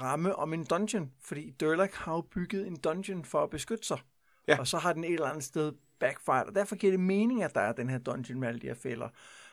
ramme 0.00 0.36
om 0.36 0.52
en 0.54 0.64
dungeon, 0.64 1.12
fordi 1.20 1.50
Durlach 1.50 1.98
har 1.98 2.14
jo 2.14 2.20
bygget 2.20 2.66
en 2.66 2.76
dungeon 2.76 3.24
for 3.24 3.42
at 3.42 3.50
beskytte 3.50 3.86
sig. 3.86 3.98
Ja. 4.48 4.58
Og 4.58 4.66
så 4.66 4.78
har 4.78 4.92
den 4.92 5.04
et 5.04 5.12
eller 5.12 5.26
andet 5.26 5.44
sted 5.44 5.72
backfired, 6.00 6.46
og 6.46 6.54
derfor 6.54 6.76
giver 6.76 6.92
det 6.92 7.00
mening, 7.00 7.42
at 7.42 7.54
der 7.54 7.60
er 7.60 7.72
den 7.72 7.88
her 7.88 7.98
dungeon 7.98 8.40
med 8.40 8.48
alle 8.48 8.60
de 8.60 8.66
her 8.66 8.74
fælder. 8.74 9.08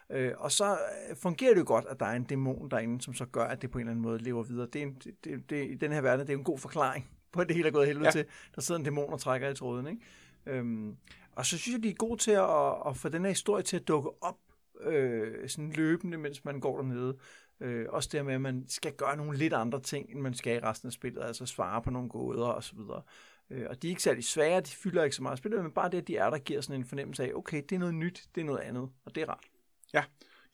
Øh, 0.10 0.34
og 0.38 0.52
så 0.52 0.72
øh, 0.72 1.16
fungerer 1.16 1.54
det 1.54 1.60
jo 1.60 1.66
godt, 1.68 1.86
at 1.86 2.00
der 2.00 2.06
er 2.06 2.16
en 2.16 2.24
dæmon 2.24 2.70
derinde, 2.70 3.02
som 3.02 3.14
så 3.14 3.26
gør, 3.26 3.44
at 3.44 3.62
det 3.62 3.72
på 3.72 3.78
en 3.78 3.82
eller 3.82 3.92
anden 3.92 4.04
måde 4.04 4.24
lever 4.24 4.44
videre. 4.44 4.68
Det 4.74 4.82
er 4.82 4.86
en, 4.86 5.02
det, 5.24 5.50
det, 5.50 5.72
I 5.72 5.76
den 5.76 5.92
her 5.92 6.02
verden 6.02 6.28
det 6.28 6.34
er 6.34 6.38
en 6.38 6.44
god 6.44 6.60
forklaring 6.60 7.17
på, 7.34 7.44
det 7.44 7.56
hele 7.56 7.68
er 7.68 7.72
gået 7.72 7.88
helvede 7.88 8.06
ja. 8.06 8.18
Ja. 8.18 8.24
til. 8.24 8.26
Der 8.56 8.62
sidder 8.62 8.80
en 8.80 8.86
dæmon 8.86 9.14
og 9.14 9.20
trækker 9.20 9.50
i 9.50 9.56
tråden. 9.56 9.88
Ikke? 9.88 10.02
Øhm, 10.46 10.98
og 11.32 11.46
så 11.46 11.58
synes 11.58 11.76
jeg, 11.76 11.84
de 11.84 11.90
er 11.90 11.94
gode 11.94 12.22
til 12.22 12.32
at, 12.32 12.90
at 12.90 12.98
få 12.98 13.10
den 13.10 13.22
her 13.22 13.30
historie 13.30 13.64
til 13.64 13.78
at 13.78 13.88
dukke 13.88 14.10
op 14.22 14.38
øh, 14.82 15.50
sådan 15.50 15.72
løbende, 15.72 16.18
mens 16.18 16.46
man 16.46 16.60
går 16.60 16.78
dernede. 16.78 17.18
Øh, 17.60 17.86
også 17.90 18.10
det 18.12 18.26
med, 18.26 18.34
at 18.34 18.42
man 18.42 18.66
skal 18.68 18.94
gøre 18.94 19.18
nogle 19.18 19.38
lidt 19.38 19.54
andre 19.54 19.82
ting, 19.82 20.12
end 20.12 20.20
man 20.20 20.34
skal 20.34 20.56
i 20.56 20.60
resten 20.60 20.88
af 20.88 20.94
spillet, 20.94 21.24
altså 21.24 21.46
svare 21.46 21.82
på 21.82 21.90
nogle 21.90 22.10
gåder 22.10 22.48
og 22.48 22.64
så 22.64 22.76
videre. 22.76 23.02
Øh, 23.50 23.66
og 23.70 23.82
de 23.82 23.88
er 23.88 23.90
ikke 23.90 24.04
særlig 24.04 24.24
svære, 24.24 24.62
de 24.62 24.70
fylder 24.70 25.04
ikke 25.04 25.16
så 25.16 25.24
meget 25.24 25.38
spillet, 25.38 25.64
men 25.64 25.72
bare 25.72 25.90
det, 25.90 25.98
at 25.98 26.08
de 26.08 26.18
er 26.18 26.30
der, 26.30 26.38
giver 26.38 26.62
sådan 26.62 26.82
en 26.82 26.86
fornemmelse 26.86 27.24
af, 27.24 27.32
okay, 27.36 27.64
det 27.70 27.76
er 27.76 27.80
noget 27.80 27.96
nyt, 27.96 28.28
det 28.36 28.42
er 28.42 28.46
noget 28.46 28.60
andet, 28.60 28.90
og 29.06 29.16
det 29.16 29.24
er 29.24 29.30
rart. 29.30 29.46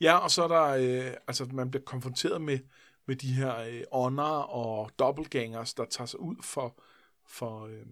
Ja, 0.02 0.18
og 0.18 0.32
så 0.32 0.44
er 0.44 0.48
der, 0.48 0.64
øh, 0.64 1.14
altså 1.28 1.46
man 1.46 1.72
bliver 1.72 1.84
konfronteret 1.84 2.42
med, 2.42 2.60
med 3.06 3.16
de 3.16 3.34
her 3.34 3.58
øh, 3.58 3.84
ånder 3.92 4.24
og 4.50 4.92
dobbeltgangers, 5.00 5.74
der 5.74 5.86
tager 5.86 6.06
sig 6.06 6.20
ud 6.20 6.36
for, 6.42 6.80
for, 7.26 7.66
øh, 7.66 7.86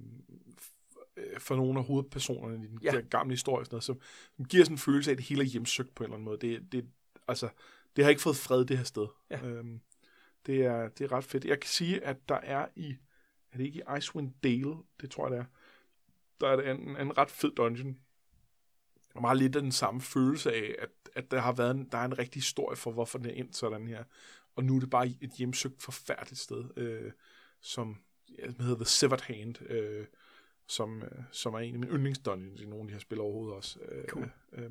øh, 1.18 1.40
for 1.40 1.56
nogle 1.56 1.80
af 1.80 1.86
hovedpersonerne 1.86 2.66
i 2.66 2.68
den 2.68 2.80
Ja. 2.84 2.92
der 2.92 3.02
gamle 3.02 3.34
historie, 3.34 3.66
sådan 3.66 3.76
noget, 3.76 3.84
som, 3.84 4.02
som 4.36 4.46
giver 4.46 4.64
sådan 4.64 4.74
en 4.74 4.78
følelse 4.80 5.12
af, 5.12 5.14
at 5.14 5.18
det 5.18 5.26
hele 5.28 5.42
er 5.42 5.46
hjemsøgt 5.46 5.96
på 5.96 6.04
en 6.04 6.06
eller 6.06 6.16
anden 6.16 6.26
måde. 6.26 6.38
Det, 6.38 6.72
det, 6.72 6.86
altså, 7.28 7.50
det 7.96 8.04
har 8.04 8.10
ikke 8.10 8.22
fået 8.22 8.36
fred, 8.38 8.66
det 8.66 8.78
her 8.78 8.84
sted. 8.84 9.08
Ja. 9.30 9.46
Øhm, 9.46 9.82
det, 10.46 10.66
er, 10.66 10.90
det 10.90 11.04
er 11.04 11.12
ret 11.12 11.24
fedt. 11.24 11.46
Jeg 11.46 11.60
kan 11.60 11.70
sige, 11.70 12.06
at 12.06 12.30
der 12.30 12.40
er 12.44 12.68
i, 12.76 12.96
er 13.52 13.58
det 13.58 13.66
ikke 13.66 13.80
i 13.80 13.98
Icewind 13.98 14.32
Dale, 14.44 14.76
det 15.02 15.12
tror 15.12 15.28
jeg 15.28 15.32
det 15.32 15.40
er, 15.40 15.46
der 16.42 16.48
er 16.48 16.72
en, 16.74 16.98
en 16.98 17.18
ret 17.18 17.32
fed 17.32 17.52
dungeon, 17.52 17.98
og 19.16 19.22
meget 19.22 19.38
lidt 19.38 19.56
af 19.56 19.62
den 19.62 19.72
samme 19.72 20.02
følelse 20.02 20.54
af, 20.54 20.76
at, 20.80 20.90
at 21.16 21.32
der 21.32 21.40
har 21.40 21.52
været 21.52 21.72
en, 21.76 21.90
der 21.92 21.98
er 21.98 22.06
en 22.06 22.20
rigtig 22.20 22.40
historie 22.40 22.78
for, 22.78 22.92
hvorfor 22.92 23.18
den 23.18 23.28
er 23.28 23.34
endt 23.34 23.56
sådan 23.56 23.88
her. 23.88 24.04
Og 24.56 24.64
nu 24.64 24.76
er 24.76 24.80
det 24.80 24.90
bare 24.90 25.08
et 25.22 25.32
hjemsøgt, 25.38 25.84
forfærdeligt 25.84 26.40
sted, 26.40 26.78
øh, 26.78 27.12
som 27.62 27.98
ja, 28.38 28.46
hedder 28.60 28.76
The 28.76 28.86
Severed 28.86 29.22
Hand, 29.22 29.62
øh, 29.70 30.06
som, 30.68 31.04
øh, 31.04 31.24
som 31.32 31.54
er 31.54 31.60
en 31.60 31.74
af 31.74 31.80
mine 31.80 31.92
yndlingsdungeons 31.92 32.62
i 32.62 32.66
nogle 32.66 32.82
af 32.82 32.88
de 32.88 32.94
her 32.94 33.00
spil 33.00 33.20
overhovedet 33.20 33.56
også. 33.56 33.80
Øh, 33.92 34.06
Cool. 34.08 34.32
øh, 34.54 34.70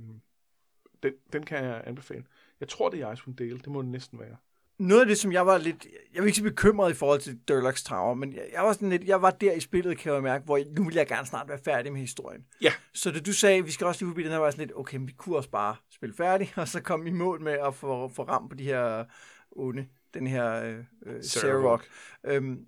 den, 1.02 1.12
den 1.32 1.42
kan 1.42 1.64
jeg 1.64 1.82
anbefale. 1.86 2.24
Jeg 2.60 2.68
tror, 2.68 2.88
det 2.90 3.00
er 3.00 3.12
Icewind 3.12 3.36
Dale. 3.36 3.58
Det 3.58 3.68
må 3.68 3.82
det 3.82 3.90
næsten 3.90 4.18
være. 4.18 4.36
Noget 4.78 5.00
af 5.00 5.06
det, 5.06 5.18
som 5.18 5.32
jeg 5.32 5.46
var 5.46 5.58
lidt, 5.58 5.86
jeg 6.14 6.22
var 6.22 6.26
ikke 6.26 6.38
så 6.38 6.42
bekymret 6.42 6.90
i 6.90 6.94
forhold 6.94 7.20
til 7.20 7.38
Durlach's 7.50 7.84
Tower, 7.88 8.14
men 8.14 8.32
jeg, 8.32 8.48
jeg 8.52 8.62
var 8.62 8.72
sådan 8.72 8.90
lidt, 8.90 9.04
jeg 9.04 9.22
var 9.22 9.30
der 9.30 9.52
i 9.52 9.60
spillet, 9.60 9.98
kan 9.98 10.12
jeg 10.12 10.22
mærke, 10.22 10.44
hvor 10.44 10.56
jeg, 10.56 10.66
nu 10.66 10.84
vil 10.84 10.94
jeg 10.94 11.06
gerne 11.06 11.26
snart 11.26 11.48
være 11.48 11.58
færdig 11.64 11.92
med 11.92 12.00
historien. 12.00 12.46
Ja. 12.62 12.72
Så 12.94 13.10
da 13.10 13.20
du 13.20 13.32
sagde, 13.32 13.64
vi 13.64 13.70
skal 13.70 13.86
også 13.86 14.04
lige 14.04 14.10
forbi 14.10 14.22
den 14.22 14.30
her, 14.30 14.38
var 14.38 14.50
sådan 14.50 14.66
lidt, 14.66 14.76
okay, 14.76 14.96
men 14.96 15.08
vi 15.08 15.12
kunne 15.12 15.36
også 15.36 15.50
bare 15.50 15.76
spille 15.90 16.14
færdig, 16.14 16.52
og 16.56 16.68
så 16.68 16.80
komme 16.80 17.08
i 17.08 17.12
mål 17.12 17.40
med 17.40 17.52
at 17.52 17.74
få, 17.74 18.08
få 18.08 18.22
ramt 18.22 18.50
på 18.50 18.56
de 18.56 18.64
her 18.64 19.04
onde, 19.52 19.86
den 20.14 20.26
her 20.26 20.62
øh, 20.64 20.84
øh, 21.06 21.22
Sarah 21.22 21.80
Øhm, 22.24 22.66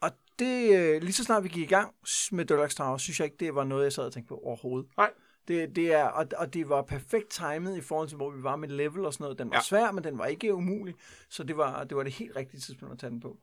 og 0.00 0.10
det, 0.38 0.78
øh, 0.78 1.02
lige 1.02 1.12
så 1.12 1.24
snart 1.24 1.44
vi 1.44 1.48
gik 1.48 1.62
i 1.62 1.74
gang 1.74 1.94
med 2.32 2.50
Durlach's 2.50 2.74
Tower, 2.76 2.96
synes 2.96 3.20
jeg 3.20 3.24
ikke, 3.24 3.36
det 3.40 3.54
var 3.54 3.64
noget, 3.64 3.84
jeg 3.84 3.92
sad 3.92 4.04
og 4.04 4.12
tænkte 4.12 4.28
på 4.28 4.38
overhovedet. 4.38 4.88
Nej. 4.96 5.10
Det, 5.48 5.76
det 5.76 5.92
er, 5.92 6.04
og, 6.04 6.26
og 6.36 6.54
det 6.54 6.68
var 6.68 6.82
perfekt 6.82 7.30
timet 7.30 7.76
i 7.76 7.80
forhold 7.80 8.08
til, 8.08 8.16
hvor 8.16 8.30
vi 8.30 8.42
var 8.42 8.56
med 8.56 8.68
level 8.68 9.04
og 9.04 9.12
sådan 9.12 9.24
noget. 9.24 9.38
Den 9.38 9.50
var 9.50 9.56
ja. 9.56 9.62
Svær, 9.62 9.90
men 9.92 10.04
den 10.04 10.18
var 10.18 10.26
ikke 10.26 10.54
umulig. 10.54 10.94
Så 11.30 11.42
det 11.42 11.56
var, 11.56 11.84
det 11.84 11.96
var 11.96 12.02
det 12.02 12.12
helt 12.12 12.36
rigtige 12.36 12.60
tidspunkt 12.60 12.92
at 12.92 12.98
tage 12.98 13.10
den 13.10 13.20
på. 13.20 13.38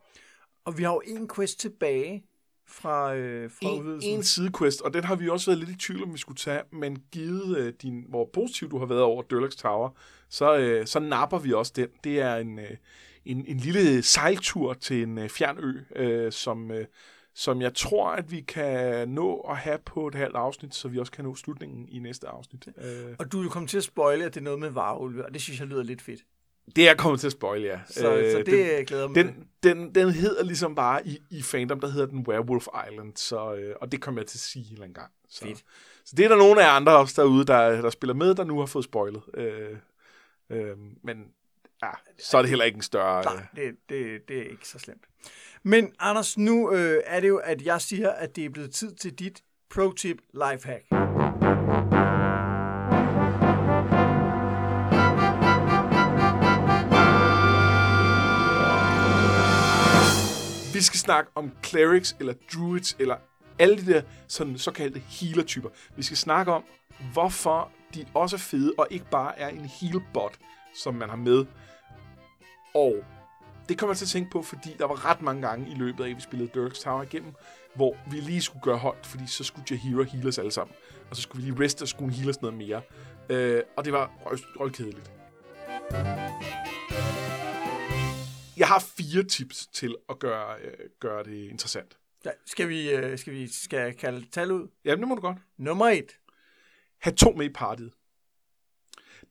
Og 0.66 0.78
vi 0.78 0.84
har 0.84 0.92
jo 0.92 1.02
en 1.06 1.30
quest 1.36 1.60
tilbage 1.60 2.24
fra, 2.68 3.16
øh, 3.16 3.52
fra 3.52 3.70
En, 3.70 3.80
udvidelsen. 3.80 4.14
en 4.14 4.24
sidequest, 4.24 4.82
og 4.82 4.94
den 4.94 5.04
har 5.04 5.16
vi 5.16 5.30
også 5.30 5.52
været 5.52 5.60
lidt 5.60 5.70
i 5.70 5.78
tvivl 5.78 6.04
om, 6.04 6.14
vi 6.14 6.18
skulle 6.18 6.38
tage, 6.38 6.62
men 6.72 7.04
givet 7.12 7.58
øh, 7.58 7.74
din, 7.82 8.06
hvor 8.10 8.30
positiv 8.34 8.72
du 8.72 8.78
har 8.78 8.86
været 8.86 9.02
over 9.02 9.24
Durlach's 9.24 9.58
Tower, 9.58 9.90
så, 10.32 10.58
øh, 10.58 10.86
så 10.88 11.00
napper 11.00 11.40
vi 11.40 11.54
også 11.54 11.74
den. 11.76 11.88
Det 12.04 12.20
er 12.20 12.36
en, 12.36 12.60
øh, 12.60 12.72
en, 13.26 13.46
en 13.48 13.58
lille 13.58 14.04
sejltur 14.04 14.74
til 14.74 15.04
en 15.04 15.18
øh, 15.18 15.30
fjern 15.30 15.58
ø, 15.58 16.04
øh, 16.04 16.32
som, 16.32 16.72
øh, 16.72 16.86
som 17.36 17.62
jeg 17.62 17.74
tror, 17.76 18.10
at 18.10 18.32
vi 18.32 18.42
kan 18.42 19.10
nå 19.10 19.40
at 19.50 19.58
have 19.58 19.78
på 19.86 20.08
et 20.08 20.16
halvt 20.16 20.36
afsnit, 20.36 20.76
så 20.76 20.88
vi 20.88 21.00
også 21.00 21.12
kan 21.12 21.26
nå 21.26 21.36
slutningen 21.36 21.90
i 21.90 22.00
næste 22.00 22.28
afsnit. 22.28 22.68
Øh, 22.78 23.16
Og 23.20 23.32
du 23.32 23.40
vil 23.40 23.50
komme 23.50 23.68
til 23.68 23.78
at 23.78 23.84
spoile, 23.84 24.26
at 24.26 24.34
det 24.34 24.40
er 24.40 24.44
noget 24.44 24.60
med 24.60 24.70
varulve, 24.70 25.26
og 25.26 25.34
det 25.34 25.42
synes 25.42 25.60
jeg 25.60 25.68
lyder 25.68 25.84
lidt 25.84 26.02
fedt. 26.02 26.22
det 26.76 26.90
er 26.90 26.96
kommet 26.96 27.20
til 27.20 27.28
at 27.28 27.34
spoil, 27.34 27.62
ja. 27.62 27.80
Så, 27.90 28.16
øh, 28.16 28.32
så 28.32 28.38
det 28.38 28.46
den, 28.46 28.54
den, 28.78 28.86
glæder 28.86 29.08
mig 29.08 29.16
den, 29.16 29.48
den, 29.64 29.96
den 29.96 30.12
hedder 30.12 30.44
ligesom 30.44 30.76
bare 30.76 31.08
i, 31.08 31.18
i 31.30 31.42
fandom, 31.42 31.80
der 31.80 31.88
hedder 31.88 32.08
den 32.08 32.26
Werewolf 32.28 32.68
Island, 32.92 33.14
så, 33.16 33.54
øh, 33.56 33.76
og 33.82 33.92
det 33.92 34.02
kommer 34.02 34.22
jeg 34.22 34.28
til 34.28 34.38
at 34.38 34.42
sige 34.42 34.66
en 34.66 34.72
eller 34.74 34.84
anden 34.84 34.94
gang. 34.96 35.12
Så, 35.30 35.46
Fedt. 35.46 35.64
så 36.06 36.16
det 36.18 36.26
er 36.26 36.30
der 36.30 36.36
nogle 36.38 36.64
af 36.66 36.76
andre 36.76 36.98
også 36.98 37.22
derude, 37.22 37.46
der, 37.46 37.82
der 37.82 37.90
spiller 37.90 38.14
med, 38.14 38.36
der 38.36 38.44
nu 38.44 38.60
har 38.60 38.66
fået 38.66 38.86
spoilet. 38.86 39.22
Øh, 39.34 39.70
øh, 40.52 40.78
men 41.04 41.18
ja, 41.84 41.90
så 42.20 42.38
er 42.38 42.42
det 42.42 42.50
heller 42.50 42.66
ikke 42.66 42.76
en 42.76 42.82
større... 42.82 43.24
Nej, 43.24 43.46
det, 43.56 43.76
det, 43.90 44.28
det 44.28 44.38
er 44.38 44.50
ikke 44.50 44.68
så 44.68 44.80
slemt. 44.80 45.04
Men 45.64 45.94
Anders, 46.00 46.38
nu 46.38 46.72
øh, 46.72 47.04
er 47.06 47.20
det 47.20 47.28
jo, 47.28 47.38
at 47.38 47.62
jeg 47.62 47.82
siger, 47.82 48.10
at 48.10 48.36
det 48.36 48.46
er 48.46 48.50
blevet 48.50 48.74
tid 48.74 48.96
til 48.96 49.14
dit 49.20 49.44
pro-tip 49.70 50.18
lifehack. 50.34 50.86
Vi 60.74 60.82
skal 60.82 61.00
snakke 61.00 61.32
om 61.36 61.52
clerics 61.66 62.16
eller 62.20 62.34
druids 62.54 62.96
eller 63.00 63.16
alle 63.60 63.78
de 63.78 63.94
der 63.94 64.02
sådan, 64.28 64.58
såkaldte 64.58 65.00
healer-typer. 65.00 65.70
Vi 65.96 66.04
skal 66.04 66.18
snakke 66.18 66.52
om, 66.52 66.64
hvorfor 67.14 67.72
de 67.96 68.06
også 68.14 68.36
er 68.36 68.40
fede, 68.40 68.74
og 68.78 68.88
ikke 68.90 69.06
bare 69.12 69.40
er 69.40 69.48
en 69.48 69.66
heal 69.66 70.02
bot, 70.14 70.38
som 70.76 70.96
man 70.96 71.10
har 71.10 71.16
med. 71.16 71.46
Og 72.74 73.04
det 73.70 73.78
kommer 73.78 73.92
jeg 73.92 73.98
til 73.98 74.06
at 74.06 74.10
tænke 74.10 74.32
på, 74.32 74.42
fordi 74.42 74.76
der 74.80 74.86
var 74.86 75.06
ret 75.10 75.22
mange 75.22 75.42
gange 75.48 75.72
i 75.72 75.76
løbet 75.76 76.04
af, 76.04 76.10
at 76.10 76.16
vi 76.16 76.22
spillede 76.22 76.52
Dirk's 76.56 76.84
Tower 76.84 77.04
igennem, 77.04 77.34
hvor 77.76 77.98
vi 78.12 78.18
lige 78.18 78.42
skulle 78.42 78.64
gøre 78.64 78.78
højt, 78.78 79.06
fordi 79.06 79.28
så 79.28 79.44
skulle 79.44 79.66
Jahira 79.72 80.04
heal 80.04 80.28
os 80.28 80.40
alle 80.40 80.52
sammen. 80.52 80.76
Og 81.10 81.16
så 81.16 81.22
skulle 81.22 81.44
vi 81.44 81.52
lige 81.52 81.64
reste 81.64 81.84
og 81.84 81.88
skulle 81.88 82.14
heal 82.14 82.30
os 82.30 82.42
noget 82.42 82.58
mere. 82.58 82.82
Øh, 83.30 83.64
og 83.78 83.86
det 83.86 83.94
var 83.94 84.12
røvkedeligt. 84.60 85.12
Jeg 88.58 88.68
har 88.68 88.80
fire 88.80 89.24
tips 89.24 89.68
til 89.68 89.96
at 90.10 90.20
gøre, 90.20 90.56
øh, 90.64 90.90
gøre 91.00 91.24
det 91.24 91.50
interessant. 91.50 91.98
Ja, 92.26 92.32
skal 92.46 92.70
vi, 92.70 92.92
øh, 92.92 93.18
skal 93.18 93.34
vi 93.34 93.48
skal 93.54 93.80
jeg 93.80 93.98
kalde 93.98 94.26
tal 94.32 94.52
ud? 94.52 94.68
Jamen, 94.86 95.00
det 95.00 95.08
må 95.08 95.16
du 95.16 95.22
godt. 95.22 95.38
Nummer 95.58 95.88
et. 95.88 96.12
Have 97.02 97.16
to 97.16 97.32
med 97.32 97.46
i 97.46 97.50
partiet. 97.54 97.94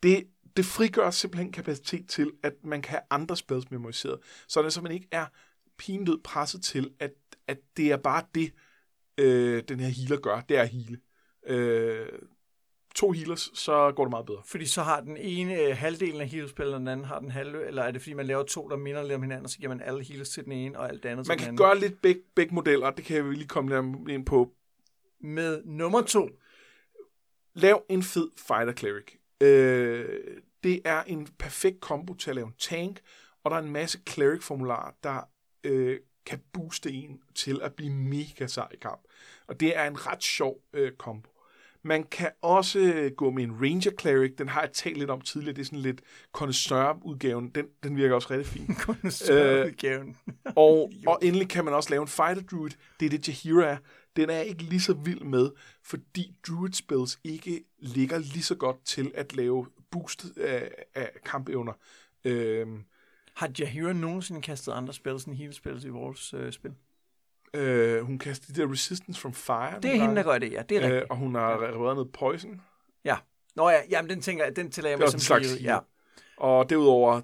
Det, 0.03 0.27
det 0.57 0.65
frigør 0.65 1.11
simpelthen 1.11 1.53
kapacitet 1.53 2.09
til, 2.09 2.33
at 2.43 2.53
man 2.65 2.83
kan 2.83 2.91
have 2.91 3.03
andre 3.11 3.37
spells 3.37 3.71
memoriseret, 3.71 4.19
så 4.49 4.63
det 4.63 4.73
så 4.73 4.81
man 4.83 4.93
ikke 4.93 5.09
er 5.13 5.27
pinedød 5.79 6.19
presset 6.25 6.63
til, 6.63 6.91
at, 7.01 7.13
at 7.47 7.59
det 7.77 7.93
er 7.93 7.97
bare 7.97 8.23
det, 8.35 8.53
øh, 9.19 9.63
den 9.69 9.81
her 9.81 9.89
healer 9.89 10.17
gør, 10.17 10.41
det 10.41 10.57
er 10.57 10.63
at 10.63 10.69
heale. 10.69 10.99
Øh, 11.47 12.09
to 12.95 13.11
healers, 13.13 13.51
så 13.55 13.93
går 13.97 14.05
det 14.05 14.11
meget 14.11 14.27
bedre. 14.27 14.43
Fordi 14.47 14.67
så 14.67 14.83
har 14.83 15.01
den 15.01 15.17
ene 15.17 15.55
øh, 15.61 15.77
halvdelen 15.77 16.21
af 16.21 16.29
healspillet, 16.29 16.75
og 16.75 16.81
den 16.81 16.89
anden 16.89 17.07
har 17.07 17.19
den 17.19 17.31
halve, 17.31 17.67
eller 17.67 17.83
er 17.83 17.91
det 17.91 18.03
fordi, 18.03 18.15
man 18.15 18.27
laver 18.27 18.43
to, 18.43 18.69
der 18.69 18.77
minder 18.77 19.03
lidt 19.03 19.13
om 19.13 19.23
hinanden, 19.23 19.45
og 19.45 19.51
så 19.51 19.59
giver 19.59 19.69
man 19.69 19.81
alle 19.81 20.05
healers 20.05 20.29
til 20.29 20.45
den 20.45 20.53
ene, 20.53 20.79
og 20.79 20.89
alt 20.89 21.03
det 21.03 21.09
andet 21.09 21.29
Man 21.29 21.39
til 21.39 21.47
kan 21.47 21.53
den 21.53 21.61
anden? 21.61 21.67
gøre 21.67 21.79
lidt 21.81 22.03
begge, 22.03 22.21
begge 22.35 22.55
modeller, 22.55 22.91
det 22.91 23.05
kan 23.05 23.29
vi 23.31 23.35
lige 23.35 23.49
komme 23.49 23.93
lidt 24.07 24.09
ind 24.09 24.27
på. 24.27 24.53
Med 25.21 25.63
nummer 25.65 26.03
to. 26.03 26.29
Lav 27.55 27.85
en 27.89 28.03
fed 28.03 28.29
fighter 28.37 28.73
cleric. 28.73 29.17
Øh, 29.41 30.19
det 30.65 30.81
er 30.85 31.03
en 31.03 31.29
perfekt 31.39 31.81
kombo 31.81 32.15
til 32.15 32.31
at 32.31 32.37
lave 32.37 32.47
en 32.47 32.55
tank, 32.59 33.01
og 33.45 33.51
der 33.51 33.57
er 33.57 33.63
en 33.63 33.73
masse 33.73 33.99
cleric-formularer, 34.09 34.93
der 35.03 35.21
øh, 35.65 35.99
kan 36.27 36.41
booste 36.53 36.93
en 36.93 37.21
til 37.35 37.61
at 37.63 37.75
blive 37.75 37.93
mega 37.93 38.47
sej 38.47 38.69
i 38.75 38.77
kamp. 38.77 39.01
Og 39.47 39.61
det 39.61 39.77
er 39.77 39.87
en 39.87 40.07
ret 40.07 40.23
sjov 40.23 40.57
øh, 40.73 40.93
kombo. 40.93 41.31
Man 41.83 42.05
kan 42.05 42.31
også 42.43 42.79
øh, 42.79 43.13
gå 43.13 43.31
med 43.31 43.45
en 43.45 43.53
Ranger 43.53 43.91
Cleric, 44.01 44.37
den 44.39 44.49
har 44.49 44.61
jeg 44.61 44.73
talt 44.73 44.97
lidt 44.99 45.11
om 45.11 45.21
tidligere, 45.21 45.55
det 45.55 45.61
er 45.61 45.65
sådan 45.65 45.79
lidt 45.79 46.01
connoisseur-udgaven, 46.33 47.49
den, 47.49 47.67
den 47.83 47.97
virker 47.97 48.15
også 48.15 48.31
rigtig 48.31 48.47
fin. 48.47 48.67
Udgaven. 49.67 50.17
Og, 50.57 50.91
og 51.07 51.19
endelig 51.23 51.49
kan 51.49 51.65
man 51.65 51.75
også 51.75 51.91
lave 51.91 52.03
en 52.03 52.09
Fighter 52.09 52.43
Druid, 52.43 52.71
det 53.01 53.07
er 53.07 53.11
det 53.11 53.29
Jahira 53.29 53.65
er. 53.65 53.77
Den 54.21 54.31
er 54.31 54.35
jeg 54.35 54.47
ikke 54.47 54.63
lige 54.63 54.81
så 54.81 54.93
vild 54.93 55.21
med, 55.21 55.51
fordi 55.83 56.37
Druid 56.49 56.73
spells 56.73 57.19
ikke 57.25 57.65
ligger 57.79 58.19
lige 58.19 58.43
så 58.43 58.55
godt 58.55 58.85
til 58.85 59.13
at 59.15 59.37
lave 59.37 59.67
boost 59.91 60.25
af, 60.37 60.71
af 60.95 61.11
kampevner. 61.25 61.73
Øhm, 62.25 62.85
Har 63.35 63.51
Jahira 63.59 63.93
nogensinde 63.93 64.43
kastet 64.43 64.73
andre 64.73 64.93
spil, 64.93 65.21
sådan 65.21 65.35
hele 65.35 65.53
spil 65.53 65.85
i 65.85 65.89
vores 65.89 66.35
øh, 66.35 66.53
spil? 66.53 66.75
øh, 67.55 68.03
hun 68.03 68.19
kaster 68.19 68.53
de 68.53 68.61
der 68.61 68.73
Resistance 68.73 69.21
from 69.21 69.35
Fire. 69.35 69.81
Det 69.83 69.91
er 69.91 70.01
hende, 70.01 70.17
der 70.17 70.23
gør 70.23 70.39
det, 70.39 70.53
ja. 70.53 70.63
Det 70.69 70.77
er 70.77 70.83
øh, 70.83 70.95
rigtigt. 70.95 71.11
Og 71.11 71.17
hun 71.17 71.35
har 71.35 71.63
revet 71.63 71.97
noget 71.97 72.13
Poison. 72.13 72.61
Ja. 73.05 73.17
Nå 73.57 73.69
ja, 73.69 73.81
jamen 73.91 74.11
den 74.11 74.21
tænker 74.21 74.45
jeg, 74.45 74.57
den 74.57 74.71
tæller 74.71 74.91
jeg 74.91 74.99
Det 74.99 75.05
med 75.05 75.11
som 75.11 75.21
slags 75.21 75.53
heal. 75.53 75.63
Ja. 75.63 75.79
Og 76.37 76.71
derudover, 76.71 77.21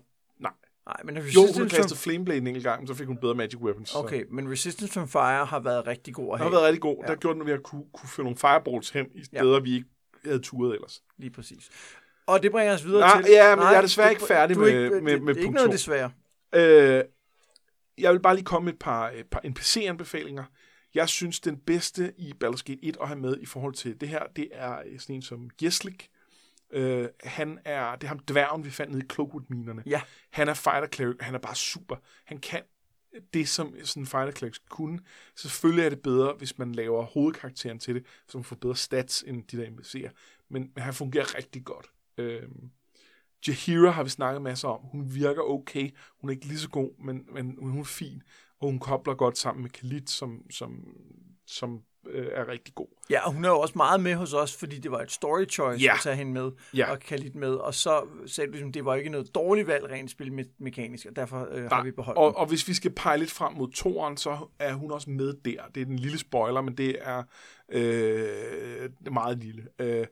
nej. 0.87 0.94
Nej, 1.05 1.12
men 1.14 1.16
Jo, 1.16 1.40
hun 1.40 1.49
Resistance 1.49 1.77
kastede 1.77 1.99
Flameblade 2.01 2.38
en 2.38 2.46
enkelt 2.46 2.64
gang, 2.64 2.81
men 2.81 2.87
så 2.88 2.94
fik 2.94 3.07
hun 3.07 3.16
bedre 3.16 3.35
Magic 3.35 3.61
Weapons. 3.61 3.88
så- 3.90 3.99
Okay, 3.99 4.25
men 4.31 4.51
Resistance 4.51 4.92
from 4.92 5.09
Fire 5.09 5.44
har 5.46 5.61
været 5.61 5.87
rigtig 5.87 6.14
god 6.14 6.25
at 6.25 6.31
Den 6.33 6.38
have. 6.38 6.44
har 6.51 6.51
været 6.57 6.64
rigtig 6.64 6.81
god. 6.81 6.96
Ja. 7.03 7.07
Der 7.12 7.14
gjorde 7.18 7.35
den, 7.35 7.40
at 7.42 7.46
vi 7.46 7.51
har 7.53 7.59
kunne, 7.59 7.85
kunne 7.94 8.09
føre 8.09 8.25
nogle 8.25 8.38
fireballs 8.38 8.90
hen 8.90 9.07
i 9.14 9.18
Ja. 9.18 9.25
steder, 9.25 9.61
vi 9.61 9.75
ikke 9.75 9.87
havde 10.25 10.38
turet 10.38 10.75
ellers. 10.75 11.03
Lige 11.18 11.31
præcis. 11.31 11.70
Og 12.27 12.42
det 12.42 12.51
bringer 12.51 12.75
os 12.75 12.85
videre 12.85 13.01
Nej, 13.01 13.22
til... 13.22 13.31
ja, 13.33 13.57
men 13.57 13.64
jeg 13.64 13.77
er 13.77 13.81
desværre 13.81 14.09
det- 14.09 14.14
ikke 14.14 14.27
færdig 14.27 14.57
du 14.57 14.61
med- 14.61 14.68
ikke, 14.68 14.81
med- 14.81 15.12
det, 15.12 15.22
med 15.22 15.35
det 15.35 15.40
er 15.40 15.44
ikke 15.44 15.55
noget 15.55 15.72
desværre. 15.72 16.11
Øh, 16.55 17.05
jeg 17.99 18.12
vil 18.12 18.20
bare 18.20 18.35
lige 18.35 18.44
komme 18.44 18.64
med 18.64 18.72
et 18.72 18.79
par, 18.79 19.11
et 19.11 19.27
par 19.31 19.40
NPC-anbefalinger. 19.44 20.44
Jeg 20.94 21.09
synes, 21.09 21.40
den 21.40 21.57
bedste 21.57 22.12
i 22.18 22.33
Baldur's 22.44 22.62
Gate 22.64 22.79
1 22.83 22.96
at 23.01 23.09
have 23.09 23.20
med 23.20 23.37
i 23.40 23.46
forhold 23.46 23.75
til 23.75 24.01
det 24.01 24.09
her, 24.09 24.22
det 24.37 24.49
er 24.53 24.79
sådan 24.99 25.16
en 25.16 25.22
som 25.22 25.51
Gislik. 25.59 26.09
Øh, 26.70 27.09
han 27.24 27.59
er, 27.64 27.96
det 27.96 28.05
er 28.05 28.09
ham 28.09 28.18
dværgen, 28.18 28.64
vi 28.64 28.70
fandt 28.70 28.92
nede 28.92 29.05
i 29.05 29.09
Cloakwood-minerne. 29.12 29.83
Ja. 29.87 30.02
Han 30.31 30.48
er 30.48 30.55
fighter 30.55 30.88
cleric, 30.94 31.16
han 31.20 31.35
er 31.35 31.38
bare 31.38 31.55
super. 31.55 31.96
Han 32.24 32.38
kan 32.38 32.62
det, 33.35 33.48
som 33.48 33.74
sådan 33.85 34.02
en 34.02 34.07
fighter 34.07 34.33
cleric 34.33 34.57
kunne. 34.68 35.00
Selvfølgelig 35.37 35.85
er 35.85 35.88
det 35.88 36.02
bedre, 36.02 36.35
hvis 36.38 36.59
man 36.59 36.72
laver 36.72 37.02
hovedkarakteren 37.02 37.79
til 37.79 37.94
det, 37.94 38.07
så 38.29 38.38
man 38.38 38.44
får 38.44 38.57
bedre 38.57 38.76
stats 38.76 39.24
end 39.26 39.44
de 39.44 39.57
der 39.57 39.66
NPC'er. 39.66 40.11
Men, 40.48 40.70
men 40.74 40.85
han 40.85 40.94
fungerer 40.94 41.37
rigtig 41.37 41.64
godt. 41.64 41.87
Øhm, 42.18 42.70
Jahira 43.48 43.90
har 43.90 44.02
vi 44.02 44.11
snakket 44.11 44.42
masser 44.42 44.68
om. 44.68 44.81
Hun 44.85 45.14
virker 45.14 45.42
okay. 45.42 45.90
Hun 46.20 46.31
er 46.31 46.35
ikke 46.35 46.46
lige 46.46 46.59
så 46.59 46.68
god, 46.68 47.05
men, 47.05 47.26
men 47.33 47.59
hun 47.61 47.81
er 47.81 47.85
fin. 47.85 48.22
Og 48.61 48.70
hun 48.70 48.79
kobler 48.79 49.14
godt 49.14 49.38
sammen 49.38 49.62
med 49.62 49.70
Khalid, 49.70 50.07
som, 50.07 50.50
som, 50.50 50.96
som 51.46 51.83
øh, 52.11 52.29
er 52.33 52.49
rigtig 52.49 52.75
god. 52.75 52.87
Ja, 53.11 53.27
og 53.27 53.33
hun 53.33 53.45
er 53.45 53.49
jo 53.49 53.61
også 53.61 53.73
meget 53.77 54.01
med 54.01 54.14
hos 54.14 54.33
os, 54.35 54.57
fordi 54.57 54.79
det 54.79 54.90
var 54.90 55.01
et 55.01 55.12
story 55.12 55.45
choice 55.51 55.85
Ja. 55.85 55.95
at 55.95 56.01
tage 56.03 56.16
hende 56.16 56.33
med 56.33 56.51
Ja. 56.75 56.90
og 56.90 57.01
kalde 57.01 57.23
lidt 57.25 57.35
med. 57.35 57.55
Og 57.55 57.75
så 57.75 58.07
sagde 58.27 58.49
du 58.49 58.53
ligesom, 58.53 58.73
det 58.73 58.85
var 58.85 58.95
ikke 58.95 59.11
noget 59.11 59.35
dårligt 59.35 59.66
valg 59.66 59.90
rent 59.90 60.11
spilmekanisk, 60.11 61.07
og 61.07 61.16
derfor 61.16 61.49
øh, 61.51 61.64
har 61.71 61.83
vi 61.85 61.90
beholdt 61.90 62.19
og, 62.19 62.27
den. 62.29 62.37
og 62.37 62.47
hvis 62.47 62.69
vi 62.69 62.75
skal 62.75 62.90
pege 62.90 63.19
lidt 63.19 63.31
frem 63.31 63.53
mod 63.53 63.71
toeren, 63.73 64.16
så 64.16 64.38
er 64.59 64.73
hun 64.75 64.90
også 64.90 65.11
med 65.11 65.35
der. 65.45 65.62
Det 65.75 65.81
er 65.81 65.85
den 65.85 65.99
lille 65.99 66.19
spoiler, 66.19 66.61
men 66.61 66.77
det 66.77 66.97
er, 67.01 67.23
øh, 67.69 68.90
meget 69.12 69.38
lille. 69.38 69.69
Øh, 69.79 70.07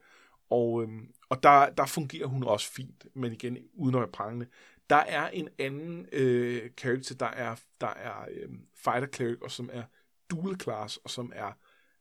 og 0.50 0.82
øh, 0.82 0.88
og 1.28 1.42
der, 1.42 1.68
der 1.70 1.86
fungerer 1.86 2.26
hun 2.26 2.44
også 2.44 2.72
fint, 2.72 3.06
men 3.14 3.32
igen, 3.32 3.58
uden 3.74 3.94
at 3.94 4.00
være 4.00 4.08
prangende. 4.12 4.46
Der 4.90 4.96
er 4.96 5.28
en 5.28 5.48
anden 5.58 6.06
øh, 6.12 6.62
character, 6.78 7.14
der 7.14 7.26
er, 7.26 7.54
der 7.80 7.86
er 7.86 8.26
øh, 8.30 8.48
fighter 8.84 9.06
cleric, 9.14 9.38
og 9.42 9.50
som 9.50 9.70
er 9.72 9.82
dual 10.30 10.60
class, 10.60 10.96
og 10.96 11.10
som 11.10 11.32
er 11.34 11.56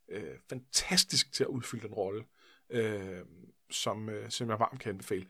øh, 0.09 0.37
fantastisk 0.49 1.31
til 1.33 1.43
at 1.43 1.47
udfylde 1.47 1.87
den 1.87 1.93
rolle, 1.93 2.23
øh, 2.69 3.25
som, 3.69 4.09
øh, 4.09 4.29
som 4.29 4.49
jeg 4.49 4.59
varmt 4.59 4.79
kan 4.79 4.89
anbefale. 4.89 5.25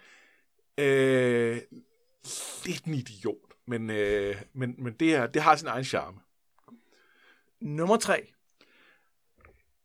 Øh, 0.78 1.62
lidt 2.66 2.84
en 2.86 2.94
idiot, 2.94 3.54
men, 3.68 3.90
øh, 3.90 4.42
men, 4.54 4.76
men 4.78 4.94
det, 4.94 5.16
er, 5.16 5.28
det 5.28 5.42
har 5.42 5.56
sin 5.56 5.68
egen 5.68 5.84
charme. 5.84 6.20
Nummer 7.60 7.98
tre. 7.98 8.34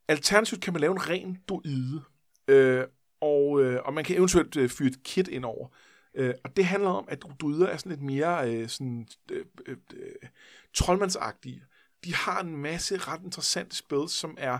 Alternativt 0.09 0.63
kan 0.63 0.73
man 0.73 0.81
lave 0.81 0.93
en 0.93 1.09
ren 1.09 1.43
druide, 1.49 2.03
øh, 2.49 2.85
og, 3.21 3.63
øh, 3.63 3.83
og 3.85 3.95
man 3.95 4.05
kan 4.05 4.17
eventuelt 4.17 4.57
øh, 4.57 4.69
fyre 4.69 4.89
et 4.89 5.03
kit 5.03 5.29
ind 5.29 5.45
over. 5.45 5.69
Øh, 6.15 6.35
og 6.45 6.57
det 6.57 6.65
handler 6.65 6.91
om, 6.91 7.05
at 7.09 7.23
druider 7.41 7.67
er 7.67 7.77
sådan 7.77 7.91
lidt 7.91 8.03
mere 8.03 8.55
øh, 8.55 8.69
sådan, 8.69 9.09
øh, 9.31 9.47
øh, 9.67 9.77
øh, 9.95 10.29
troldmandsagtige. 10.75 11.65
De 12.05 12.15
har 12.15 12.41
en 12.41 12.57
masse 12.57 12.97
ret 12.97 13.21
interessante 13.25 13.77
spil, 13.77 14.09
som 14.09 14.37
er, 14.39 14.59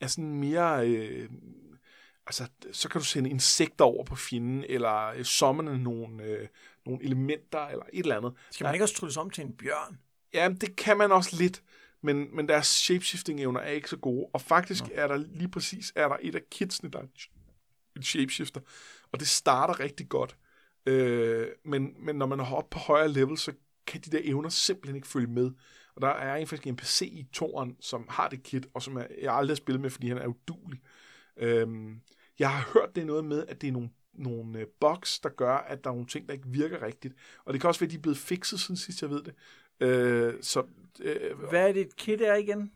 er 0.00 0.06
sådan 0.06 0.34
mere... 0.34 0.88
Øh, 0.88 1.30
altså, 2.26 2.48
så 2.72 2.88
kan 2.88 3.00
du 3.00 3.04
sende 3.04 3.30
insekter 3.30 3.84
over 3.84 4.04
på 4.04 4.16
fjenden, 4.16 4.64
eller 4.68 5.06
øh, 5.06 5.24
summone 5.24 5.82
nogle, 5.82 6.24
øh, 6.24 6.48
nogle 6.86 7.04
elementer, 7.04 7.66
eller 7.66 7.84
et 7.92 8.02
eller 8.02 8.16
andet. 8.16 8.32
Skal 8.50 8.64
man 8.64 8.74
ikke 8.74 8.84
også 8.84 8.94
trylles 8.94 9.16
om 9.16 9.30
til 9.30 9.44
en 9.44 9.52
bjørn? 9.52 9.98
Ja, 10.34 10.48
det 10.60 10.76
kan 10.76 10.98
man 10.98 11.12
også 11.12 11.36
lidt, 11.36 11.62
men, 12.00 12.36
men 12.36 12.48
deres 12.48 12.66
shapeshifting-evner 12.66 13.60
er 13.60 13.70
ikke 13.70 13.90
så 13.90 13.96
gode. 13.96 14.26
Og 14.32 14.40
faktisk 14.40 14.84
Nå. 14.84 14.90
er 14.94 15.06
der 15.06 15.16
lige 15.16 15.48
præcis 15.48 15.92
er 15.96 16.08
der 16.08 16.16
et 16.20 16.34
af 16.34 16.40
kidsene, 16.50 16.90
der 16.90 16.98
er 16.98 17.06
en 17.96 18.02
shapeshifter, 18.02 18.60
og 19.12 19.20
det 19.20 19.28
starter 19.28 19.80
rigtig 19.80 20.08
godt. 20.08 20.36
Øh, 20.86 21.46
men, 21.64 21.94
men 21.98 22.16
når 22.16 22.26
man 22.26 22.40
er 22.40 22.52
oppe 22.52 22.70
på 22.70 22.78
højere 22.78 23.08
level, 23.08 23.38
så 23.38 23.52
kan 23.86 24.00
de 24.00 24.10
der 24.10 24.20
evner 24.22 24.48
simpelthen 24.48 24.96
ikke 24.96 25.08
følge 25.08 25.26
med. 25.26 25.50
Og 25.98 26.02
der 26.02 26.08
er 26.08 26.36
en 26.36 26.46
faktisk 26.46 26.66
en 26.66 26.76
PC 26.76 27.02
i 27.12 27.26
toren, 27.32 27.76
som 27.80 28.06
har 28.08 28.28
det 28.28 28.42
kit, 28.42 28.66
og 28.74 28.82
som 28.82 28.96
er, 28.96 29.04
jeg 29.22 29.34
aldrig 29.34 29.54
har 29.54 29.56
spillet 29.56 29.80
med, 29.80 29.90
fordi 29.90 30.08
han 30.08 30.18
er 30.18 30.26
udulig. 30.26 30.80
Øhm, 31.36 32.00
jeg 32.38 32.50
har 32.50 32.70
hørt, 32.74 32.96
det 32.96 33.06
noget 33.06 33.24
med, 33.24 33.44
at 33.48 33.60
det 33.60 33.68
er 33.68 33.72
nogle, 33.72 33.90
nogle 34.12 34.58
øh, 34.58 34.66
bugs, 34.80 35.20
der 35.20 35.28
gør, 35.28 35.56
at 35.56 35.84
der 35.84 35.90
er 35.90 35.94
nogle 35.94 36.08
ting, 36.08 36.26
der 36.28 36.34
ikke 36.34 36.48
virker 36.48 36.82
rigtigt. 36.82 37.14
Og 37.44 37.52
det 37.52 37.60
kan 37.60 37.68
også 37.68 37.80
være, 37.80 37.86
at 37.86 37.90
de 37.90 37.96
er 37.96 38.00
blevet 38.00 38.18
fikset, 38.18 38.60
siden 38.60 38.76
sidst 38.76 39.02
jeg 39.02 39.10
ved 39.10 39.22
det. 39.22 39.34
Øh, 39.80 40.34
så 40.42 40.62
øh, 41.00 41.38
Hvad 41.48 41.68
er 41.68 41.72
det, 41.72 41.80
et 41.80 41.96
kit 41.96 42.20
er 42.20 42.34
igen? 42.34 42.72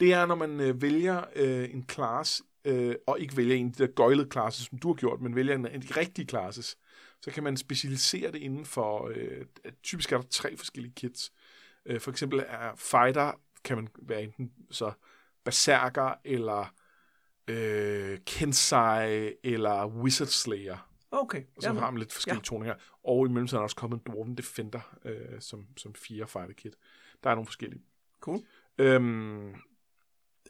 det 0.00 0.12
er, 0.12 0.26
når 0.26 0.34
man 0.34 0.60
øh, 0.60 0.82
vælger 0.82 1.24
øh, 1.36 1.74
en 1.74 1.84
class, 1.90 2.42
øh, 2.64 2.94
og 3.06 3.20
ikke 3.20 3.36
vælger 3.36 3.56
en 3.56 3.66
af 3.66 3.72
de 3.72 3.86
der 3.86 3.92
gøjlede 3.92 4.28
classes, 4.32 4.66
som 4.66 4.78
du 4.78 4.88
har 4.88 4.94
gjort, 4.94 5.20
men 5.20 5.36
vælger 5.36 5.54
en 5.54 5.66
af 5.66 5.80
de 5.80 6.00
rigtige 6.00 6.26
classes, 6.28 6.78
så 7.20 7.30
kan 7.30 7.42
man 7.42 7.56
specialisere 7.56 8.32
det 8.32 8.38
inden 8.38 8.64
for, 8.64 9.10
øh, 9.14 9.44
typisk 9.82 10.12
er 10.12 10.16
der 10.16 10.24
tre 10.30 10.56
forskellige 10.56 10.92
kits. 10.96 11.32
Øh, 11.86 12.00
for 12.00 12.10
eksempel 12.10 12.44
er 12.48 12.74
fighter, 12.76 13.32
kan 13.64 13.76
man 13.76 13.88
være 14.02 14.22
enten 14.22 14.52
så 14.70 14.92
berserker, 15.44 16.14
eller 16.24 16.74
øh, 17.48 18.18
kensai, 18.26 19.32
eller 19.44 19.86
wizard 19.86 20.28
slayer. 20.28 20.88
Okay. 21.10 21.42
Og 21.56 21.62
så 21.62 21.68
Jamen, 21.68 21.82
har 21.82 21.90
man 21.90 21.98
lidt 21.98 22.12
forskellige 22.12 22.40
ja. 22.44 22.44
toninger. 22.44 22.74
Og 23.04 23.26
i 23.26 23.28
mellemtiden 23.28 23.56
er 23.56 23.60
der 23.60 23.64
også 23.64 23.76
kommet 23.76 23.96
en 23.96 24.12
Dwarven 24.12 24.34
Defender, 24.34 24.96
øh, 25.04 25.40
som, 25.40 25.66
som 25.76 25.94
fire 25.94 26.28
fighter 26.28 26.54
kit. 26.54 26.74
Der 27.24 27.30
er 27.30 27.34
nogle 27.34 27.46
forskellige. 27.46 27.82
Cool. 28.20 28.40
Øhm, 28.78 29.54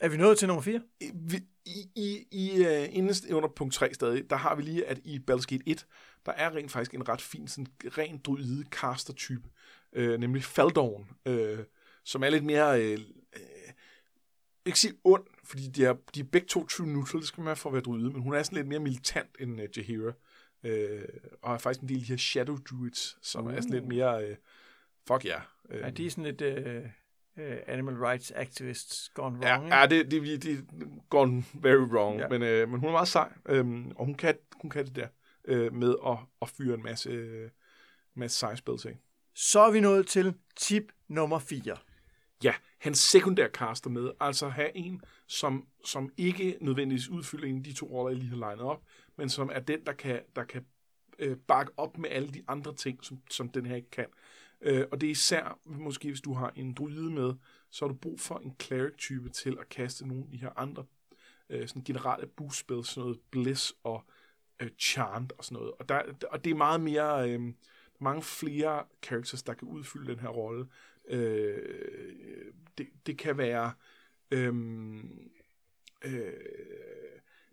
Er 0.00 0.08
vi 0.08 0.16
nået 0.16 0.38
til 0.38 0.48
nummer 0.48 0.62
4? 0.62 0.80
vi, 1.14 1.36
i, 1.64 1.90
i, 1.94 2.26
i 2.30 2.60
uh, 2.60 2.96
inderst 2.96 3.26
under 3.30 3.48
punkt 3.48 3.74
3 3.74 3.94
stadig, 3.94 4.30
der 4.30 4.36
har 4.36 4.54
vi 4.54 4.62
lige, 4.62 4.86
at 4.86 4.98
i 5.04 5.20
Baldur's 5.30 5.44
Gate 5.46 5.62
1, 5.66 5.86
der 6.26 6.32
er 6.32 6.54
rent 6.54 6.70
faktisk 6.70 6.94
en 6.94 7.08
ret 7.08 7.20
fin, 7.20 7.48
sådan 7.48 7.66
ren 7.84 8.18
druide 8.18 8.64
caster 8.70 9.12
type, 9.12 9.48
øh, 9.92 10.20
nemlig 10.20 10.44
Faldorn, 10.44 11.08
øh, 11.26 11.58
som 12.04 12.22
er 12.22 12.30
lidt 12.30 12.44
mere, 12.44 12.82
øh, 12.82 12.98
øh, 13.36 13.72
ikke 14.66 14.78
sige 14.78 14.94
ond, 15.04 15.24
fordi 15.44 15.68
de 15.68 15.84
er, 15.84 15.94
de 16.14 16.20
er 16.20 16.24
begge 16.24 16.48
to 16.48 16.66
true 16.66 16.86
neutral, 16.86 17.20
det 17.20 17.28
skal 17.28 17.40
man 17.40 17.46
have 17.46 17.56
for 17.56 17.68
at 17.68 17.72
være 17.72 17.82
druide, 17.82 18.10
men 18.10 18.22
hun 18.22 18.34
er 18.34 18.42
sådan 18.42 18.56
lidt 18.56 18.68
mere 18.68 18.78
militant 18.78 19.30
end 19.40 19.60
uh, 19.60 19.78
Jaheira, 19.78 20.12
øh, 20.64 21.04
og 21.42 21.54
er 21.54 21.58
faktisk 21.58 21.82
en 21.82 21.88
del 21.88 21.96
af 21.96 22.00
de 22.00 22.06
her 22.06 22.16
Shadow 22.16 22.56
Druids, 22.56 23.18
som 23.22 23.46
uh. 23.46 23.54
er 23.54 23.60
sådan 23.60 23.74
lidt 23.74 23.88
mere, 23.88 24.24
øh, 24.24 24.36
fuck 25.08 25.24
ja. 25.24 25.30
Yeah. 25.30 25.42
Øh, 25.70 25.80
ja, 25.80 25.90
de 25.90 26.06
er 26.06 26.10
sådan 26.10 26.24
lidt... 26.24 26.40
Øh 26.40 26.86
uh, 27.36 27.56
animal 27.66 27.94
rights 27.94 28.32
activists 28.36 29.08
gone 29.14 29.38
wrong. 29.38 29.68
Ja, 29.68 29.80
ja 29.80 29.86
det, 29.86 30.10
det, 30.10 30.42
det 30.42 30.66
gone 31.10 31.44
very 31.54 31.76
wrong, 31.76 32.18
ja. 32.18 32.28
men, 32.28 32.42
øh, 32.42 32.68
men 32.68 32.80
hun 32.80 32.88
er 32.88 32.92
meget 32.92 33.08
sej, 33.08 33.32
øh, 33.48 33.86
og 33.96 34.06
hun 34.06 34.14
kan, 34.14 34.34
hun 34.60 34.70
kan 34.70 34.84
det 34.84 34.96
der 34.96 35.08
øh, 35.44 35.74
med 35.74 35.94
at, 36.06 36.18
at 36.42 36.48
fyre 36.48 36.74
en 36.74 36.82
masse, 36.82 37.10
øh, 37.10 37.50
masse 38.14 38.38
seje 38.38 38.56
spil 38.56 38.78
til. 38.78 38.96
Så 39.34 39.60
er 39.60 39.70
vi 39.70 39.80
nået 39.80 40.06
til 40.06 40.34
tip 40.56 40.92
nummer 41.08 41.38
4. 41.38 41.76
Ja, 42.44 42.54
hans 42.78 42.98
sekundær 42.98 43.48
caster 43.48 43.90
med, 43.90 44.10
altså 44.20 44.48
have 44.48 44.76
en, 44.76 45.00
som, 45.26 45.66
som 45.84 46.12
ikke 46.16 46.58
nødvendigvis 46.60 47.08
udfylder 47.08 47.48
en 47.48 47.56
af 47.56 47.64
de 47.64 47.72
to 47.72 47.86
roller, 47.86 48.10
jeg 48.10 48.18
lige 48.18 48.30
har 48.30 48.36
legnet 48.36 48.64
op, 48.64 48.82
men 49.16 49.28
som 49.28 49.50
er 49.52 49.60
den, 49.60 49.84
der 49.86 49.92
kan, 49.92 50.20
der 50.36 50.44
kan 50.44 50.66
øh, 51.18 51.36
bakke 51.36 51.72
op 51.76 51.98
med 51.98 52.10
alle 52.10 52.28
de 52.28 52.42
andre 52.48 52.74
ting, 52.74 53.04
som, 53.04 53.22
som 53.30 53.48
den 53.48 53.66
her 53.66 53.76
ikke 53.76 53.90
kan. 53.90 54.06
Øh, 54.60 54.86
og 54.92 55.00
det 55.00 55.06
er 55.06 55.10
især, 55.10 55.58
måske 55.64 56.08
hvis 56.08 56.20
du 56.20 56.34
har 56.34 56.52
en 56.56 56.74
druide 56.74 57.10
med, 57.10 57.34
så 57.70 57.84
har 57.84 57.92
du 57.92 57.98
brug 57.98 58.20
for 58.20 58.38
en 58.38 58.56
cleric-type 58.62 59.28
til 59.28 59.56
at 59.60 59.68
kaste 59.68 60.08
nogle 60.08 60.24
af 60.24 60.30
de 60.30 60.36
her 60.36 60.50
andre 60.56 60.84
øh, 61.50 61.68
sådan 61.68 61.84
generelle 61.84 62.26
boost 62.26 62.58
spells, 62.58 62.88
sådan 62.88 63.02
noget 63.02 63.20
bliss 63.30 63.74
og 63.82 64.04
øh, 64.60 64.70
chant 64.78 65.32
og 65.38 65.44
sådan 65.44 65.56
noget. 65.58 65.72
Og, 65.78 65.88
der, 65.88 66.02
og 66.30 66.44
det 66.44 66.50
er 66.50 66.54
meget 66.54 66.80
mere, 66.80 67.30
øh, 67.30 67.52
mange 68.02 68.22
flere 68.22 68.84
characters, 69.02 69.42
der 69.42 69.54
kan 69.54 69.68
udfylde 69.68 70.12
den 70.12 70.20
her 70.20 70.28
rolle. 70.28 70.66
Øh, 71.08 72.52
det, 72.78 72.88
det 73.06 73.18
kan 73.18 73.38
være, 73.38 73.72
øh, 74.30 74.54
øh, 76.04 76.32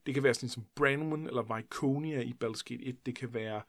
det 0.06 0.14
kan 0.14 0.24
være 0.24 0.34
sådan 0.34 0.50
som 0.50 0.66
Branwen 0.76 1.28
eller 1.28 1.56
Viconia 1.56 2.22
i 2.22 2.36
Baldur's 2.44 2.64
Gate 2.66 2.84
1. 2.84 3.06
Det 3.06 3.16
kan 3.16 3.34
være 3.34 3.62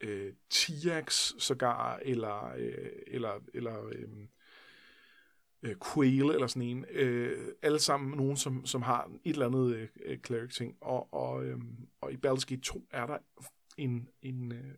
øh, 0.00 0.32
Tiax 0.50 1.32
sågar, 1.38 1.98
eller, 2.02 2.54
øh, 2.56 2.90
eller, 3.06 3.40
eller 3.54 3.86
øh, 3.86 4.08
øh, 5.62 5.76
Quail, 5.94 6.30
eller 6.30 6.46
sådan 6.46 6.68
en. 6.68 6.84
Øh, 6.90 7.54
alle 7.62 7.78
sammen 7.78 8.16
nogen, 8.16 8.36
som, 8.36 8.66
som 8.66 8.82
har 8.82 9.10
et 9.24 9.32
eller 9.32 9.46
andet 9.46 9.88
øh, 10.04 10.18
cleric-ting. 10.18 10.76
Og, 10.80 11.14
og, 11.14 11.44
øh, 11.44 11.58
og 12.00 12.12
i 12.12 12.16
Baldur's 12.26 12.44
Gate 12.46 12.62
2 12.62 12.86
er 12.90 13.06
der 13.06 13.18
en, 13.76 14.08
en, 14.22 14.52
øh, 14.52 14.74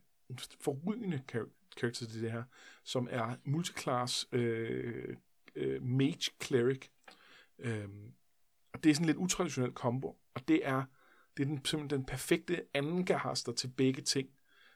forrygende 0.61 1.23
karakter 1.77 2.07
til 2.07 2.23
det 2.23 2.33
her, 2.33 2.43
som 2.85 3.09
er 3.11 3.37
multiclass 3.45 4.29
øh, 4.33 5.16
øh, 5.55 5.83
mage 5.83 6.31
cleric. 6.43 6.88
Øh, 7.59 7.88
og 8.73 8.85
det 8.85 8.90
er 8.90 8.95
sådan 8.95 9.05
en 9.05 9.07
lidt 9.07 9.19
utraditionel 9.19 9.73
kombo, 9.73 10.16
og 10.35 10.49
det 10.49 10.66
er, 10.66 10.85
det 11.37 11.43
er 11.43 11.47
den, 11.47 11.64
simpelthen 11.64 12.01
den 12.01 12.07
perfekte 12.07 12.62
anden 12.75 13.07
til 13.57 13.69
begge 13.69 14.03
ting. 14.03 14.29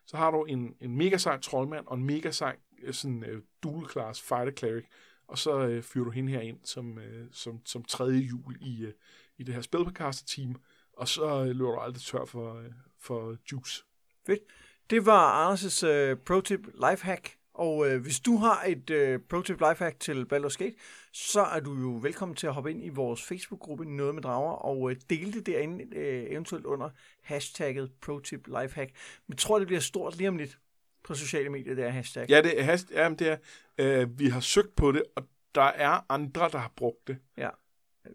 Så 0.07 0.17
har 0.17 0.31
du 0.31 0.45
en, 0.45 0.77
en 0.81 0.97
mega 0.97 1.17
sej 1.19 1.41
troldmand 1.41 1.87
og 1.87 1.97
en 1.97 2.05
mega 2.05 2.31
sej 2.31 2.57
øh, 2.83 2.95
sådan, 2.95 3.25
øh, 3.25 3.43
dual 3.63 3.91
class 3.91 4.23
fighter 4.23 4.53
cleric, 4.53 4.85
og 5.27 5.39
så 5.39 5.67
øh, 5.67 5.83
fyrer 5.83 6.05
du 6.05 6.11
hende 6.11 6.33
her 6.33 6.41
ind 6.41 6.59
som, 6.65 6.99
øh, 6.99 7.29
som, 7.33 7.67
som 7.67 7.85
tredje 7.85 8.19
jul 8.19 8.57
i, 8.61 8.85
øh, 8.85 8.93
i 9.39 9.43
det 9.43 9.55
her 9.55 9.63
spilpercaster 9.63 10.27
team, 10.27 10.57
og 10.93 11.09
så 11.09 11.41
øh, 11.41 11.47
løber 11.47 11.71
du 11.71 11.79
aldrig 11.79 12.03
tør 12.03 12.25
for, 12.25 12.55
øh, 12.55 12.73
for 12.99 13.37
juice. 13.53 13.85
Fedt. 14.27 14.43
Det 14.91 15.07
var 15.07 15.53
Anders' 15.53 15.87
uh, 15.87 16.19
pro-tip 16.19 16.67
lifehack 16.75 17.37
og 17.55 17.91
øh, 17.91 18.03
hvis 18.03 18.21
du 18.21 18.37
har 18.37 18.65
et 18.67 18.91
øh, 18.91 19.21
pro-tip 19.29 19.61
lifehack 19.61 20.01
til 20.01 20.27
Baldur's 20.33 20.57
Gate, 20.57 20.75
så 21.13 21.41
er 21.41 21.61
du 21.61 21.75
jo 21.75 21.99
velkommen 22.03 22.37
til 22.37 22.47
at 22.47 22.55
hoppe 22.55 22.71
ind 22.71 22.85
i 22.85 22.89
vores 22.89 23.23
Facebook-gruppe 23.23 23.85
Noget 23.85 24.15
med 24.15 24.23
Drager 24.23 24.53
og 24.53 24.91
øh, 24.91 24.97
dele 25.11 25.33
det 25.33 25.47
derinde 25.47 25.97
øh, 25.97 26.25
eventuelt 26.31 26.65
under 26.67 26.91
hashtagget 27.23 27.93
pro-tip 28.01 28.47
lifehack. 28.47 28.91
Men 29.27 29.37
tror, 29.37 29.59
det 29.59 29.67
bliver 29.67 29.81
stort 29.81 30.17
lige 30.17 30.29
om 30.29 30.37
lidt 30.37 30.59
på 31.05 31.15
sociale 31.15 31.49
medier, 31.49 31.75
det 31.75 31.85
er 31.85 31.91
hashtag. 31.91 32.31
Ja, 32.31 32.43
det 32.43 32.61
er, 32.61 32.77
hasht- 32.77 32.95
ja, 32.95 33.09
det 33.09 33.29
er 33.29 33.37
øh, 33.79 34.19
vi 34.19 34.29
har 34.29 34.41
søgt 34.41 34.77
på 34.77 34.93
det, 34.93 35.03
og 35.17 35.29
der 35.55 35.63
er 35.63 36.01
andre, 36.09 36.49
der 36.53 36.59
har 36.59 36.73
brugt 36.77 37.09
det. 37.09 37.19
Ja. 37.37 37.51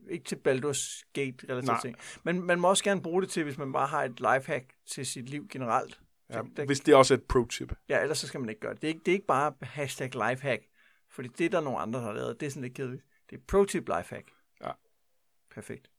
Ikke 0.10 0.26
til 0.26 0.36
Baldur's 0.48 1.12
Gate 1.14 1.38
relativt 1.50 1.82
ting. 1.82 1.96
Men 2.24 2.44
man 2.44 2.60
må 2.60 2.70
også 2.70 2.84
gerne 2.84 3.02
bruge 3.02 3.22
det 3.22 3.30
til, 3.30 3.44
hvis 3.44 3.58
man 3.58 3.72
bare 3.72 3.88
har 3.88 4.04
et 4.04 4.20
lifehack 4.20 4.66
til 4.88 5.06
sit 5.06 5.30
liv 5.30 5.48
generelt. 5.52 6.00
Ja, 6.30 6.42
der, 6.58 6.66
hvis 6.66 6.80
det 6.80 6.96
også 6.96 7.14
er 7.14 7.18
et 7.18 7.24
pro-tip. 7.24 7.74
Ja, 7.90 8.02
ellers 8.02 8.18
så 8.18 8.28
skal 8.28 8.40
man 8.40 8.50
ikke 8.50 8.62
gøre 8.62 8.74
det. 8.74 8.82
Det 8.82 8.88
er 8.88 8.94
ikke, 8.94 9.02
det 9.06 9.12
er 9.12 9.14
ikke 9.14 9.28
bare 9.28 9.54
hashtag 9.62 10.16
lifehack, 10.16 10.64
fordi 11.10 11.30
det 11.38 11.46
er 11.46 11.50
der 11.50 11.62
nogle 11.62 11.80
andre, 11.80 12.00
der 12.00 12.06
har 12.06 12.14
lavet. 12.14 12.40
Det 12.40 12.46
er 12.46 12.50
sådan 12.50 12.64
lidt 12.64 12.74
kedeligt. 12.74 13.04
Det 13.30 13.36
er 13.36 13.42
pro-tip 13.48 13.98
lifehack. 13.98 14.32
Ja. 14.64 14.72
Perfekt. 15.52 15.90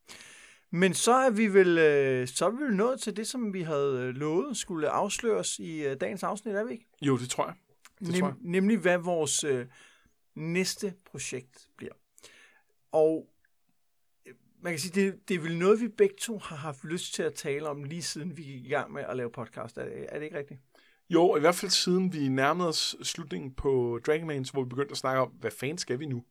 Men 0.70 0.94
så 0.94 1.12
er 1.12 1.30
vi 1.30 1.46
vel, 1.46 1.78
øh, 1.78 2.28
så 2.28 2.46
er 2.46 2.50
vi 2.50 2.64
vel 2.64 2.76
nået 2.76 3.00
til 3.00 3.16
det, 3.16 3.26
som 3.26 3.54
vi 3.54 3.62
havde 3.62 3.98
øh, 3.98 4.14
lovet 4.14 4.56
skulle 4.56 4.88
afsløres 4.88 5.58
i 5.58 5.86
øh, 5.86 5.96
dagens 6.00 6.22
afsnit, 6.22 6.54
er 6.54 6.64
vi 6.64 6.72
ikke? 6.72 6.86
Jo, 7.02 7.18
det 7.18 7.30
tror 7.30 7.46
jeg. 7.46 7.54
Det 7.98 8.08
Nem, 8.08 8.20
tror 8.20 8.28
jeg. 8.28 8.36
Nemlig, 8.40 8.78
hvad 8.78 8.98
vores 8.98 9.44
øh, 9.44 9.66
næste 10.34 10.94
projekt 11.04 11.68
bliver. 11.76 11.92
Og 12.92 13.29
man 14.62 14.73
kan 14.73 14.81
sige, 14.81 15.01
det, 15.01 15.29
det 15.29 15.35
er 15.35 15.40
vel 15.40 15.59
noget, 15.59 15.81
vi 15.81 15.88
begge 15.88 16.14
to 16.20 16.38
har 16.38 16.57
haft 16.57 16.85
lyst 16.85 17.14
til 17.14 17.23
at 17.23 17.35
tale 17.35 17.68
om, 17.68 17.85
lige 17.85 18.03
siden 18.03 18.37
vi 18.37 18.42
gik 18.42 18.66
i 18.66 18.68
gang 18.68 18.92
med 18.92 19.03
at 19.09 19.16
lave 19.16 19.31
podcast. 19.31 19.79
Er 19.79 19.85
det, 19.85 20.07
er 20.09 20.18
det 20.18 20.25
ikke 20.25 20.38
rigtigt? 20.38 20.61
Jo, 21.11 21.37
i 21.37 21.40
hvert 21.40 21.55
fald 21.55 21.70
siden 21.70 22.12
vi 22.12 22.29
nærmede 22.29 22.68
os 22.68 22.96
slutningen 23.03 23.55
på 23.55 24.01
Dragon 24.07 24.27
Mains, 24.27 24.51
hvor 24.51 24.62
vi 24.62 24.68
begyndte 24.68 24.92
at 24.92 24.96
snakke 24.96 25.23
om, 25.23 25.29
hvad 25.29 25.51
fanden 25.51 25.79
skal 25.79 25.99
vi 25.99 26.07
nu? 26.07 26.25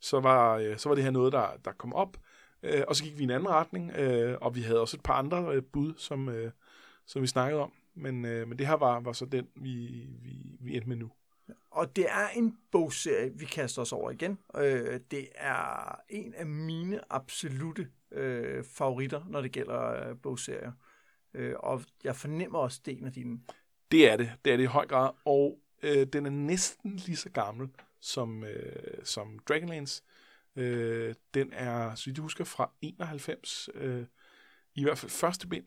Så 0.00 0.20
var, 0.20 0.56
øh, 0.56 0.78
så 0.78 0.88
var 0.88 0.94
det 0.94 1.04
her 1.04 1.10
noget, 1.10 1.32
der, 1.32 1.46
der 1.64 1.72
kom 1.72 1.94
op, 1.94 2.16
øh, 2.62 2.82
og 2.88 2.96
så 2.96 3.04
gik 3.04 3.18
vi 3.18 3.20
i 3.20 3.24
en 3.24 3.30
anden 3.30 3.48
retning, 3.48 3.90
øh, 3.90 4.38
og 4.40 4.54
vi 4.54 4.60
havde 4.60 4.80
også 4.80 4.96
et 4.96 5.02
par 5.02 5.14
andre 5.14 5.62
bud, 5.62 5.94
som, 5.96 6.30
som 7.06 7.22
vi 7.22 7.26
snakkede 7.26 7.62
om. 7.62 7.72
Men, 7.94 8.20
men 8.20 8.58
det 8.58 8.66
her 8.66 8.74
var, 8.74 9.00
var 9.00 9.12
så 9.12 9.24
den, 9.24 9.46
vi, 9.56 10.06
vi, 10.22 10.56
vi 10.60 10.74
endte 10.74 10.88
med 10.88 10.96
nu. 10.96 11.10
Og 11.70 11.96
det 11.96 12.06
er 12.10 12.28
en 12.28 12.58
bogserie, 12.70 13.32
vi 13.34 13.44
kaster 13.44 13.82
os 13.82 13.92
over 13.92 14.10
igen. 14.10 14.38
Øh, 14.56 15.00
det 15.10 15.28
er 15.34 16.00
en 16.08 16.34
af 16.34 16.46
mine 16.46 17.00
absolute 17.10 17.88
øh, 18.12 18.64
favoritter, 18.64 19.24
når 19.28 19.40
det 19.40 19.52
gælder 19.52 20.08
øh, 20.08 20.16
bogserier. 20.22 20.72
Øh, 21.34 21.54
og 21.58 21.82
jeg 22.04 22.16
fornemmer 22.16 22.58
også, 22.58 22.80
det 22.84 22.94
er 22.94 22.98
en 22.98 23.06
af 23.06 23.12
dine. 23.12 23.40
Det 23.90 24.10
er 24.10 24.16
det. 24.16 24.32
Det 24.44 24.52
er 24.52 24.56
det 24.56 24.64
i 24.64 24.66
høj 24.66 24.86
grad. 24.86 25.10
Og 25.24 25.58
øh, 25.82 26.06
den 26.06 26.26
er 26.26 26.30
næsten 26.30 26.96
lige 26.96 27.16
så 27.16 27.30
gammel 27.30 27.68
som, 28.00 28.44
øh, 28.44 29.04
som 29.04 29.38
Dragonlance. 29.38 30.02
Øh, 30.56 31.14
den 31.34 31.52
er, 31.52 31.94
så 31.94 32.04
vidt 32.06 32.18
jeg 32.18 32.22
husker, 32.22 32.44
fra 32.44 32.70
91. 32.80 33.68
Øh, 33.74 34.04
I 34.74 34.82
hvert 34.82 34.98
fald 34.98 35.10
første 35.10 35.48
bind. 35.48 35.64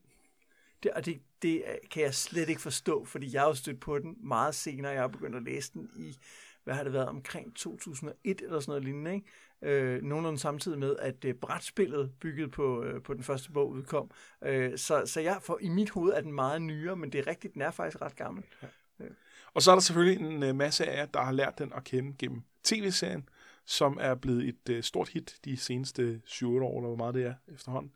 Det, 0.83 0.91
og 0.91 1.05
det, 1.05 1.21
det 1.43 1.63
kan 1.91 2.03
jeg 2.03 2.13
slet 2.13 2.49
ikke 2.49 2.61
forstå, 2.61 3.05
fordi 3.05 3.33
jeg 3.33 3.41
har 3.41 3.53
stødt 3.53 3.79
på 3.79 3.99
den 3.99 4.17
meget 4.23 4.55
senere. 4.55 4.91
Jeg 4.91 5.01
har 5.01 5.07
begyndt 5.07 5.35
at 5.35 5.43
læse 5.43 5.73
den 5.73 5.89
i, 5.95 6.17
hvad 6.63 6.73
har 6.73 6.83
det 6.83 6.93
været, 6.93 7.07
omkring 7.07 7.55
2001 7.55 8.41
eller 8.41 8.59
sådan 8.59 8.71
noget 8.71 8.83
lignende. 8.83 9.13
Ikke? 9.13 9.27
Øh, 9.61 10.01
nogenlunde 10.01 10.39
samtidig 10.39 10.79
med, 10.79 10.95
at 10.99 11.25
øh, 11.25 11.33
brætspillet 11.35 12.11
bygget 12.19 12.51
på, 12.51 12.83
øh, 12.83 13.01
på 13.01 13.13
den 13.13 13.23
første 13.23 13.51
bog 13.51 13.69
udkom. 13.69 14.11
Øh, 14.43 14.77
så, 14.77 15.03
så 15.05 15.21
jeg, 15.21 15.37
for, 15.41 15.57
i 15.61 15.69
mit 15.69 15.89
hoved 15.89 16.13
er 16.13 16.21
den 16.21 16.33
meget 16.33 16.61
nyere, 16.61 16.95
men 16.95 17.11
det 17.11 17.19
er 17.19 17.27
rigtigt, 17.27 17.53
den 17.53 17.61
er 17.61 17.71
faktisk 17.71 18.01
ret 18.01 18.15
gammel. 18.15 18.43
Ja. 18.61 18.67
Øh. 19.05 19.11
Og 19.53 19.61
så 19.61 19.71
er 19.71 19.75
der 19.75 19.81
selvfølgelig 19.81 20.25
en 20.25 20.43
øh, 20.43 20.55
masse 20.55 20.85
af 20.85 20.97
jer, 20.97 21.05
der 21.05 21.21
har 21.21 21.31
lært 21.31 21.59
den 21.59 21.73
at 21.73 21.83
kende 21.83 22.15
gennem 22.19 22.41
tv-serien, 22.63 23.29
som 23.65 23.97
er 24.01 24.15
blevet 24.15 24.47
et 24.47 24.69
øh, 24.69 24.83
stort 24.83 25.09
hit 25.09 25.37
de 25.45 25.57
seneste 25.57 26.21
7-8 26.27 26.45
år, 26.45 26.77
eller 26.77 26.87
hvor 26.87 26.95
meget 26.95 27.15
det 27.15 27.25
er 27.25 27.33
efterhånden. 27.47 27.91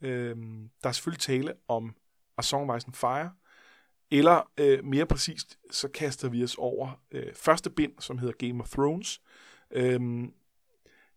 Øh, 0.00 0.36
der 0.82 0.88
er 0.88 0.92
selvfølgelig 0.92 1.20
tale 1.20 1.54
om 1.68 1.94
A 2.38 2.42
Song 2.42 2.82
Fire, 2.94 3.30
eller 4.10 4.50
øh, 4.58 4.84
mere 4.84 5.06
præcist, 5.06 5.58
så 5.70 5.88
kaster 5.88 6.28
vi 6.28 6.44
os 6.44 6.54
over 6.58 7.00
øh, 7.10 7.34
første 7.34 7.70
bind, 7.70 7.92
som 7.98 8.18
hedder 8.18 8.34
Game 8.48 8.62
of 8.62 8.70
Thrones. 8.70 9.20
Øhm, 9.70 10.32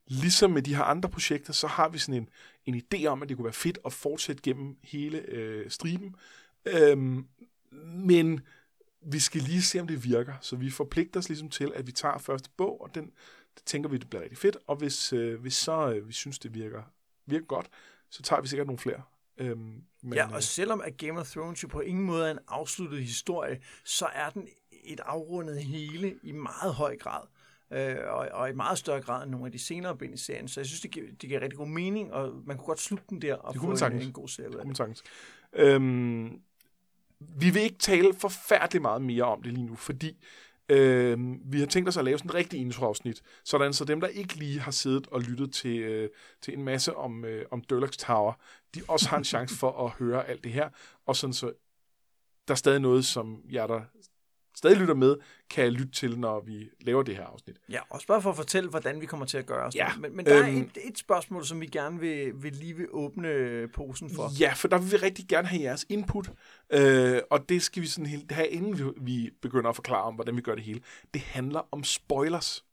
ligesom 0.08 0.52
med 0.52 0.62
de 0.62 0.76
her 0.76 0.84
andre 0.84 1.10
projekter, 1.10 1.54
så 1.54 1.68
har 1.68 1.90
vi 1.90 1.98
sådan 1.98 2.22
en, 2.22 2.30
en 2.66 2.82
idé 2.84 3.06
om, 3.06 3.22
at 3.22 3.30
det 3.30 3.38
kunne 3.38 3.46
være 3.46 3.54
fedt 3.54 3.80
at 3.86 3.94
fortsætte 3.94 4.42
gennem 4.42 4.78
hele 4.84 5.18
øh, 5.18 5.70
striben. 5.70 6.16
Øhm, 6.66 7.28
men 7.86 8.42
vi 9.02 9.20
skal 9.20 9.42
lige 9.42 9.62
se, 9.62 9.80
om 9.80 9.88
det 9.88 10.04
virker. 10.04 10.34
Så 10.42 10.56
vi 10.56 10.70
forpligter 10.70 11.20
os 11.20 11.30
ligesom 11.30 11.50
til, 11.50 11.72
at 11.76 11.88
vi 11.88 11.92
tager 11.92 12.18
første 12.18 12.50
bog, 12.58 12.82
og 12.82 12.96
den 12.96 13.12
det 13.56 13.66
tænker 13.66 13.90
vi, 13.90 13.98
det 13.98 14.10
bliver 14.10 14.24
rigtig 14.24 14.38
fedt. 14.38 14.58
Og 14.68 14.76
hvis, 14.76 15.14
øh, 15.14 15.42
hvis 15.42 15.54
så 15.54 15.94
øh, 15.94 16.08
vi 16.08 16.14
synes, 16.14 16.40
det 16.40 16.54
virker, 16.54 16.84
virker 17.26 17.46
godt, 17.46 17.70
så 18.10 18.22
tager 18.22 18.42
vi 18.42 18.48
sikkert 18.48 18.68
nogle 18.68 18.80
flere. 18.80 19.02
Øhm, 19.40 19.84
men, 20.02 20.14
ja, 20.14 20.28
og 20.28 20.36
øh, 20.36 20.42
selvom 20.42 20.82
at 20.82 20.98
Game 20.98 21.20
of 21.20 21.32
Thrones 21.32 21.64
jo 21.64 21.68
på 21.68 21.80
ingen 21.80 22.06
måde 22.06 22.28
er 22.28 22.32
en 22.32 22.40
afsluttet 22.48 23.04
historie, 23.04 23.60
så 23.84 24.06
er 24.06 24.30
den 24.30 24.48
et 24.84 25.00
afrundet 25.00 25.64
hele 25.64 26.16
i 26.24 26.32
meget 26.32 26.74
høj 26.74 26.98
grad. 26.98 27.22
øh, 27.72 27.96
og, 28.08 28.28
og 28.32 28.50
i 28.50 28.54
meget 28.54 28.78
større 28.78 29.02
grad 29.02 29.24
end 29.24 29.32
nogle 29.32 29.46
af 29.46 29.52
de 29.52 29.60
senere 29.60 29.98
bind 29.98 30.14
i 30.14 30.18
serien. 30.18 30.48
Så 30.48 30.60
jeg 30.60 30.66
synes, 30.66 30.82
det 30.82 30.92
giver, 30.92 31.06
det 31.08 31.30
giver 31.30 31.42
rigtig 31.42 31.58
god 31.58 31.68
mening, 31.68 32.14
og 32.14 32.34
man 32.46 32.58
kunne 32.58 32.66
godt 32.66 32.80
slutte 32.80 33.06
den 33.10 33.22
der 33.22 33.36
og 33.36 33.54
Det 33.54 33.62
få 33.62 33.86
en, 33.86 34.02
en 34.02 34.14
god 34.14 34.28
serie. 34.28 34.50
Det 34.50 34.62
kunne 34.62 34.76
man. 34.80 34.96
Øhm, 35.54 36.42
vi 37.20 37.50
vil 37.50 37.62
ikke 37.62 37.78
tale 37.78 38.14
forfærdeligt 38.14 38.82
meget 38.82 39.02
mere 39.02 39.24
om 39.24 39.44
det 39.44 39.54
lige 39.54 39.66
nu, 39.66 39.76
fordi 39.76 40.18
Øh, 40.70 41.18
vi 41.46 41.60
har 41.60 41.66
tænkt 41.66 41.90
os 41.90 41.98
at 41.98 42.06
lave 42.06 42.18
sådan 42.18 42.30
et 42.30 42.36
rigtigt 42.36 42.62
introafsnit, 42.62 43.22
sådan 43.44 43.74
så 43.74 43.86
dem, 43.86 44.02
der 44.02 44.08
ikke 44.08 44.36
lige 44.36 44.60
har 44.60 44.72
siddet 44.72 45.08
og 45.08 45.22
lyttet 45.22 45.54
til, 45.54 45.80
øh, 45.80 46.10
til 46.42 46.54
en 46.54 46.64
masse 46.64 46.96
om, 46.96 47.26
øh, 47.26 47.46
om 47.52 47.62
Durlax 47.62 47.98
Tower, 47.98 48.34
de 48.76 48.82
også 48.88 49.10
har 49.10 49.18
en 49.18 49.24
chance 49.24 49.56
for 49.56 49.86
at 49.86 49.92
høre 49.92 50.28
alt 50.28 50.44
det 50.44 50.52
her, 50.52 50.70
og 51.06 51.16
sådan 51.16 51.34
så 51.34 51.52
der 52.48 52.54
er 52.54 52.58
stadig 52.58 52.80
noget, 52.80 53.06
som 53.06 53.42
jeg 53.50 53.70
der 53.70 53.82
stadig 54.60 54.78
lytter 54.78 54.94
med, 54.94 55.16
kan 55.50 55.72
lytte 55.72 55.92
til, 55.92 56.20
når 56.20 56.40
vi 56.40 56.70
laver 56.82 57.04
det 57.04 57.16
her 57.16 57.26
afsnit. 57.26 57.58
Ja, 57.70 57.80
og 57.90 58.02
bare 58.08 58.22
for 58.22 58.30
at 58.30 58.36
fortælle, 58.36 58.70
hvordan 58.70 59.02
vi 59.02 59.06
kommer 59.06 59.26
til 59.26 59.38
at 59.38 59.46
gøre. 59.46 59.72
sådan 59.72 59.88
Ja. 59.88 59.98
Men, 60.00 60.16
men 60.16 60.26
der 60.26 60.48
øhm, 60.48 60.58
er 60.58 60.62
et, 60.62 60.78
et 60.88 60.98
spørgsmål, 60.98 61.46
som 61.46 61.62
vi 61.62 61.66
gerne 61.66 62.00
vil, 62.00 62.32
vil 62.44 62.54
lige 62.54 62.74
vil 62.74 62.88
åbne 62.92 63.68
posen 63.68 64.10
for. 64.16 64.40
Ja, 64.40 64.54
for 64.54 64.68
der 64.68 64.78
vil 64.78 64.92
vi 64.92 64.98
rigtig 64.98 65.28
gerne 65.28 65.48
have 65.48 65.62
jeres 65.62 65.86
input, 65.90 66.32
øh, 66.70 67.22
og 67.30 67.50
det 67.50 67.62
skal 67.62 67.82
vi 67.82 67.88
sådan 67.88 68.06
helt 68.06 68.32
have, 68.32 68.48
inden 68.48 68.78
vi, 68.78 68.84
vi 69.02 69.30
begynder 69.42 69.70
at 69.70 69.76
forklare 69.76 70.04
om, 70.04 70.16
hvordan 70.16 70.36
vi 70.36 70.42
gør 70.42 70.56
det 70.56 70.64
hele. 70.64 70.82
Det 71.14 71.22
handler 71.22 71.62
om 71.72 71.84
spoilers. 71.84 72.66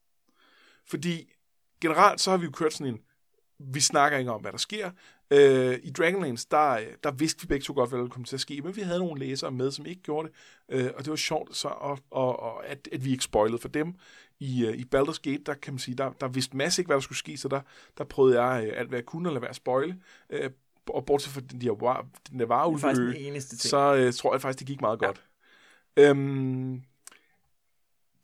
Fordi 0.86 1.32
generelt 1.80 2.20
så 2.20 2.30
har 2.30 2.38
vi 2.38 2.44
jo 2.44 2.50
kørt 2.50 2.72
sådan 2.72 2.94
en, 2.94 3.00
vi 3.58 3.80
snakker 3.80 4.18
ikke 4.18 4.30
om, 4.30 4.40
hvad 4.40 4.52
der 4.52 4.58
sker. 4.58 4.90
Øh, 5.30 5.78
I 5.82 5.90
Dragonlance, 5.90 6.46
der, 6.50 6.80
der 7.02 7.10
vidste 7.10 7.40
vi 7.40 7.46
begge 7.46 7.64
to 7.64 7.72
godt, 7.72 7.90
hvad 7.90 7.98
der 7.98 8.08
kom 8.08 8.24
til 8.24 8.36
at 8.36 8.40
ske, 8.40 8.60
men 8.60 8.76
vi 8.76 8.80
havde 8.80 8.98
nogle 8.98 9.20
læsere 9.20 9.50
med, 9.50 9.70
som 9.70 9.86
ikke 9.86 10.02
gjorde 10.02 10.28
det, 10.28 10.34
øh, 10.68 10.90
og 10.96 11.04
det 11.04 11.10
var 11.10 11.16
sjovt, 11.16 11.56
så, 11.56 11.68
og, 11.68 11.98
og, 12.10 12.40
og 12.40 12.66
at, 12.66 12.88
at 12.92 13.04
vi 13.04 13.10
ikke 13.10 13.24
spoilede 13.24 13.58
for 13.58 13.68
dem. 13.68 13.94
I, 14.40 14.66
øh, 14.66 14.76
I 14.76 14.84
Baldur's 14.94 15.20
Gate, 15.22 15.42
der 15.46 15.54
kan 15.54 15.72
man 15.72 15.78
sige, 15.78 15.94
der, 15.94 16.12
der 16.20 16.28
vidste 16.28 16.56
masse 16.56 16.80
ikke, 16.80 16.88
hvad 16.88 16.96
der 16.96 17.00
skulle 17.00 17.18
ske, 17.18 17.36
så 17.36 17.48
der, 17.48 17.60
der 17.98 18.04
prøvede 18.04 18.42
jeg 18.42 18.66
øh, 18.66 18.72
alt, 18.76 18.88
hvad 18.88 18.98
jeg 18.98 19.06
kunne, 19.06 19.28
at 19.28 19.32
lade 19.32 19.42
være 19.42 19.50
at 19.50 19.56
spoile. 19.56 20.00
Øh, 20.30 20.50
og 20.88 21.06
bortset 21.06 21.32
fra 21.32 21.40
den 21.40 21.60
der, 21.60 21.74
var, 21.74 22.06
den 22.30 22.40
der 22.40 22.46
er 22.46 22.48
ting. 23.58 23.70
så 23.70 23.94
øh, 23.94 24.12
tror 24.12 24.34
jeg 24.34 24.42
faktisk, 24.42 24.58
det 24.58 24.66
gik 24.66 24.80
meget 24.80 24.98
godt. 24.98 25.22
Øhm, 25.96 26.82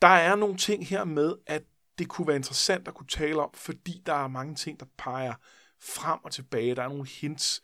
der 0.03 0.09
er 0.09 0.37
nogle 0.37 0.57
ting 0.57 0.87
her 0.87 1.05
med, 1.05 1.35
at 1.47 1.63
det 2.03 2.11
kunne 2.11 2.27
være 2.27 2.37
interessant 2.37 2.89
at 2.89 2.95
kunne 2.95 3.07
tale 3.07 3.43
om, 3.43 3.51
fordi 3.55 4.03
der 4.07 4.13
er 4.15 4.29
mange 4.29 4.55
ting, 4.55 4.81
der 4.81 4.87
peger 4.99 5.35
frem 5.81 6.19
og 6.25 6.33
tilbage. 6.33 6.75
Der 6.75 6.83
er 6.83 6.89
nogle 6.89 7.07
hints 7.07 7.63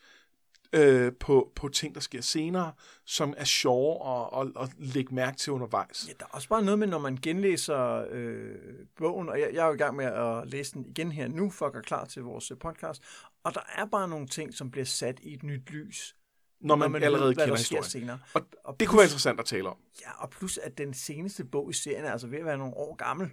øh, 0.72 1.12
på, 1.20 1.52
på 1.56 1.68
ting, 1.68 1.94
der 1.94 2.00
sker 2.00 2.20
senere, 2.20 2.72
som 3.04 3.34
er 3.36 3.44
sjove 3.44 3.94
at, 4.08 4.40
at, 4.40 4.62
at 4.62 4.70
lægge 4.78 5.14
mærke 5.14 5.36
til 5.36 5.52
undervejs. 5.52 6.04
Ja, 6.08 6.12
der 6.20 6.24
er 6.24 6.28
også 6.28 6.48
bare 6.48 6.62
noget 6.62 6.78
med, 6.78 6.86
når 6.86 6.98
man 6.98 7.16
genlæser 7.22 8.06
øh, 8.10 8.54
bogen, 8.96 9.28
og 9.28 9.40
jeg, 9.40 9.50
jeg 9.52 9.62
er 9.62 9.66
jo 9.66 9.74
i 9.74 9.76
gang 9.76 9.96
med 9.96 10.04
at 10.04 10.48
læse 10.50 10.72
den 10.74 10.86
igen 10.86 11.12
her 11.12 11.28
nu, 11.28 11.50
for 11.50 11.66
at 11.66 11.72
gøre 11.72 11.82
klar 11.82 12.04
til 12.04 12.22
vores 12.22 12.50
øh, 12.50 12.58
podcast, 12.58 13.02
og 13.44 13.54
der 13.54 13.62
er 13.74 13.86
bare 13.86 14.08
nogle 14.08 14.26
ting, 14.26 14.54
som 14.54 14.70
bliver 14.70 14.84
sat 14.84 15.20
i 15.22 15.34
et 15.34 15.42
nyt 15.42 15.70
lys, 15.70 16.16
Når 16.60 16.76
man, 16.76 16.90
man 16.90 17.02
allerede 17.02 17.28
ved, 17.28 17.34
kender 17.34 17.46
der 17.46 17.56
sker 17.56 17.76
historien. 17.76 17.84
senere. 17.90 18.18
Og 18.34 18.42
Og 18.64 18.80
det 18.80 18.88
kunne 18.88 18.98
være 18.98 19.06
interessant 19.06 19.40
at 19.40 19.46
tale 19.46 19.68
om. 19.68 19.76
Ja, 20.00 20.22
og 20.22 20.30
plus 20.30 20.58
at 20.58 20.78
den 20.78 20.94
seneste 20.94 21.44
bog 21.44 21.70
i 21.70 21.72
serien 21.72 22.04
er 22.04 22.12
altså 22.12 22.26
ved 22.26 22.38
at 22.38 22.44
være 22.44 22.58
nogle 22.58 22.74
år 22.76 22.94
gammel. 22.96 23.30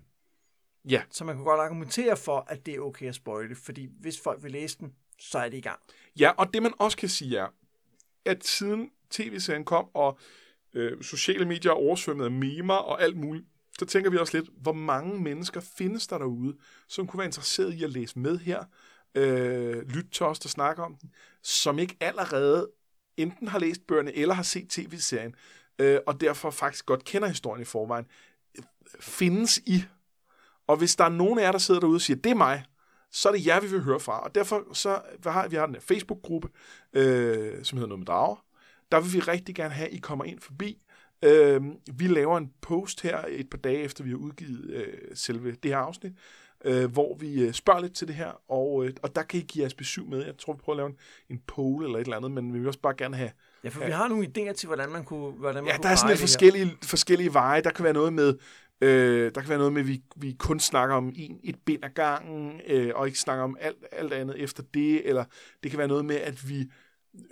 Ja. 0.90 1.02
Så 1.12 1.24
man 1.24 1.36
kunne 1.36 1.46
godt 1.46 1.62
argumentere 1.62 2.18
for, 2.18 2.46
at 2.48 2.66
det 2.66 2.76
er 2.76 2.80
okay 2.80 3.08
at 3.08 3.16
spoile, 3.16 3.56
fordi 3.56 3.90
hvis 4.00 4.22
folk 4.22 4.44
vil 4.44 4.52
læse 4.52 4.78
den, 4.80 4.94
så 5.20 5.40
er 5.40 5.50
det 5.50 5.58
i 5.58 5.62
gang. 5.62 5.80
Ja, 6.20 6.32
og 6.38 6.54
det 6.54 6.64
man 6.64 6.74
også 6.80 6.98
kan 6.98 7.10
sige 7.10 7.38
er, 7.38 7.48
at 8.26 8.46
siden 8.46 8.90
tv-serien 9.10 9.66
kom, 9.66 9.88
og 9.94 10.20
øh, 10.74 11.04
sociale 11.04 11.46
medier 11.46 11.72
er 11.72 11.76
oversvømmet 11.76 12.26
af 12.26 12.32
memer 12.32 12.74
og 12.74 13.02
alt 13.02 13.18
muligt, 13.18 13.46
så 13.80 13.86
tænker 13.86 14.10
vi 14.10 14.18
også 14.18 14.38
lidt, 14.38 14.50
hvor 14.62 14.74
mange 14.74 15.20
mennesker 15.22 15.62
findes 15.78 16.08
der 16.08 16.18
derude, 16.18 16.58
som 16.88 17.08
kunne 17.08 17.18
være 17.18 17.28
interesseret 17.28 17.74
i 17.74 17.84
at 17.84 17.90
læse 17.90 18.20
med 18.20 18.38
her, 18.38 18.64
øh, 19.16 19.90
lytte 19.90 20.10
til 20.10 20.26
os, 20.26 20.40
der 20.40 20.50
snakker 20.50 20.84
om 20.84 20.96
den, 20.96 21.12
som 21.42 21.80
ikke 21.80 21.98
allerede 22.00 22.72
enten 23.18 23.48
har 23.48 23.60
læst 23.60 23.88
bøgerne 23.88 24.16
eller 24.16 24.34
har 24.34 24.44
set 24.44 24.70
tv-serien, 24.70 25.36
øh, 25.80 26.00
og 26.08 26.22
derfor 26.22 26.50
faktisk 26.50 26.86
godt 26.86 27.04
kender 27.04 27.28
historien 27.28 27.62
i 27.62 27.66
forvejen, 27.66 28.06
findes 29.00 29.58
I. 29.58 29.84
Og 30.68 30.78
hvis 30.78 30.96
der 30.96 31.04
er 31.04 31.10
nogen 31.10 31.40
af 31.40 31.44
jer, 31.44 31.52
der 31.52 31.60
sidder 31.60 31.80
derude 31.80 31.98
og 31.98 32.02
siger, 32.02 32.18
det 32.18 32.32
er 32.32 32.36
mig, 32.36 32.64
så 33.12 33.30
er 33.30 33.34
det 33.34 33.46
jer, 33.46 33.60
vi 33.60 33.68
vil 33.68 33.82
høre 33.82 34.00
fra. 34.00 34.20
Og 34.20 34.36
derfor 34.36 34.74
så 34.74 35.02
hvad 35.20 35.32
har 35.32 35.48
vi 35.48 35.56
har 35.56 35.66
den 35.66 35.76
her 35.76 35.82
Facebook-gruppe, 35.82 36.50
øh, 36.94 37.64
som 37.64 37.78
hedder 37.78 37.88
Noget 37.88 38.00
med 38.00 38.06
Drager. 38.06 38.46
Der 38.92 39.00
vil 39.00 39.14
vi 39.14 39.20
rigtig 39.20 39.56
gerne 39.56 39.74
have, 39.74 39.88
at 39.88 39.94
I 39.94 39.98
kommer 39.98 40.26
ind 40.26 40.40
forbi. 40.40 40.82
Øh, 41.24 41.62
vi 41.94 42.08
laver 42.08 42.38
en 42.38 42.52
post 42.62 43.02
her 43.02 43.26
et 43.30 43.50
par 43.50 43.58
dage 43.58 43.78
efter, 43.78 44.04
vi 44.04 44.10
har 44.10 44.18
udgivet 44.18 44.70
øh, 44.70 44.94
selve 45.14 45.52
det 45.52 45.72
her 45.72 45.78
afsnit, 45.78 46.14
øh, 46.66 46.92
hvor 46.92 47.18
vi 47.18 47.42
øh, 47.42 47.54
spørger 47.54 47.82
lidt 47.82 47.96
til 47.96 48.08
det 48.08 48.16
her, 48.16 48.52
og, 48.52 48.86
øh, 48.86 48.94
og 49.04 49.16
der 49.16 49.24
kan 49.24 49.40
I 49.40 49.44
give 49.44 49.62
jeres 49.62 49.74
besøg 49.74 50.06
med. 50.10 50.26
Jeg 50.26 50.38
tror, 50.38 50.54
vi 50.54 50.60
prøver 50.64 50.76
at 50.76 50.78
lave 50.78 50.90
en, 50.90 50.96
en 51.30 51.42
poll 51.48 51.86
eller 51.86 51.98
et 51.98 52.04
eller 52.04 52.18
andet, 52.18 52.32
men 52.32 52.54
vi 52.54 52.60
vil 52.60 52.68
også 52.68 52.80
bare 52.80 52.96
gerne 52.98 53.18
have... 53.18 53.32
Ja, 53.64 53.70
for 53.70 53.86
vi 53.86 53.92
har 53.92 54.08
nogle 54.08 54.28
idéer 54.28 54.54
til, 54.54 54.68
hvordan 54.68 54.90
man 54.90 55.04
kunne 55.04 55.32
hvordan 55.32 55.64
man 55.64 55.72
Ja, 55.72 55.76
kunne 55.76 55.84
der 55.84 55.90
er 55.90 55.96
sådan 55.96 56.10
lidt 56.10 56.20
forskellige, 56.20 56.78
forskellige 56.84 57.34
veje. 57.34 57.62
Der 57.62 57.70
kan 57.70 57.84
være 57.84 57.94
noget 57.94 58.14
med, 58.14 58.34
øh, 58.82 59.32
der 59.36 59.42
kan 59.42 59.50
være 59.50 59.58
noget 59.58 59.74
med, 59.74 59.82
at 59.82 59.88
vi, 59.88 60.02
vi 60.16 60.36
kun 60.40 60.60
snakker 60.60 60.96
om 60.96 61.14
en, 61.16 61.40
et 61.44 61.56
bind 61.66 61.86
ad 61.86 61.90
gangen, 61.90 62.62
øh, 62.68 62.92
og 62.96 63.08
ikke 63.08 63.20
snakker 63.20 63.44
om 63.44 63.58
alt, 63.60 63.86
alt 63.92 64.14
andet 64.14 64.44
efter 64.44 64.64
det, 64.74 65.10
eller 65.10 65.26
det 65.64 65.72
kan 65.72 65.78
være 65.78 65.88
noget 65.88 66.06
med, 66.06 66.16
at 66.16 66.50
vi 66.50 66.66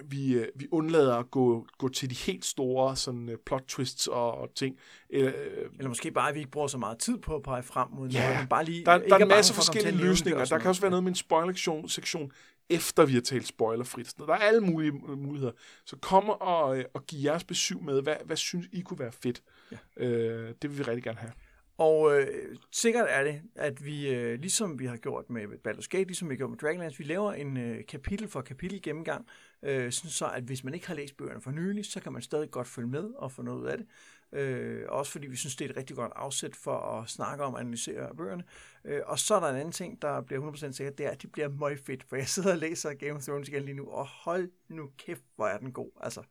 vi, 0.05 0.33
øh, 0.33 0.47
vi 0.55 0.67
undlader 0.71 1.15
at 1.15 1.31
gå, 1.31 1.67
gå 1.77 1.89
til 1.89 2.09
de 2.09 2.15
helt 2.15 2.45
store 2.45 2.95
sådan, 2.95 3.29
øh, 3.29 3.37
plot 3.45 3.63
twists 3.67 4.07
og, 4.07 4.37
og 4.37 4.49
ting. 4.55 4.77
Øh, 5.09 5.33
Eller 5.77 5.87
måske 5.87 6.11
bare, 6.11 6.29
at 6.29 6.35
vi 6.35 6.39
ikke 6.39 6.51
bruger 6.51 6.67
så 6.67 6.77
meget 6.77 6.97
tid 6.97 7.17
på 7.17 7.35
at 7.35 7.43
pege 7.43 7.63
frem 7.63 7.87
mod 7.91 8.09
Ja, 8.09 8.23
noget, 8.23 8.39
men 8.39 8.47
bare 8.47 8.65
lige 8.65 8.85
der, 8.85 8.97
der 8.97 9.15
er 9.15 9.19
en 9.19 9.27
masse 9.27 9.53
forskellige 9.53 9.97
løsninger. 9.97 10.45
Der 10.45 10.59
kan 10.59 10.69
også 10.69 10.81
være 10.81 10.91
noget 10.91 11.03
med 11.03 11.11
en 11.11 11.15
spoiler-sektion, 11.15 11.89
sektion, 11.89 12.31
efter 12.69 13.05
vi 13.05 13.13
har 13.13 13.21
talt 13.21 13.47
spoilerfrit. 13.47 14.07
Så 14.07 14.15
Der 14.19 14.33
er 14.33 14.37
alle 14.37 14.61
mulige 14.61 14.91
muligheder. 14.91 15.51
Så 15.85 15.97
kom 15.97 16.29
og, 16.29 16.77
øh, 16.77 16.85
og 16.93 17.05
giv 17.05 17.19
jeres 17.23 17.43
besøg 17.43 17.83
med, 17.83 18.01
hvad, 18.01 18.15
hvad 18.25 18.37
synes 18.37 18.67
I 18.71 18.81
kunne 18.81 18.99
være 18.99 19.11
fedt. 19.11 19.43
Ja. 19.71 19.77
Øh, 19.97 20.53
det 20.61 20.69
vil 20.69 20.77
vi 20.77 20.83
rigtig 20.83 21.03
gerne 21.03 21.19
have. 21.19 21.31
Og 21.77 22.19
øh, 22.19 22.27
sikkert 22.71 23.05
er 23.09 23.23
det, 23.23 23.41
at 23.55 23.85
vi, 23.85 24.09
øh, 24.09 24.39
ligesom 24.39 24.79
vi 24.79 24.85
har 24.85 24.97
gjort 24.97 25.29
med 25.29 25.43
Baldur's 25.67 25.87
Gate, 25.89 26.03
ligesom 26.03 26.29
vi 26.29 26.33
har 26.33 26.37
gjort 26.37 26.49
med 26.49 26.57
Dragonlance, 26.57 26.97
vi 26.97 27.03
laver 27.03 27.33
en 27.33 27.57
øh, 27.57 27.85
kapitel 27.85 28.27
for 28.27 28.41
kapitel 28.41 28.81
gennemgang, 28.81 29.27
øh, 29.63 29.91
sådan 29.91 30.11
så 30.11 30.27
at 30.27 30.43
hvis 30.43 30.63
man 30.63 30.73
ikke 30.73 30.87
har 30.87 30.95
læst 30.95 31.17
bøgerne 31.17 31.41
for 31.41 31.51
nylig, 31.51 31.85
så 31.85 31.99
kan 31.99 32.13
man 32.13 32.21
stadig 32.21 32.51
godt 32.51 32.67
følge 32.67 32.89
med 32.89 33.03
og 33.03 33.31
få 33.31 33.41
noget 33.41 33.61
ud 33.61 33.65
af 33.65 33.77
det. 33.77 33.87
Øh, 34.33 34.85
også 34.89 35.11
fordi 35.11 35.27
vi 35.27 35.35
synes, 35.35 35.55
det 35.55 35.65
er 35.65 35.69
et 35.69 35.77
rigtig 35.77 35.95
godt 35.95 36.11
afsæt 36.15 36.55
for 36.55 36.77
at 36.77 37.09
snakke 37.09 37.43
om 37.43 37.53
og 37.53 37.59
analysere 37.59 38.15
bøgerne. 38.15 38.43
Øh, 38.85 39.01
og 39.05 39.19
så 39.19 39.35
er 39.35 39.39
der 39.39 39.47
en 39.47 39.55
anden 39.55 39.71
ting, 39.71 40.01
der 40.01 40.21
bliver 40.21 40.51
100% 40.51 40.71
sikkert, 40.71 40.97
det 40.97 41.05
er, 41.05 41.09
at 41.09 41.21
de 41.21 41.27
bliver 41.27 41.47
meget 41.47 41.79
fedt, 41.79 42.03
for 42.03 42.15
jeg 42.15 42.27
sidder 42.27 42.51
og 42.51 42.57
læser 42.57 42.93
Game 42.93 43.13
of 43.13 43.23
Thrones 43.23 43.49
igen 43.49 43.63
lige 43.63 43.75
nu, 43.75 43.89
og 43.89 44.07
hold 44.07 44.51
nu 44.67 44.91
kæft, 44.97 45.23
hvor 45.35 45.47
er 45.47 45.57
den 45.57 45.71
god. 45.71 45.91
Altså, 46.01 46.23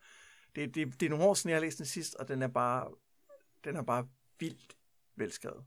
det, 0.56 0.74
det, 0.74 1.00
det 1.00 1.06
er 1.06 1.10
nogle 1.10 1.24
år 1.24 1.34
siden, 1.34 1.50
jeg 1.50 1.56
har 1.56 1.64
læst 1.64 1.78
den 1.78 1.86
sidst, 1.86 2.14
og 2.14 2.28
den 2.28 2.42
er 2.42 2.48
bare, 2.48 2.88
den 3.64 3.76
er 3.76 3.82
bare 3.82 4.08
vildt 4.38 4.76
velskrevet. 5.16 5.64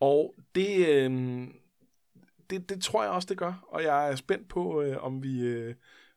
Og 0.00 0.34
det, 0.54 0.88
øh, 0.88 1.48
det, 2.50 2.68
det 2.68 2.82
tror 2.82 3.02
jeg 3.02 3.12
også, 3.12 3.26
det 3.26 3.38
gør. 3.38 3.66
Og 3.68 3.82
jeg 3.82 4.10
er 4.10 4.16
spændt 4.16 4.48
på, 4.48 4.82
øh, 4.82 5.04
om 5.04 5.22
vi... 5.22 5.40
Øh, 5.40 5.74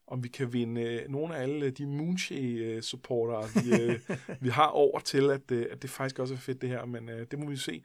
om 0.07 0.23
vi 0.23 0.27
kan 0.27 0.53
vinde 0.53 0.81
øh, 0.81 1.09
nogle 1.09 1.35
af 1.35 1.41
alle 1.41 1.69
de 1.69 1.85
Moonshade-supportere, 1.85 3.63
vi, 3.63 3.81
øh, 3.81 3.99
vi 4.45 4.49
har 4.49 4.67
over 4.67 4.99
til, 4.99 5.29
at, 5.29 5.51
øh, 5.51 5.65
at 5.71 5.81
det 5.81 5.89
faktisk 5.89 6.19
også 6.19 6.33
er 6.33 6.37
fedt 6.37 6.61
det 6.61 6.69
her, 6.69 6.85
men 6.85 7.09
øh, 7.09 7.27
det 7.31 7.39
må 7.39 7.49
vi 7.49 7.57
se. 7.57 7.83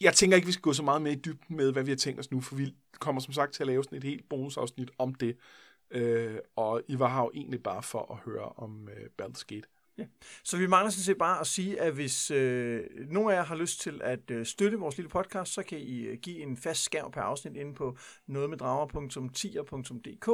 Jeg 0.00 0.14
tænker 0.14 0.36
ikke, 0.36 0.46
vi 0.46 0.52
skal 0.52 0.62
gå 0.62 0.72
så 0.72 0.82
meget 0.82 1.02
mere 1.02 1.12
i 1.12 1.20
dybden 1.24 1.56
med, 1.56 1.72
hvad 1.72 1.82
vi 1.82 1.90
har 1.90 1.96
tænkt 1.96 2.20
os 2.20 2.30
nu, 2.30 2.40
for 2.40 2.56
vi 2.56 2.74
kommer 2.98 3.20
som 3.20 3.32
sagt 3.32 3.52
til 3.52 3.62
at 3.62 3.66
lave 3.66 3.84
sådan 3.84 3.98
et 3.98 4.04
helt 4.04 4.28
bonusafsnit 4.28 4.90
om 4.98 5.14
det. 5.14 5.36
Øh, 5.90 6.36
og 6.56 6.82
I 6.88 6.98
var 6.98 7.14
her 7.14 7.22
jo 7.22 7.30
egentlig 7.34 7.62
bare 7.62 7.82
for 7.82 8.12
at 8.12 8.32
høre 8.32 8.52
om 8.56 8.88
øh, 8.88 9.06
Baldur's 9.22 9.44
Gate. 9.46 9.68
Så 10.44 10.56
vi 10.56 10.66
mangler 10.66 10.90
sådan 10.90 11.02
set 11.02 11.18
bare 11.18 11.40
at 11.40 11.46
sige, 11.46 11.80
at 11.80 11.92
hvis 11.92 12.30
øh, 12.30 12.84
nogen 13.08 13.30
af 13.30 13.36
jer 13.36 13.44
har 13.44 13.56
lyst 13.56 13.80
til 13.80 14.00
at 14.04 14.30
øh, 14.30 14.46
støtte 14.46 14.78
vores 14.78 14.96
lille 14.96 15.08
podcast, 15.08 15.52
så 15.52 15.62
kan 15.62 15.78
I 15.78 16.00
øh, 16.00 16.18
give 16.18 16.42
en 16.42 16.56
fast 16.56 16.82
skærv 16.82 17.12
per 17.12 17.20
afsnit 17.20 17.56
inde 17.56 17.74
på 17.74 17.96
nogetmeddrager.10.dk. 18.26 20.28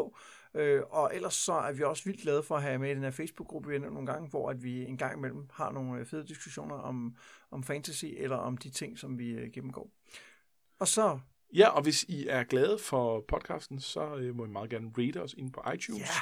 Øh, 0.54 0.82
og 0.90 1.10
ellers 1.14 1.34
så 1.34 1.52
er 1.52 1.72
vi 1.72 1.82
også 1.82 2.04
vildt 2.04 2.20
glade 2.22 2.42
for 2.42 2.56
at 2.56 2.62
have 2.62 2.78
med 2.78 2.90
i 2.90 2.94
den 2.94 3.02
her 3.02 3.10
Facebook-gruppe 3.10 3.68
vi 3.68 3.76
er 3.76 3.80
nogle 3.80 4.06
gange, 4.06 4.28
hvor 4.28 4.50
at 4.50 4.62
vi 4.62 4.84
en 4.84 4.96
gang 4.96 5.18
imellem 5.18 5.48
har 5.52 5.72
nogle 5.72 6.00
øh, 6.00 6.06
fede 6.06 6.26
diskussioner 6.26 6.74
om, 6.74 7.16
om 7.50 7.62
fantasy 7.62 8.04
eller 8.16 8.36
om 8.36 8.56
de 8.56 8.70
ting, 8.70 8.98
som 8.98 9.18
vi 9.18 9.30
øh, 9.30 9.50
gennemgår. 9.52 9.90
Og 10.78 10.88
så, 10.88 11.18
Ja, 11.54 11.68
og 11.68 11.82
hvis 11.82 12.02
I 12.02 12.26
er 12.26 12.44
glade 12.44 12.78
for 12.78 13.24
podcasten, 13.28 13.80
så 13.80 14.16
øh, 14.16 14.36
må 14.36 14.44
I 14.44 14.48
meget 14.48 14.70
gerne 14.70 14.92
rate 14.98 15.22
os 15.22 15.34
ind 15.38 15.52
på 15.52 15.62
iTunes. 15.74 16.00
ja, 16.00 16.20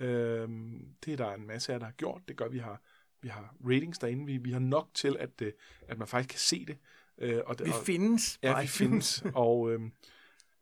Øhm, 0.00 0.88
det 1.04 1.12
er 1.12 1.16
der 1.16 1.32
en 1.32 1.46
masse 1.46 1.72
af 1.72 1.74
jer, 1.74 1.78
der 1.78 1.86
har 1.86 1.92
gjort. 1.92 2.22
Det 2.28 2.36
gør, 2.36 2.48
vi 2.48 2.58
har, 2.58 2.80
vi 3.22 3.28
har 3.28 3.54
ratings 3.64 3.98
derinde. 3.98 4.26
Vi, 4.26 4.36
vi 4.36 4.52
har 4.52 4.58
nok 4.58 4.88
til, 4.94 5.16
at, 5.20 5.42
øh, 5.42 5.52
at 5.88 5.98
man 5.98 6.08
faktisk 6.08 6.30
kan 6.30 6.38
se 6.38 6.66
det. 6.66 6.78
Øh, 7.18 7.40
og, 7.46 7.58
det 7.58 7.66
vi 7.66 7.72
og, 7.72 7.84
findes. 7.86 8.38
Ja, 8.42 8.60
vi 8.60 8.66
findes. 8.66 9.24
og, 9.34 9.72
øhm, 9.72 9.92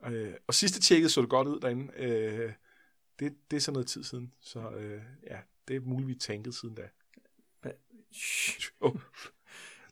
øh, 0.06 0.34
og 0.46 0.54
sidste 0.54 0.80
tjekket 0.80 1.12
så 1.12 1.20
det 1.20 1.30
godt 1.30 1.48
ud 1.48 1.60
derinde. 1.60 1.92
Øh, 1.96 2.52
det, 3.18 3.34
det 3.50 3.56
er 3.56 3.60
så 3.60 3.72
noget 3.72 3.86
tid 3.86 4.04
siden. 4.04 4.32
Så 4.40 4.70
øh, 4.70 5.02
ja, 5.30 5.38
det 5.68 5.76
er 5.76 5.80
muligt, 5.80 6.08
vi 6.08 6.14
tanket 6.14 6.54
siden 6.54 6.74
da. 6.74 6.88
Oh, 8.80 8.96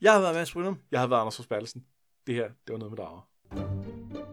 Jeg 0.00 0.12
har 0.12 0.20
været 0.20 0.36
at 0.36 0.50
Brynum. 0.52 0.78
jeg 0.90 1.00
har 1.00 1.06
været 1.06 1.20
Anders 1.20 1.36
Forsbergelsen. 1.36 1.86
det 2.26 2.34
her, 2.34 2.48
det 2.66 2.72
var 2.72 2.78
noget 2.78 2.92
med 2.92 2.96
drager. 2.98 4.31